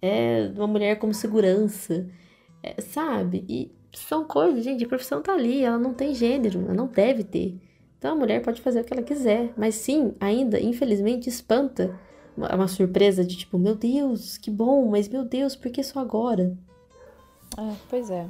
[0.00, 2.08] É uma mulher como segurança.
[2.62, 3.44] É, sabe?
[3.48, 7.24] E são coisas, gente, a profissão tá ali, ela não tem gênero, ela não deve
[7.24, 7.56] ter.
[7.98, 9.52] Então a mulher pode fazer o que ela quiser.
[9.56, 11.98] Mas sim, ainda, infelizmente, espanta
[12.36, 16.00] uma, uma surpresa de tipo, meu Deus, que bom, mas meu Deus, por que só
[16.00, 16.56] agora?
[17.56, 18.26] É, pois é.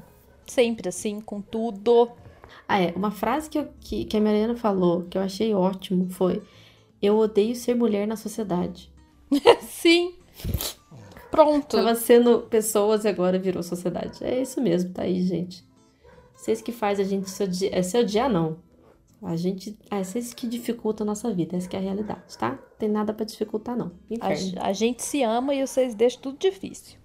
[0.46, 2.10] Sempre assim, com tudo.
[2.68, 2.92] Ah, é.
[2.94, 6.42] Uma frase que, eu- que, que a Mariana falou, que eu achei ótimo, foi:
[7.00, 8.92] Eu odeio ser mulher na sociedade.
[9.62, 10.14] Sim.
[11.34, 11.76] Pronto.
[11.76, 14.22] Tava sendo pessoas e agora virou sociedade.
[14.22, 15.64] É isso mesmo, tá aí, gente.
[16.32, 17.74] Vocês que faz a gente se odiar.
[17.74, 18.58] É se odiar, não.
[19.20, 19.76] A gente.
[19.90, 21.56] É vocês que dificultam a nossa vida.
[21.56, 22.50] Essa que é a realidade, tá?
[22.50, 23.90] Não tem nada pra dificultar, não.
[24.20, 24.60] A, Inferno.
[24.60, 26.98] a gente se ama e vocês deixam tudo difícil.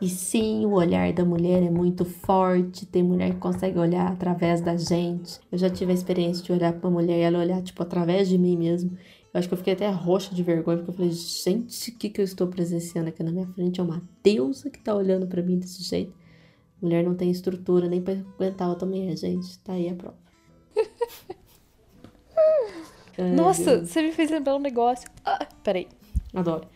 [0.00, 2.86] E sim, o olhar da mulher é muito forte.
[2.86, 5.38] Tem mulher que consegue olhar através da gente.
[5.52, 8.28] Eu já tive a experiência de olhar pra uma mulher e ela olhar, tipo, através
[8.28, 8.98] de mim mesmo.
[9.36, 12.08] Eu acho que eu fiquei até roxa de vergonha, porque eu falei, gente, o que,
[12.08, 13.78] que eu estou presenciando aqui na minha frente?
[13.78, 16.14] É uma deusa que tá olhando pra mim desse jeito.
[16.80, 19.58] Mulher não tem estrutura nem pra aguentar outra mulher, gente.
[19.58, 20.16] Tá aí a prova.
[23.18, 23.90] Ai, Nossa, Deus.
[23.90, 25.06] você me fez lembrar um negócio.
[25.22, 25.86] Ah, peraí.
[26.32, 26.66] Adoro.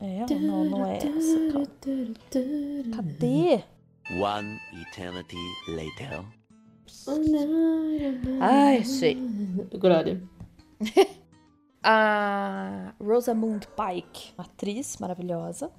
[0.00, 1.52] É, não, não é essa.
[1.52, 1.66] calma.
[2.96, 3.62] Cadê?
[4.18, 5.36] One eternity
[5.68, 6.24] later.
[8.40, 9.16] Ai, sei.
[9.78, 10.22] Glória.
[11.82, 15.70] A Rosamund Pike, uma atriz maravilhosa.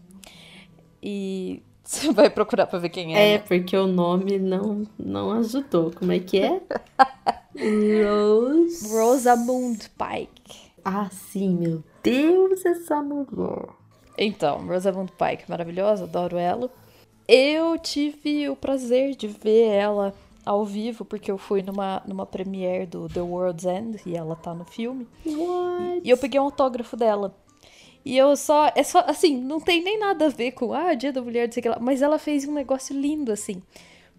[1.02, 3.34] E você vai procurar pra ver quem é.
[3.34, 3.44] É, né?
[3.48, 5.92] porque o nome não, não ajudou.
[5.92, 6.62] Como é que é?
[7.54, 8.92] Rose.
[8.92, 10.72] Rosamund Pike.
[10.84, 13.70] Ah, sim, meu Deus essa mulher.
[14.18, 16.70] Então, Rosamund Pike, maravilhosa, adoro ela.
[17.28, 20.14] Eu tive o prazer de ver ela
[20.46, 24.54] ao vivo, porque eu fui numa, numa premiere do The World's End e ela tá
[24.54, 25.08] no filme.
[25.26, 26.02] What?
[26.04, 27.36] E eu peguei um autógrafo dela.
[28.04, 28.72] E eu só.
[28.76, 29.00] É só.
[29.08, 30.74] Assim, não tem nem nada a ver com.
[30.74, 31.78] Ah, Dia da Mulher, não sei o que lá.
[31.80, 33.62] Mas ela fez um negócio lindo, assim.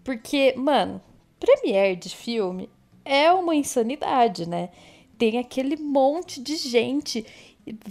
[0.03, 1.01] Porque, mano,
[1.39, 2.69] premiere de filme
[3.03, 4.69] é uma insanidade, né?
[5.17, 7.25] Tem aquele monte de gente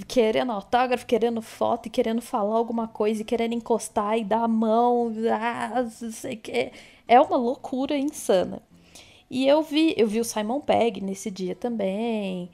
[0.07, 4.49] querendo autógrafo, querendo foto, e querendo falar alguma coisa, e querendo encostar e dar a
[4.49, 6.73] mão, ah, não sei o que.
[7.07, 8.63] É uma loucura insana.
[9.31, 12.51] E eu vi, eu vi o Simon Pegg nesse dia também.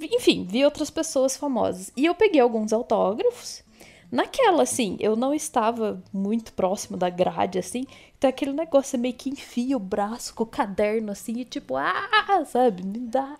[0.00, 1.90] Enfim, vi outras pessoas famosas.
[1.96, 3.62] E eu peguei alguns autógrafos.
[4.10, 7.86] Naquela, assim, eu não estava muito próximo da grade, assim.
[8.16, 11.76] Então aquele negócio é meio que enfia o braço com o caderno, assim, e tipo,
[11.76, 13.38] ah, sabe, me dá.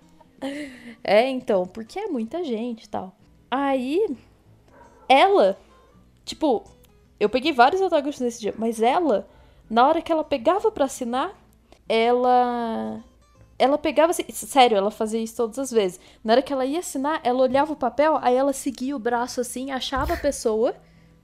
[1.03, 3.17] É, então, porque é muita gente e tal.
[3.51, 4.15] Aí,
[5.09, 5.59] ela,
[6.25, 6.65] tipo,
[7.19, 9.27] eu peguei vários autógrafos nesse dia, mas ela,
[9.69, 11.33] na hora que ela pegava para assinar,
[11.89, 13.03] ela
[13.59, 15.99] ela pegava assim, sério, ela fazia isso todas as vezes.
[16.23, 19.41] Na hora que ela ia assinar, ela olhava o papel, aí ela seguia o braço
[19.41, 20.77] assim, achava a pessoa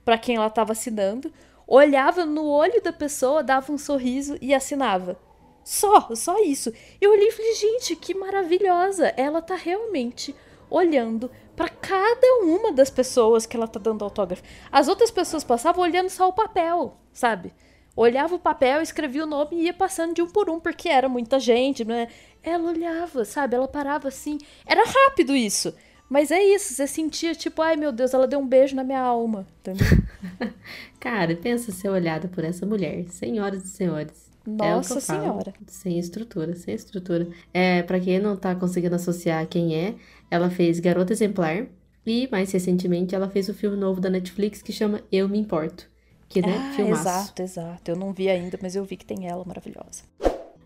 [0.05, 1.33] para quem ela estava assinando,
[1.67, 5.17] olhava no olho da pessoa, dava um sorriso e assinava.
[5.63, 6.73] Só, só isso.
[7.01, 9.15] Eu olhei e falei, gente, que maravilhosa.
[9.17, 10.35] Ela tá realmente
[10.69, 14.43] olhando para cada uma das pessoas que ela tá dando autógrafo.
[14.71, 17.55] As outras pessoas passavam olhando só o papel, sabe?
[17.97, 21.09] Olhava o papel, escrevia o nome e ia passando de um por um, porque era
[21.09, 22.09] muita gente, né?
[22.43, 23.55] Ela olhava, sabe?
[23.55, 24.39] Ela parava assim.
[24.67, 25.73] Era rápido isso.
[26.09, 29.01] Mas é isso, você sentia tipo, ai meu Deus, ela deu um beijo na minha
[29.01, 29.47] alma?
[31.01, 34.31] Cara, pensa ser olhada por essa mulher, senhoras e senhores.
[34.47, 35.53] Nossa é senhora.
[35.53, 35.67] Falo.
[35.67, 37.29] Sem estrutura, sem estrutura.
[37.53, 39.95] É, para quem não tá conseguindo associar quem é,
[40.31, 41.67] ela fez Garota Exemplar
[42.07, 45.89] e mais recentemente ela fez o filme novo da Netflix que chama Eu Me Importo.
[46.35, 47.01] Que, né, ah, filmaço.
[47.03, 47.91] exato, exato.
[47.93, 50.03] Eu não vi ainda, mas eu vi que tem ela maravilhosa.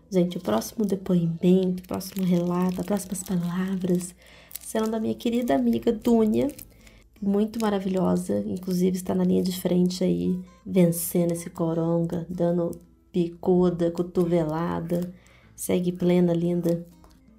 [0.09, 4.15] Gente, o próximo depoimento, o próximo relato, as próximas palavras
[4.59, 6.47] serão da minha querida amiga Dunia,
[7.21, 12.71] muito maravilhosa, inclusive está na linha de frente aí, vencendo esse coronga, dando
[13.11, 15.13] picuda, cotovelada,
[15.55, 16.83] segue plena, linda,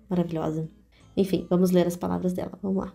[0.09, 0.71] maravilhosa.
[1.17, 2.95] Enfim, vamos ler as palavras dela, vamos lá.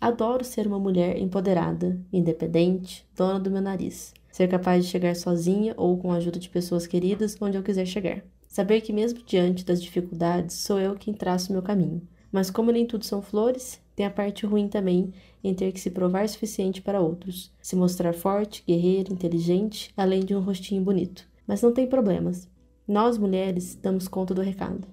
[0.00, 4.14] Adoro ser uma mulher empoderada, independente, dona do meu nariz.
[4.40, 7.84] Ser capaz de chegar sozinha ou com a ajuda de pessoas queridas onde eu quiser
[7.84, 8.24] chegar.
[8.48, 12.00] Saber que, mesmo diante das dificuldades, sou eu quem traço meu caminho.
[12.32, 15.12] Mas, como nem tudo são flores, tem a parte ruim também
[15.44, 20.34] em ter que se provar suficiente para outros, se mostrar forte, guerreira, inteligente, além de
[20.34, 21.28] um rostinho bonito.
[21.46, 22.48] Mas não tem problemas.
[22.88, 24.88] Nós, mulheres, damos conta do recado.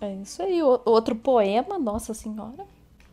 [0.00, 0.60] É isso aí.
[0.64, 2.66] O outro poema, Nossa Senhora.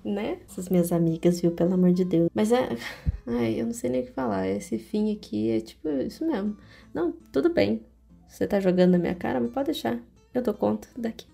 [0.03, 0.39] Né?
[0.49, 1.51] Essas minhas amigas, viu?
[1.51, 2.29] Pelo amor de Deus.
[2.33, 2.69] Mas é.
[3.25, 4.47] Ai, eu não sei nem o que falar.
[4.47, 6.57] Esse fim aqui é tipo isso mesmo.
[6.93, 7.85] Não, tudo bem.
[8.27, 9.99] Você tá jogando na minha cara, mas pode deixar.
[10.33, 11.27] Eu dou conta daqui.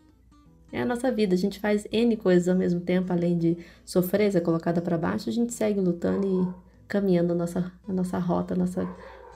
[0.71, 1.33] É a nossa vida.
[1.33, 5.29] A gente faz N coisas ao mesmo tempo, além de sofrer, ser colocada para baixo.
[5.29, 8.87] A gente segue lutando e caminhando a nossa, a nossa rota, a nossa,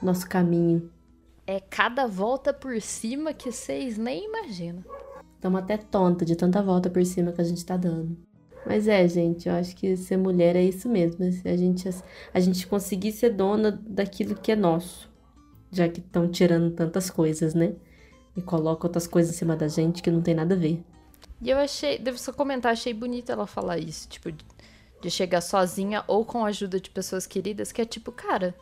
[0.02, 0.90] nosso caminho.
[1.46, 4.84] É cada volta por cima que vocês nem imaginam.
[5.34, 8.16] Estamos até tonta de tanta volta por cima que a gente tá dando.
[8.66, 11.30] Mas é, gente, eu acho que ser mulher é isso mesmo.
[11.30, 11.88] Se a gente,
[12.32, 15.10] a gente conseguir ser dona daquilo que é nosso.
[15.70, 17.74] Já que estão tirando tantas coisas, né?
[18.36, 20.82] E colocam outras coisas em cima da gente que não tem nada a ver.
[21.42, 24.30] E eu achei, devo só comentar, achei bonito ela falar isso, tipo,
[25.04, 28.54] de chegar sozinha ou com a ajuda de pessoas queridas, que é tipo, cara,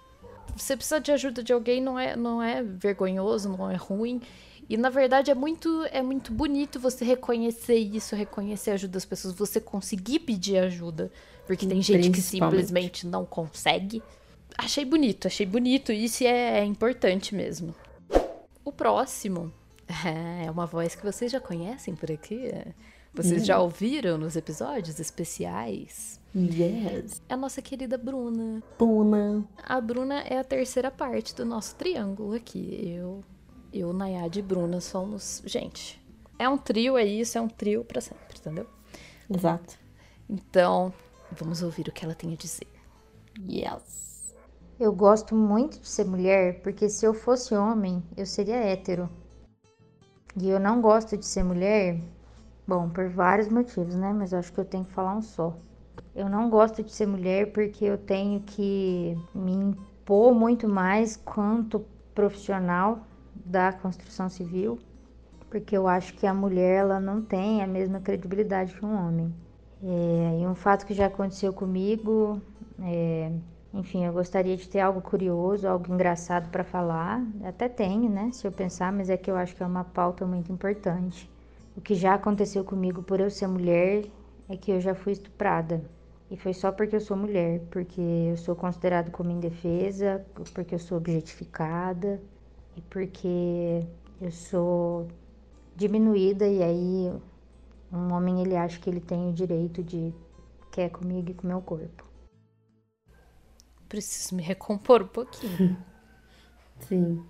[0.57, 4.21] você precisa de ajuda de alguém não é, não é vergonhoso, não é ruim.
[4.73, 9.05] E na verdade é muito é muito bonito você reconhecer isso, reconhecer a ajuda das
[9.05, 11.13] pessoas, você conseguir pedir ajuda,
[11.47, 14.03] porque tem gente que simplesmente não consegue.
[14.57, 17.75] Achei bonito, achei bonito, isso é, é importante mesmo.
[18.65, 19.53] O próximo
[20.47, 22.51] é uma voz que vocês já conhecem por aqui.
[23.13, 26.19] Vocês já ouviram nos episódios especiais?
[26.35, 27.21] Yes.
[27.29, 28.63] É a nossa querida Bruna.
[28.79, 29.45] Bruna.
[29.63, 32.91] A Bruna é a terceira parte do nosso triângulo aqui.
[32.97, 33.23] Eu,
[33.73, 35.43] eu, Nayade e Bruna somos.
[35.45, 36.01] Gente,
[36.39, 38.67] é um trio, é isso, é um trio pra sempre, entendeu?
[39.29, 39.79] Exato.
[40.29, 40.93] Então,
[41.31, 42.67] vamos ouvir o que ela tem a dizer.
[43.49, 44.35] Yes.
[44.79, 49.09] Eu gosto muito de ser mulher porque se eu fosse homem, eu seria hétero.
[50.37, 52.01] E eu não gosto de ser mulher,
[52.67, 54.13] bom, por vários motivos, né?
[54.13, 55.57] Mas eu acho que eu tenho que falar um só.
[56.15, 61.85] Eu não gosto de ser mulher porque eu tenho que me impor muito mais quanto
[62.15, 64.79] profissional da construção civil,
[65.51, 69.35] porque eu acho que a mulher ela não tem a mesma credibilidade que um homem.
[69.83, 72.41] É, e um fato que já aconteceu comigo,
[72.81, 73.33] é,
[73.75, 77.25] enfim, eu gostaria de ter algo curioso, algo engraçado para falar.
[77.45, 78.31] Até tenho, né?
[78.33, 81.31] Se eu pensar, mas é que eu acho que é uma pauta muito importante.
[81.77, 84.05] O que já aconteceu comigo por eu ser mulher
[84.49, 85.83] é que eu já fui estuprada.
[86.31, 90.79] E foi só porque eu sou mulher, porque eu sou considerada como indefesa, porque eu
[90.79, 92.21] sou objetificada
[92.77, 93.87] e porque
[94.21, 95.09] eu sou
[95.77, 97.13] diminuída e aí
[97.93, 100.15] um homem ele acha que ele tem o direito de
[100.71, 102.11] quer comigo e com meu corpo.
[103.89, 105.77] Preciso me recompor um pouquinho.
[106.81, 107.25] Sim.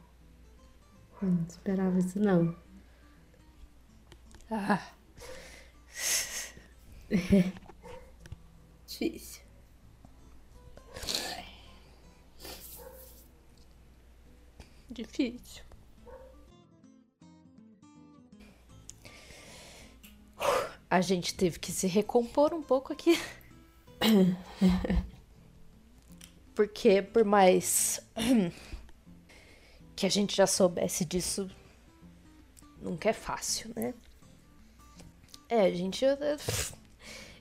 [1.20, 2.56] Não esperava isso não.
[4.50, 4.80] Ah.
[8.86, 9.41] Difícil.
[14.92, 15.62] Difícil.
[20.90, 23.18] A gente teve que se recompor um pouco aqui.
[26.54, 28.00] Porque por mais
[29.96, 31.50] que a gente já soubesse disso,
[32.78, 33.94] nunca é fácil, né?
[35.48, 36.16] É, gente, eu,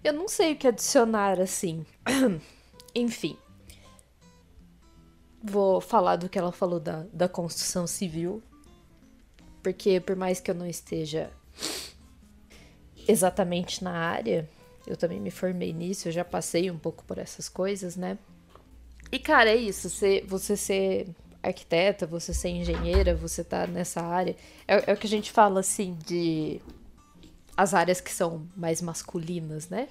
[0.04, 1.86] eu não sei o que adicionar assim.
[2.96, 3.38] Enfim.
[5.44, 8.42] Vou falar do que ela falou da, da construção civil.
[9.64, 11.32] Porque por mais que eu não esteja
[13.08, 14.50] exatamente na área,
[14.88, 18.18] eu também me formei nisso, eu já passei um pouco por essas coisas, né?
[19.12, 19.90] E, cara, é isso.
[19.90, 21.08] Você, você ser
[21.44, 24.36] arquiteta, você ser engenheira, você tá nessa área.
[24.68, 26.62] É, é o que a gente fala, assim, de.
[27.58, 29.90] As áreas que são mais masculinas, né?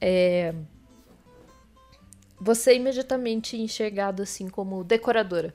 [0.00, 0.54] É.
[2.44, 5.54] Você é imediatamente enxergado assim como decoradora.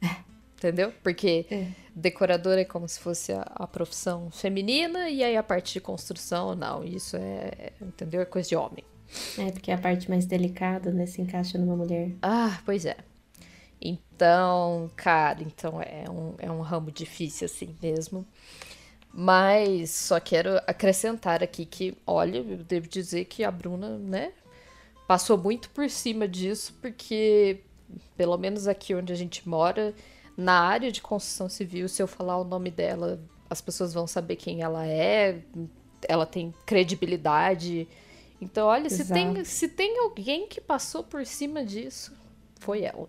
[0.56, 0.92] Entendeu?
[1.02, 1.74] Porque É.
[1.94, 6.54] decoradora é como se fosse a, a profissão feminina e aí a parte de construção,
[6.54, 8.20] não, isso é, entendeu?
[8.20, 8.84] É coisa de homem.
[9.36, 12.10] É, porque a parte mais delicada, né, se encaixa numa mulher.
[12.22, 12.96] Ah, pois é.
[13.80, 18.26] Então, cara, então é um, é um ramo difícil assim mesmo.
[19.12, 24.32] Mas só quero acrescentar aqui que, olha, eu devo dizer que a Bruna, né,
[25.06, 27.60] passou muito por cima disso, porque,
[28.16, 29.94] pelo menos aqui onde a gente mora,
[30.36, 34.36] na área de construção civil, se eu falar o nome dela, as pessoas vão saber
[34.36, 35.42] quem ela é,
[36.08, 37.86] ela tem credibilidade.
[38.40, 42.12] Então, olha, se tem, se tem alguém que passou por cima disso,
[42.58, 43.08] foi ela.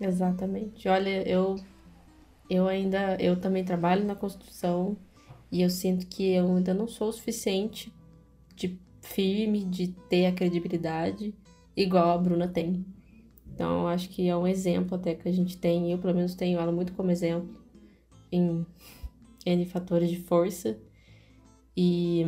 [0.00, 0.88] Exatamente.
[0.88, 1.56] Olha, eu
[2.48, 4.96] eu ainda eu também trabalho na construção
[5.50, 7.92] e eu sinto que eu ainda não sou o suficiente
[8.54, 11.34] de firme de ter a credibilidade
[11.76, 12.84] igual a Bruna tem.
[13.52, 16.58] Então, acho que é um exemplo até que a gente tem, eu pelo menos tenho
[16.58, 17.54] ela muito como exemplo
[18.30, 18.66] em
[19.44, 20.78] N fatores de força
[21.76, 22.24] e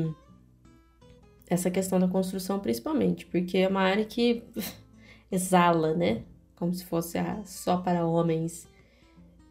[1.48, 4.42] essa questão da construção principalmente, porque é uma área que
[5.30, 6.22] exala, né?
[6.56, 8.68] Como se fosse ah, só para homens.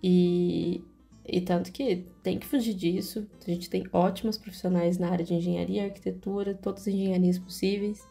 [0.04, 0.84] E,
[1.28, 3.28] e tanto que tem que fugir disso.
[3.45, 8.08] A gente tem ótimos profissionais na área de engenharia, arquitetura, todas as engenharias possíveis.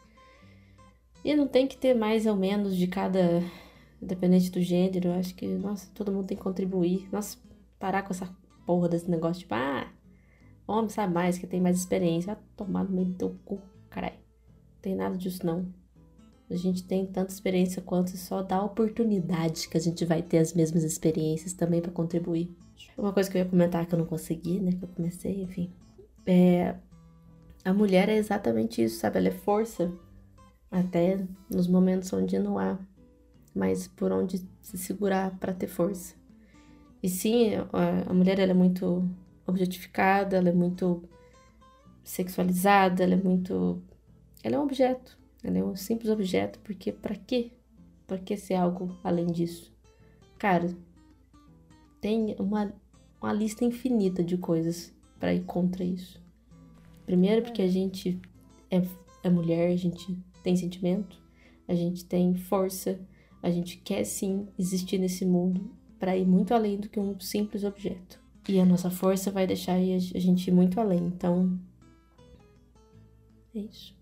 [1.24, 3.42] E não tem que ter mais ou menos de cada,
[4.02, 5.12] independente do gênero.
[5.12, 7.08] Acho que, nossa, todo mundo tem que contribuir.
[7.10, 7.38] Nossa,
[7.78, 8.28] parar com essa
[8.66, 9.90] porra desse negócio, tipo, ah,
[10.68, 12.34] homem sabe mais, que tem mais experiência.
[12.34, 14.16] Vai tomar no meio do teu cu, caralho.
[14.16, 15.66] Não tem nada disso, não.
[16.48, 20.52] A gente tem tanta experiência quanto só dá oportunidade que a gente vai ter as
[20.52, 22.54] mesmas experiências também para contribuir.
[22.96, 24.72] Uma coisa que eu ia comentar que eu não consegui, né?
[24.72, 25.70] Que eu comecei, enfim.
[26.26, 26.74] É.
[27.64, 29.18] A mulher é exatamente isso, sabe?
[29.18, 29.92] Ela é força.
[30.70, 32.78] Até nos momentos onde não há
[33.54, 36.14] mais por onde se segurar para ter força.
[37.02, 37.52] E sim,
[38.06, 39.08] a, mulher ela é muito
[39.46, 41.02] objetificada, ela é muito
[42.04, 43.82] sexualizada, ela é muito.
[44.42, 45.18] Ela é um objeto.
[45.42, 47.52] Ela é um simples objeto, porque pra quê?
[48.06, 49.72] Pra que ser algo além disso?
[50.38, 50.68] Cara,
[52.06, 52.72] tem uma,
[53.20, 56.22] uma lista infinita de coisas pra ir contra isso.
[57.04, 58.20] Primeiro, porque a gente
[58.70, 58.80] é,
[59.24, 61.20] é mulher, a gente tem sentimento,
[61.66, 63.00] a gente tem força,
[63.42, 65.68] a gente quer sim existir nesse mundo
[65.98, 68.20] pra ir muito além do que um simples objeto.
[68.48, 69.80] E a nossa força vai deixar a
[70.20, 71.06] gente ir muito além.
[71.06, 71.58] Então,
[73.52, 73.96] é isso.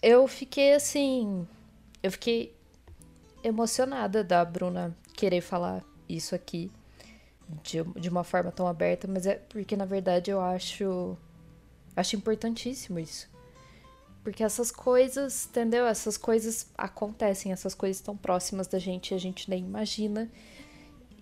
[0.00, 1.44] Eu fiquei assim.
[2.00, 2.54] Eu fiquei
[3.42, 6.70] emocionada da Bruna querer falar isso aqui
[7.62, 11.16] de, de uma forma tão aberta, mas é porque na verdade eu acho.
[11.96, 13.30] Acho importantíssimo isso.
[14.24, 15.86] Porque essas coisas, entendeu?
[15.86, 20.30] Essas coisas acontecem, essas coisas estão próximas da gente a gente nem imagina.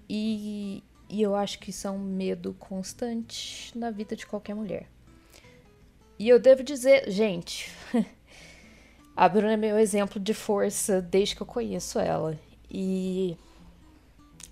[0.08, 4.86] E, e eu acho que isso é um medo constante na vida de qualquer mulher.
[6.18, 7.70] E eu devo dizer, gente,
[9.16, 12.38] a Bruna é meu exemplo de força desde que eu conheço ela.
[12.70, 13.36] E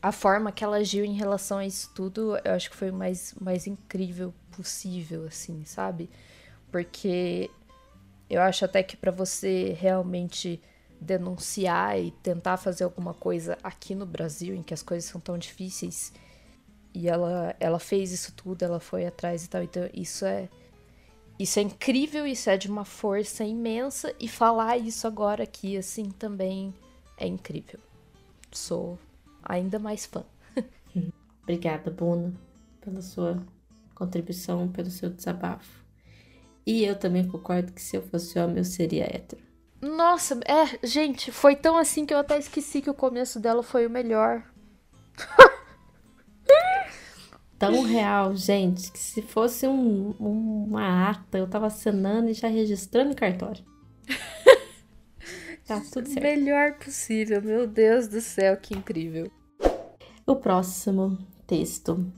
[0.03, 2.95] a forma que ela agiu em relação a isso tudo, eu acho que foi o
[2.95, 6.09] mais, mais incrível possível, assim, sabe?
[6.71, 7.51] Porque
[8.29, 10.61] eu acho até que para você realmente
[11.01, 15.37] denunciar e tentar fazer alguma coisa aqui no Brasil, em que as coisas são tão
[15.37, 16.13] difíceis,
[16.95, 19.63] e ela, ela fez isso tudo, ela foi atrás e tal.
[19.63, 20.49] Então, isso é.
[21.39, 24.15] Isso é incrível, isso é de uma força imensa.
[24.21, 26.75] E falar isso agora aqui, assim, também
[27.17, 27.79] é incrível.
[28.53, 28.99] Sou
[29.43, 30.25] ainda mais fã.
[31.43, 32.33] Obrigada, Buna,
[32.81, 33.43] pela sua
[33.95, 35.85] contribuição, pelo seu desabafo.
[36.67, 39.43] E eu também concordo que se eu fosse homem, eu seria hétero.
[39.81, 43.87] Nossa, é, gente, foi tão assim que eu até esqueci que o começo dela foi
[43.87, 44.45] o melhor.
[47.59, 53.13] tão real, gente, que se fosse um, uma ata, eu tava assinando e já registrando
[53.13, 53.65] em cartório.
[55.71, 56.21] Tá tudo certo.
[56.21, 59.31] Melhor possível, meu Deus do céu, que incrível.
[60.27, 61.17] O próximo
[61.47, 62.13] texto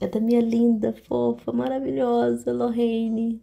[0.00, 3.40] é da minha linda, fofa, maravilhosa Lorraine.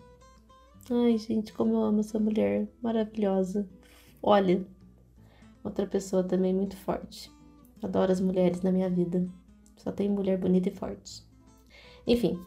[0.89, 3.65] Ai, gente, como eu amo essa mulher maravilhosa.
[4.21, 4.65] Olha,
[5.63, 7.31] outra pessoa também muito forte.
[7.81, 9.25] Adoro as mulheres na minha vida.
[9.77, 11.23] Só tem mulher bonita e forte.
[12.05, 12.37] Enfim,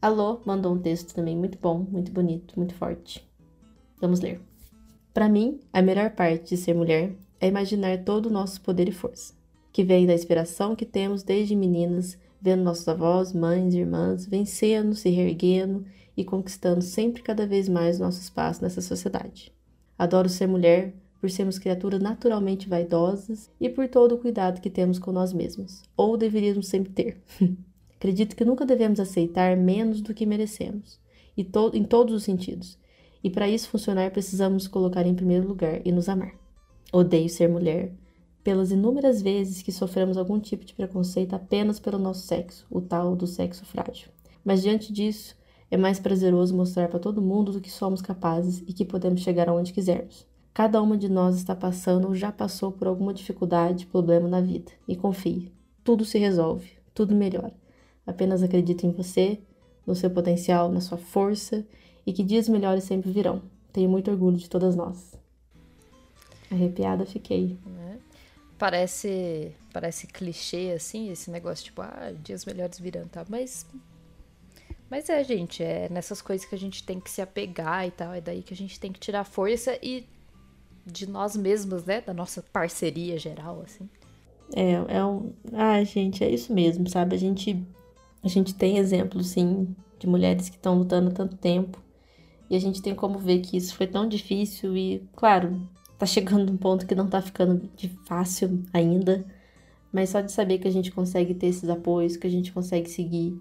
[0.00, 3.24] a Lô mandou um texto também muito bom, muito bonito, muito forte.
[4.00, 4.51] Vamos ler.
[5.12, 8.92] Para mim, a melhor parte de ser mulher é imaginar todo o nosso poder e
[8.92, 9.34] força,
[9.70, 15.10] que vem da inspiração que temos desde meninas, vendo nossos avós, mães, irmãs vencendo, se
[15.10, 15.84] reerguendo
[16.16, 19.52] e conquistando sempre cada vez mais nosso espaço nessa sociedade.
[19.98, 24.98] Adoro ser mulher por sermos criaturas naturalmente vaidosas e por todo o cuidado que temos
[24.98, 27.22] com nós mesmos, ou deveríamos sempre ter.
[27.96, 30.98] Acredito que nunca devemos aceitar menos do que merecemos,
[31.36, 32.76] e to em todos os sentidos.
[33.22, 36.34] E para isso funcionar, precisamos colocar em primeiro lugar e nos amar.
[36.92, 37.92] Odeio ser mulher,
[38.42, 43.14] pelas inúmeras vezes que sofremos algum tipo de preconceito apenas pelo nosso sexo, o tal
[43.14, 44.08] do sexo frágil.
[44.44, 45.36] Mas diante disso,
[45.70, 49.48] é mais prazeroso mostrar para todo mundo do que somos capazes e que podemos chegar
[49.48, 50.26] aonde quisermos.
[50.52, 54.70] Cada uma de nós está passando ou já passou por alguma dificuldade, problema na vida.
[54.86, 55.50] E confie,
[55.82, 57.54] tudo se resolve, tudo melhora.
[58.06, 59.40] Apenas acredite em você,
[59.86, 61.64] no seu potencial, na sua força
[62.06, 63.42] e que dias melhores sempre virão.
[63.72, 65.14] Tenho muito orgulho de todas nós.
[66.50, 67.58] Arrepiada fiquei.
[67.88, 67.96] É.
[68.58, 73.24] Parece, parece clichê assim, esse negócio tipo, ah, dias melhores virão, tá?
[73.28, 73.66] Mas
[74.92, 78.12] mas é, gente, é nessas coisas que a gente tem que se apegar e tal,
[78.12, 80.06] é daí que a gente tem que tirar força e
[80.86, 82.02] de nós mesmos, né?
[82.02, 83.88] Da nossa parceria geral, assim.
[84.54, 85.32] É, é um.
[85.54, 87.16] Ah, gente, é isso mesmo, sabe?
[87.16, 87.58] A gente,
[88.22, 91.81] a gente tem exemplos, sim, de mulheres que estão lutando há tanto tempo.
[92.52, 95.58] E a gente tem como ver que isso foi tão difícil e, claro,
[95.98, 99.24] tá chegando um ponto que não tá ficando de fácil ainda.
[99.90, 102.90] Mas só de saber que a gente consegue ter esses apoios, que a gente consegue
[102.90, 103.40] seguir,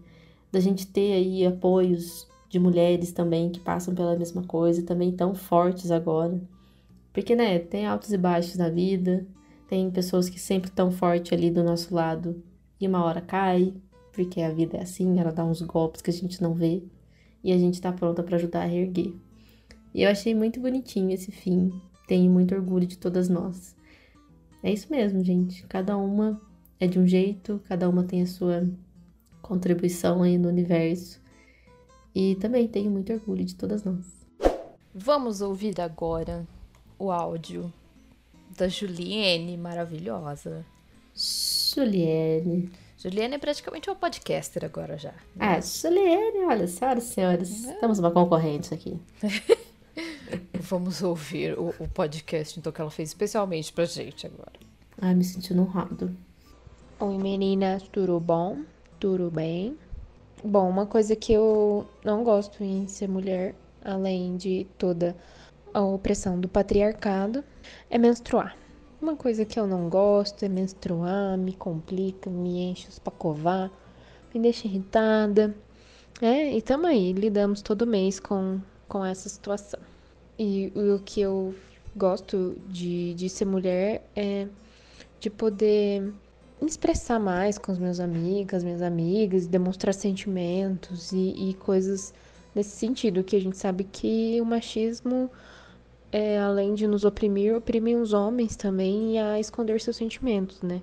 [0.50, 5.36] da gente ter aí apoios de mulheres também que passam pela mesma coisa, também tão
[5.36, 6.42] fortes agora.
[7.12, 9.28] Porque, né, tem altos e baixos na vida,
[9.68, 12.42] tem pessoas que sempre estão forte ali do nosso lado
[12.80, 13.74] e uma hora cai,
[14.14, 16.82] porque a vida é assim, ela dá uns golpes que a gente não vê
[17.44, 19.14] e a gente tá pronta para ajudar a reerguer.
[19.94, 21.72] E eu achei muito bonitinho esse fim,
[22.08, 23.76] tenho muito orgulho de todas nós.
[24.64, 25.66] É isso mesmo, gente.
[25.68, 26.40] Cada uma
[26.80, 28.68] é de um jeito, cada uma tem a sua
[29.42, 31.20] contribuição aí no universo.
[32.14, 34.06] E também tenho muito orgulho de todas nós.
[34.94, 36.46] Vamos ouvir agora
[37.00, 37.72] o áudio
[38.58, 40.66] da Juliene, maravilhosa.
[41.16, 42.70] Juliene.
[43.02, 45.10] Juliene é praticamente uma podcaster agora já.
[45.36, 45.40] Né?
[45.40, 47.74] Ah, Juliene, olha, senhoras e senhores, é.
[47.80, 49.00] temos uma concorrente aqui.
[50.54, 54.54] Vamos ouvir o, o, podcast então, que ela fez especialmente pra gente agora.
[55.02, 56.16] Ai, me sentindo honrado.
[57.00, 58.60] Oi meninas, tudo bom?
[59.00, 59.76] Tudo bem?
[60.44, 65.16] Bom, uma coisa que eu não gosto em ser mulher, além de toda
[65.74, 67.44] a opressão do patriarcado
[67.90, 68.61] é menstruar.
[69.02, 73.72] Uma coisa que eu não gosto é menstruar, me complica, me enche os pacovar,
[74.32, 75.56] me deixa irritada.
[76.22, 79.80] É, e tamo aí, lidamos todo mês com, com essa situação.
[80.38, 81.56] E o que eu
[81.96, 84.48] gosto de, de ser mulher é
[85.20, 86.02] de poder
[86.62, 92.14] me expressar mais com os meus amigos, minhas amigas, demonstrar sentimentos e, e coisas
[92.54, 95.28] nesse sentido, que a gente sabe que o machismo
[96.12, 100.82] é, além de nos oprimir, oprimem os homens também a esconder seus sentimentos, né?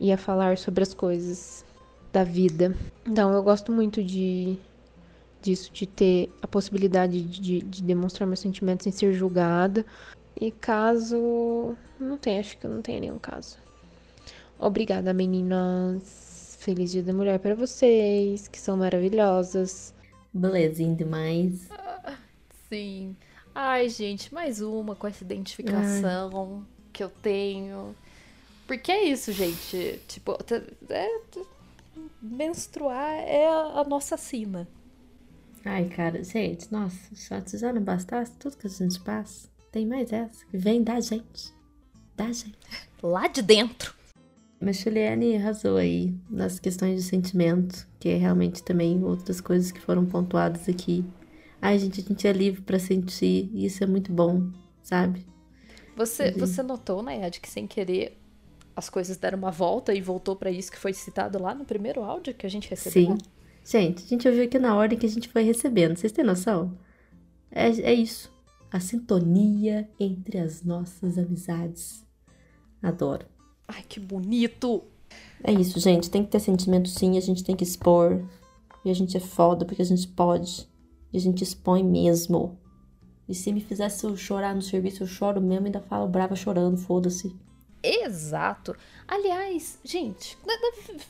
[0.00, 1.64] E a falar sobre as coisas
[2.12, 2.76] da vida.
[3.06, 4.58] Então, eu gosto muito de,
[5.40, 9.86] disso, de ter a possibilidade de, de demonstrar meus sentimentos sem ser julgada.
[10.38, 11.76] E caso.
[11.98, 13.56] Não tem, acho que eu não tenho nenhum caso.
[14.58, 16.58] Obrigada, meninas.
[16.60, 19.94] Feliz Dia da Mulher para vocês, que são maravilhosas.
[20.34, 21.68] Belezinha demais.
[22.68, 23.14] Sim.
[23.58, 26.62] Ai, gente, mais uma com essa identificação
[26.92, 27.96] que eu tenho.
[28.66, 29.98] Porque é isso, gente.
[30.06, 30.36] Tipo,
[30.90, 31.20] é,
[32.20, 34.68] menstruar é a, a nossa sina.
[35.64, 40.12] Ai, cara, gente, nossa, se já não bastasse tudo que a gente passa, tem mais
[40.12, 41.50] essa que vem da gente.
[42.14, 42.58] Da gente.
[43.02, 43.94] Lá de dentro.
[44.60, 49.80] Mas Juliane arrasou aí nas questões de sentimento, que é realmente também outras coisas que
[49.80, 51.02] foram pontuadas aqui.
[51.66, 54.52] Ai, gente, a gente é livre para sentir, e isso é muito bom,
[54.84, 55.26] sabe?
[55.96, 56.38] Você, uhum.
[56.38, 58.16] você notou, né, Ed, que sem querer
[58.76, 62.04] as coisas deram uma volta e voltou para isso que foi citado lá no primeiro
[62.04, 63.16] áudio que a gente recebeu?
[63.16, 63.18] Sim.
[63.64, 65.96] Gente, a gente ouviu aqui na ordem que a gente foi recebendo.
[65.96, 66.78] Vocês têm noção?
[67.50, 68.32] É, é isso.
[68.70, 72.06] A sintonia entre as nossas amizades.
[72.80, 73.26] Adoro.
[73.66, 74.84] Ai, que bonito!
[75.42, 76.10] É isso, gente.
[76.10, 78.24] Tem que ter sentimento sim, a gente tem que expor.
[78.84, 80.68] E a gente é foda porque a gente pode.
[81.16, 82.58] E a gente expõe mesmo.
[83.26, 86.36] E se me fizesse eu chorar no serviço, eu choro mesmo e ainda falo brava
[86.36, 87.34] chorando, foda-se.
[87.82, 88.76] Exato.
[89.08, 90.36] Aliás, gente,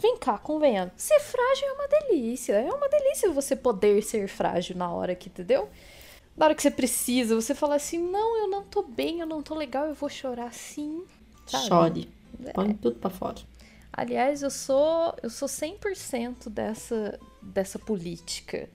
[0.00, 0.92] vem cá, convenhamos.
[0.96, 2.52] Ser frágil é uma delícia.
[2.52, 5.68] É uma delícia você poder ser frágil na hora que, entendeu?
[6.36, 9.42] Na hora que você precisa, você fala assim: não, eu não tô bem, eu não
[9.42, 11.04] tô legal, eu vou chorar sim.
[11.48, 11.66] Sabe?
[11.66, 12.10] Chore.
[12.44, 12.52] É.
[12.52, 13.38] Põe tudo pra fora.
[13.92, 18.70] Aliás, eu sou eu sou 100% dessa dessa política.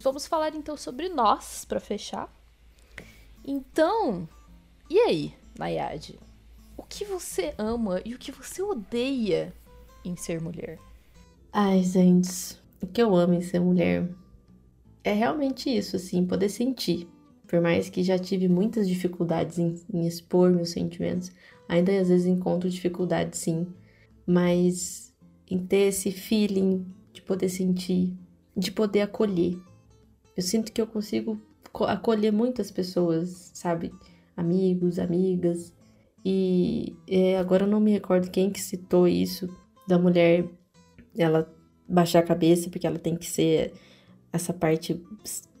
[0.00, 2.32] Vamos falar então sobre nós para fechar.
[3.44, 4.28] Então,
[4.88, 6.18] e aí, Nayade?
[6.80, 9.52] o que você ama e o que você odeia
[10.02, 10.78] em ser mulher?
[11.52, 14.08] Ai, gente, o que eu amo em ser mulher
[15.04, 17.06] é realmente isso, assim, poder sentir.
[17.46, 21.30] Por mais que já tive muitas dificuldades em, em expor meus sentimentos,
[21.68, 23.66] ainda às vezes encontro dificuldade, sim.
[24.26, 25.14] Mas
[25.50, 28.16] em ter esse feeling de poder sentir,
[28.56, 29.58] de poder acolher.
[30.36, 31.40] Eu sinto que eu consigo
[31.86, 33.92] acolher muitas pessoas, sabe?
[34.36, 35.72] Amigos, amigas,
[36.24, 39.48] e é, agora eu não me recordo quem que citou isso,
[39.88, 40.48] da mulher
[41.16, 41.50] ela
[41.88, 43.72] baixar a cabeça porque ela tem que ser
[44.32, 45.02] essa parte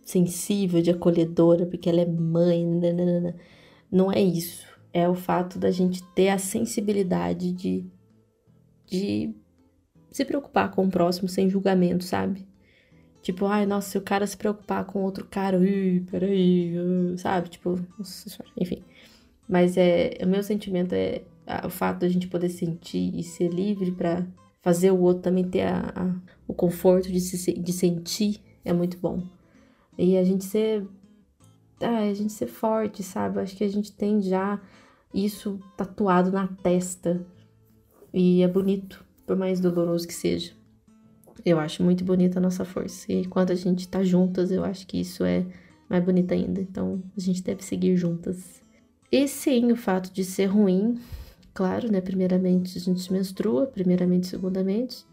[0.04, 2.64] sensível, de acolhedora, porque ela é mãe.
[3.90, 4.66] Não é isso.
[4.92, 7.84] É o fato da gente ter a sensibilidade de,
[8.86, 9.34] de
[10.10, 12.46] se preocupar com o próximo sem julgamento, sabe?
[13.22, 16.74] Tipo, ai, nossa, se o cara se preocupar com outro cara, ui, peraí,
[17.18, 17.50] sabe?
[17.50, 17.78] Tipo,
[18.56, 18.82] enfim.
[19.48, 21.22] Mas é, o meu sentimento é
[21.64, 24.26] o fato da gente poder sentir e ser livre para
[24.62, 26.14] fazer o outro também ter a, a,
[26.46, 29.22] o conforto de, se, de sentir é muito bom.
[29.98, 30.86] E a gente ser.
[31.80, 33.40] Ah, a gente ser forte, sabe?
[33.40, 34.60] Acho que a gente tem já
[35.12, 37.26] isso tatuado na testa.
[38.12, 40.52] E é bonito, por mais doloroso que seja.
[41.44, 43.10] Eu acho muito bonita a nossa força.
[43.12, 45.46] E quando a gente tá juntas, eu acho que isso é
[45.88, 46.60] mais bonito ainda.
[46.60, 48.62] Então a gente deve seguir juntas.
[49.10, 51.00] E sim, o fato de ser ruim,
[51.52, 52.00] claro, né?
[52.00, 55.04] Primeiramente a gente menstrua, primeiramente, segundamente.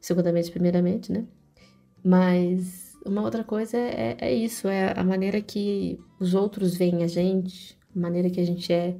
[0.00, 1.24] Segundamente, primeiramente, né?
[2.02, 7.02] Mas uma outra coisa é, é, é isso, é a maneira que os outros veem
[7.02, 8.96] a gente, a maneira que a gente é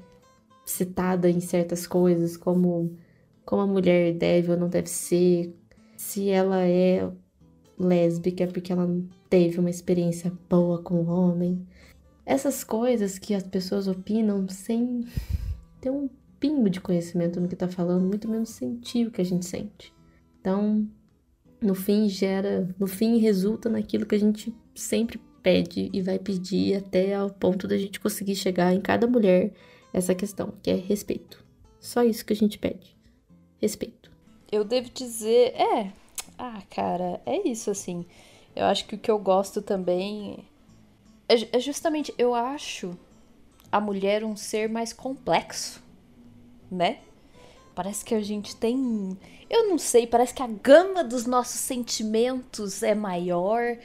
[0.65, 2.97] citada em certas coisas, como,
[3.45, 5.55] como a mulher deve ou não deve ser,
[6.01, 7.07] se ela é
[7.79, 8.89] lésbica porque ela
[9.29, 11.67] teve uma experiência boa com o homem,
[12.25, 15.05] essas coisas que as pessoas opinam sem
[15.79, 16.09] ter um
[16.41, 19.93] pingo de conhecimento no que tá falando, muito menos sentir o que a gente sente.
[20.41, 20.89] Então,
[21.61, 26.77] no fim gera, no fim resulta naquilo que a gente sempre pede e vai pedir
[26.77, 29.53] até ao ponto da gente conseguir chegar em cada mulher
[29.93, 31.45] essa questão, que é respeito.
[31.79, 32.97] Só isso que a gente pede.
[33.59, 34.00] Respeito.
[34.51, 35.93] Eu devo dizer, é,
[36.39, 38.05] ah, cara, é isso assim.
[38.55, 40.45] Eu acho que o que eu gosto também
[41.31, 42.99] é, é justamente, eu acho
[43.71, 45.81] a mulher um ser mais complexo,
[46.69, 46.99] né?
[47.73, 49.17] Parece que a gente tem.
[49.49, 53.77] Eu não sei, parece que a gama dos nossos sentimentos é maior.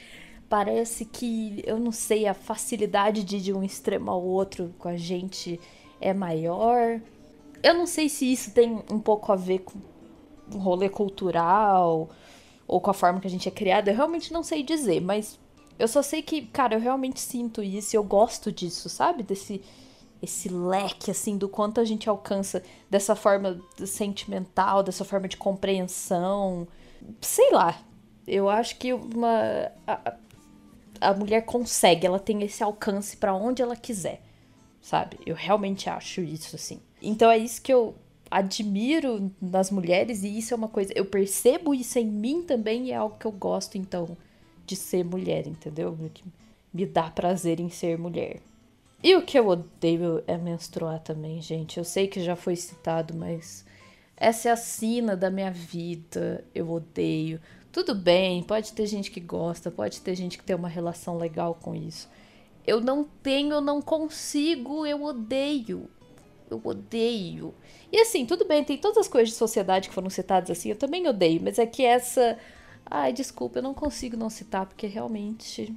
[0.49, 4.87] Parece que, eu não sei, a facilidade de ir de um extremo ao outro com
[4.87, 5.59] a gente
[6.01, 6.99] é maior.
[7.61, 9.79] Eu não sei se isso tem um pouco a ver com
[10.53, 12.09] o rolê cultural
[12.67, 13.91] ou com a forma que a gente é criada.
[13.91, 15.39] Eu realmente não sei dizer, mas
[15.77, 19.23] eu só sei que, cara, eu realmente sinto isso e eu gosto disso, sabe?
[19.23, 19.61] Desse
[20.21, 26.67] esse leque assim do quanto a gente alcança dessa forma sentimental, dessa forma de compreensão.
[27.21, 27.79] Sei lá.
[28.27, 30.15] Eu acho que uma a,
[30.99, 34.21] a mulher consegue, ela tem esse alcance para onde ela quiser,
[34.81, 35.19] sabe?
[35.25, 36.81] Eu realmente acho isso assim.
[36.99, 37.93] Então é isso que eu
[38.29, 42.91] admiro nas mulheres e isso é uma coisa, eu percebo isso em mim também e
[42.91, 44.17] é algo que eu gosto então
[44.65, 45.97] de ser mulher, entendeu?
[46.13, 46.23] Que
[46.73, 48.41] me dá prazer em ser mulher.
[49.03, 51.77] E o que eu odeio é menstruar também, gente.
[51.77, 53.63] Eu sei que já foi citado, mas
[54.17, 56.43] essa é a sina da minha vida.
[56.53, 57.39] Eu odeio.
[57.71, 61.53] Tudo bem, pode ter gente que gosta, pode ter gente que tem uma relação legal
[61.61, 62.09] com isso.
[62.65, 65.87] Eu não tenho, eu não consigo, eu odeio.
[66.49, 67.53] Eu odeio.
[67.91, 70.75] E assim, tudo bem, tem todas as coisas de sociedade que foram citadas assim, eu
[70.75, 72.37] também odeio, mas é que essa.
[72.85, 75.75] Ai, desculpa, eu não consigo não citar, porque realmente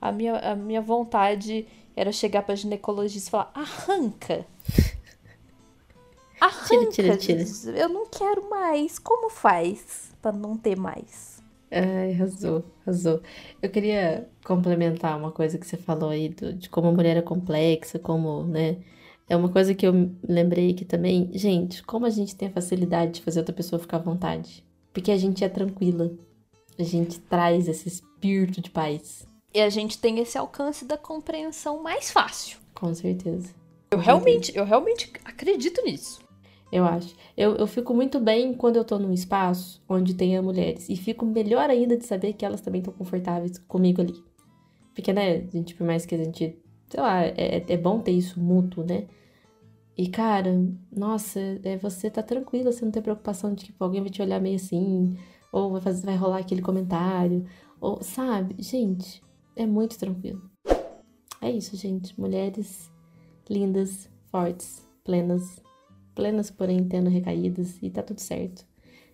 [0.00, 4.46] a minha, a minha vontade era chegar pra ginecologista e falar: arranca.
[6.40, 6.90] Arranca.
[6.90, 7.78] Tira, tira, tira.
[7.78, 8.98] Eu não quero mais.
[8.98, 11.40] Como faz para não ter mais?
[11.70, 13.22] Ai, arrasou, arrasou.
[13.62, 17.22] Eu queria complementar uma coisa que você falou aí do, de como a mulher é
[17.22, 18.76] complexa, como, né?
[19.32, 23.12] É uma coisa que eu lembrei que também, gente, como a gente tem a facilidade
[23.12, 24.62] de fazer outra pessoa ficar à vontade.
[24.92, 26.12] Porque a gente é tranquila.
[26.78, 29.26] A gente traz esse espírito de paz.
[29.54, 32.58] E a gente tem esse alcance da compreensão mais fácil.
[32.74, 33.54] Com certeza.
[33.90, 36.20] Eu realmente, eu realmente acredito nisso.
[36.70, 37.16] Eu acho.
[37.34, 40.90] Eu, eu fico muito bem quando eu tô num espaço onde tenha mulheres.
[40.90, 44.22] E fico melhor ainda de saber que elas também estão confortáveis comigo ali.
[44.94, 46.58] Porque, né, a gente, por mais que a gente.
[46.90, 49.06] Sei lá, é, é bom ter isso mútuo, né?
[49.96, 50.50] E, cara,
[50.90, 54.40] nossa, é, você tá tranquila, você não tem preocupação de que alguém vai te olhar
[54.40, 55.16] meio assim,
[55.52, 57.44] ou vai, fazer, vai rolar aquele comentário,
[57.80, 58.56] ou, sabe?
[58.58, 59.22] Gente,
[59.54, 60.50] é muito tranquilo.
[61.40, 62.18] É isso, gente.
[62.18, 62.90] Mulheres
[63.50, 65.62] lindas, fortes, plenas,
[66.14, 68.64] plenas, porém tendo recaídas, e tá tudo certo.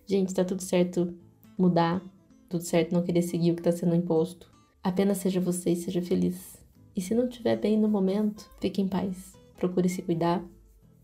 [0.05, 1.13] Gente, tá tudo certo
[1.57, 2.01] mudar,
[2.47, 4.49] tudo certo não querer seguir o que tá sendo imposto.
[4.81, 6.57] Apenas seja você e seja feliz.
[6.95, 9.33] E se não estiver bem no momento, fique em paz.
[9.57, 10.43] Procure se cuidar,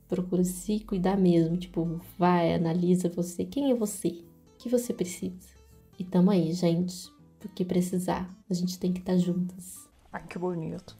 [0.08, 1.58] procure se cuidar mesmo.
[1.58, 3.46] Tipo, vai, analisa você.
[3.46, 4.10] Quem é você?
[4.10, 5.56] O que você precisa?
[5.98, 7.14] E tamo aí, gente.
[7.40, 9.88] Porque precisar, a gente tem que estar tá juntas.
[10.12, 10.98] Ai, que bonito.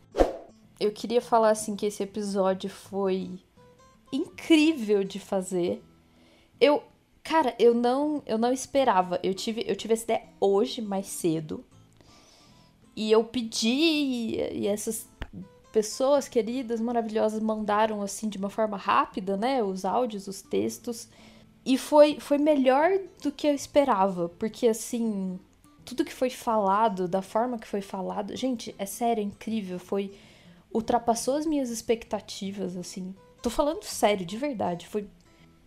[0.80, 3.40] Eu queria falar assim que esse episódio foi
[4.12, 5.84] incrível de fazer.
[6.60, 6.84] Eu,
[7.24, 9.20] cara, eu não, eu não esperava.
[9.24, 11.64] Eu tive, eu tive essa ideia hoje mais cedo.
[12.96, 15.08] E eu pedi e essas
[15.76, 21.10] pessoas queridas, maravilhosas mandaram assim de uma forma rápida, né, os áudios, os textos.
[21.66, 25.38] E foi foi melhor do que eu esperava, porque assim,
[25.84, 30.14] tudo que foi falado, da forma que foi falado, gente, é sério, é incrível, foi
[30.74, 33.14] ultrapassou as minhas expectativas assim.
[33.42, 34.88] Tô falando sério, de verdade.
[34.88, 35.06] Foi.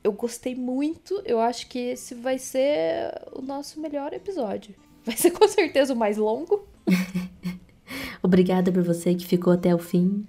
[0.02, 1.20] Eu gostei muito.
[1.26, 4.74] Eu acho que esse vai ser o nosso melhor episódio.
[5.04, 6.66] Vai ser com certeza o mais longo.
[8.22, 10.26] Obrigada por você que ficou até o fim.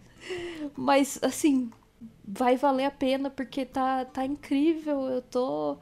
[0.76, 1.70] Mas, assim,
[2.26, 5.02] vai valer a pena porque tá, tá incrível.
[5.10, 5.78] Eu tô.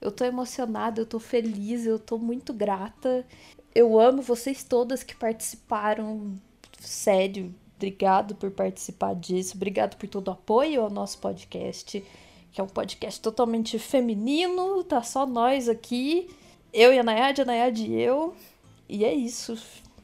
[0.00, 3.26] Eu tô emocionada, eu tô feliz, eu tô muito grata.
[3.74, 6.34] Eu amo vocês todas que participaram.
[6.78, 9.54] Sério, Obrigado por participar disso.
[9.54, 12.04] Obrigado por todo o apoio ao nosso podcast,
[12.50, 14.82] que é um podcast totalmente feminino.
[14.82, 16.28] Tá só nós aqui.
[16.72, 18.34] Eu e a Nayade, a Nayade e eu.
[18.88, 19.56] E é isso.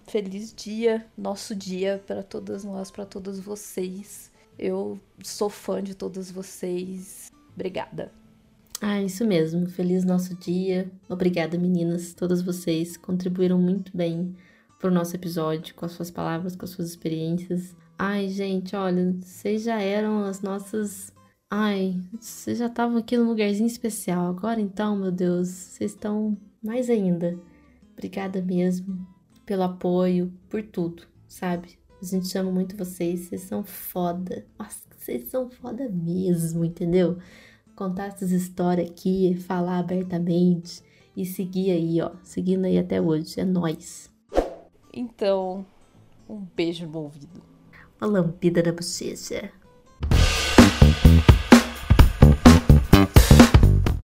[0.06, 4.30] Feliz dia, nosso dia para todas nós, para todos vocês.
[4.58, 7.32] Eu sou fã de todas vocês.
[7.54, 8.12] Obrigada.
[8.80, 9.66] Ah, isso mesmo.
[9.68, 10.90] Feliz nosso dia.
[11.08, 12.12] Obrigada, meninas.
[12.12, 14.36] Todas vocês contribuíram muito bem
[14.78, 17.74] pro nosso episódio, com as suas palavras, com as suas experiências.
[17.98, 21.12] Ai, gente, olha, vocês já eram as nossas.
[21.50, 24.26] Ai, vocês já estavam aqui num lugarzinho especial.
[24.28, 27.38] Agora então, meu Deus, vocês estão mais ainda.
[27.92, 29.13] Obrigada mesmo
[29.44, 31.78] pelo apoio, por tudo, sabe?
[32.00, 34.46] A gente ama muito vocês, vocês são foda.
[34.58, 37.18] Nossa, vocês são foda mesmo, entendeu?
[37.74, 40.82] Contar essas histórias aqui, falar abertamente
[41.16, 43.40] e seguir aí, ó, seguindo aí até hoje.
[43.40, 44.12] É nós.
[44.92, 45.66] Então,
[46.28, 47.42] um beijo no ouvido.
[48.00, 49.50] Uma lambida na bochecha.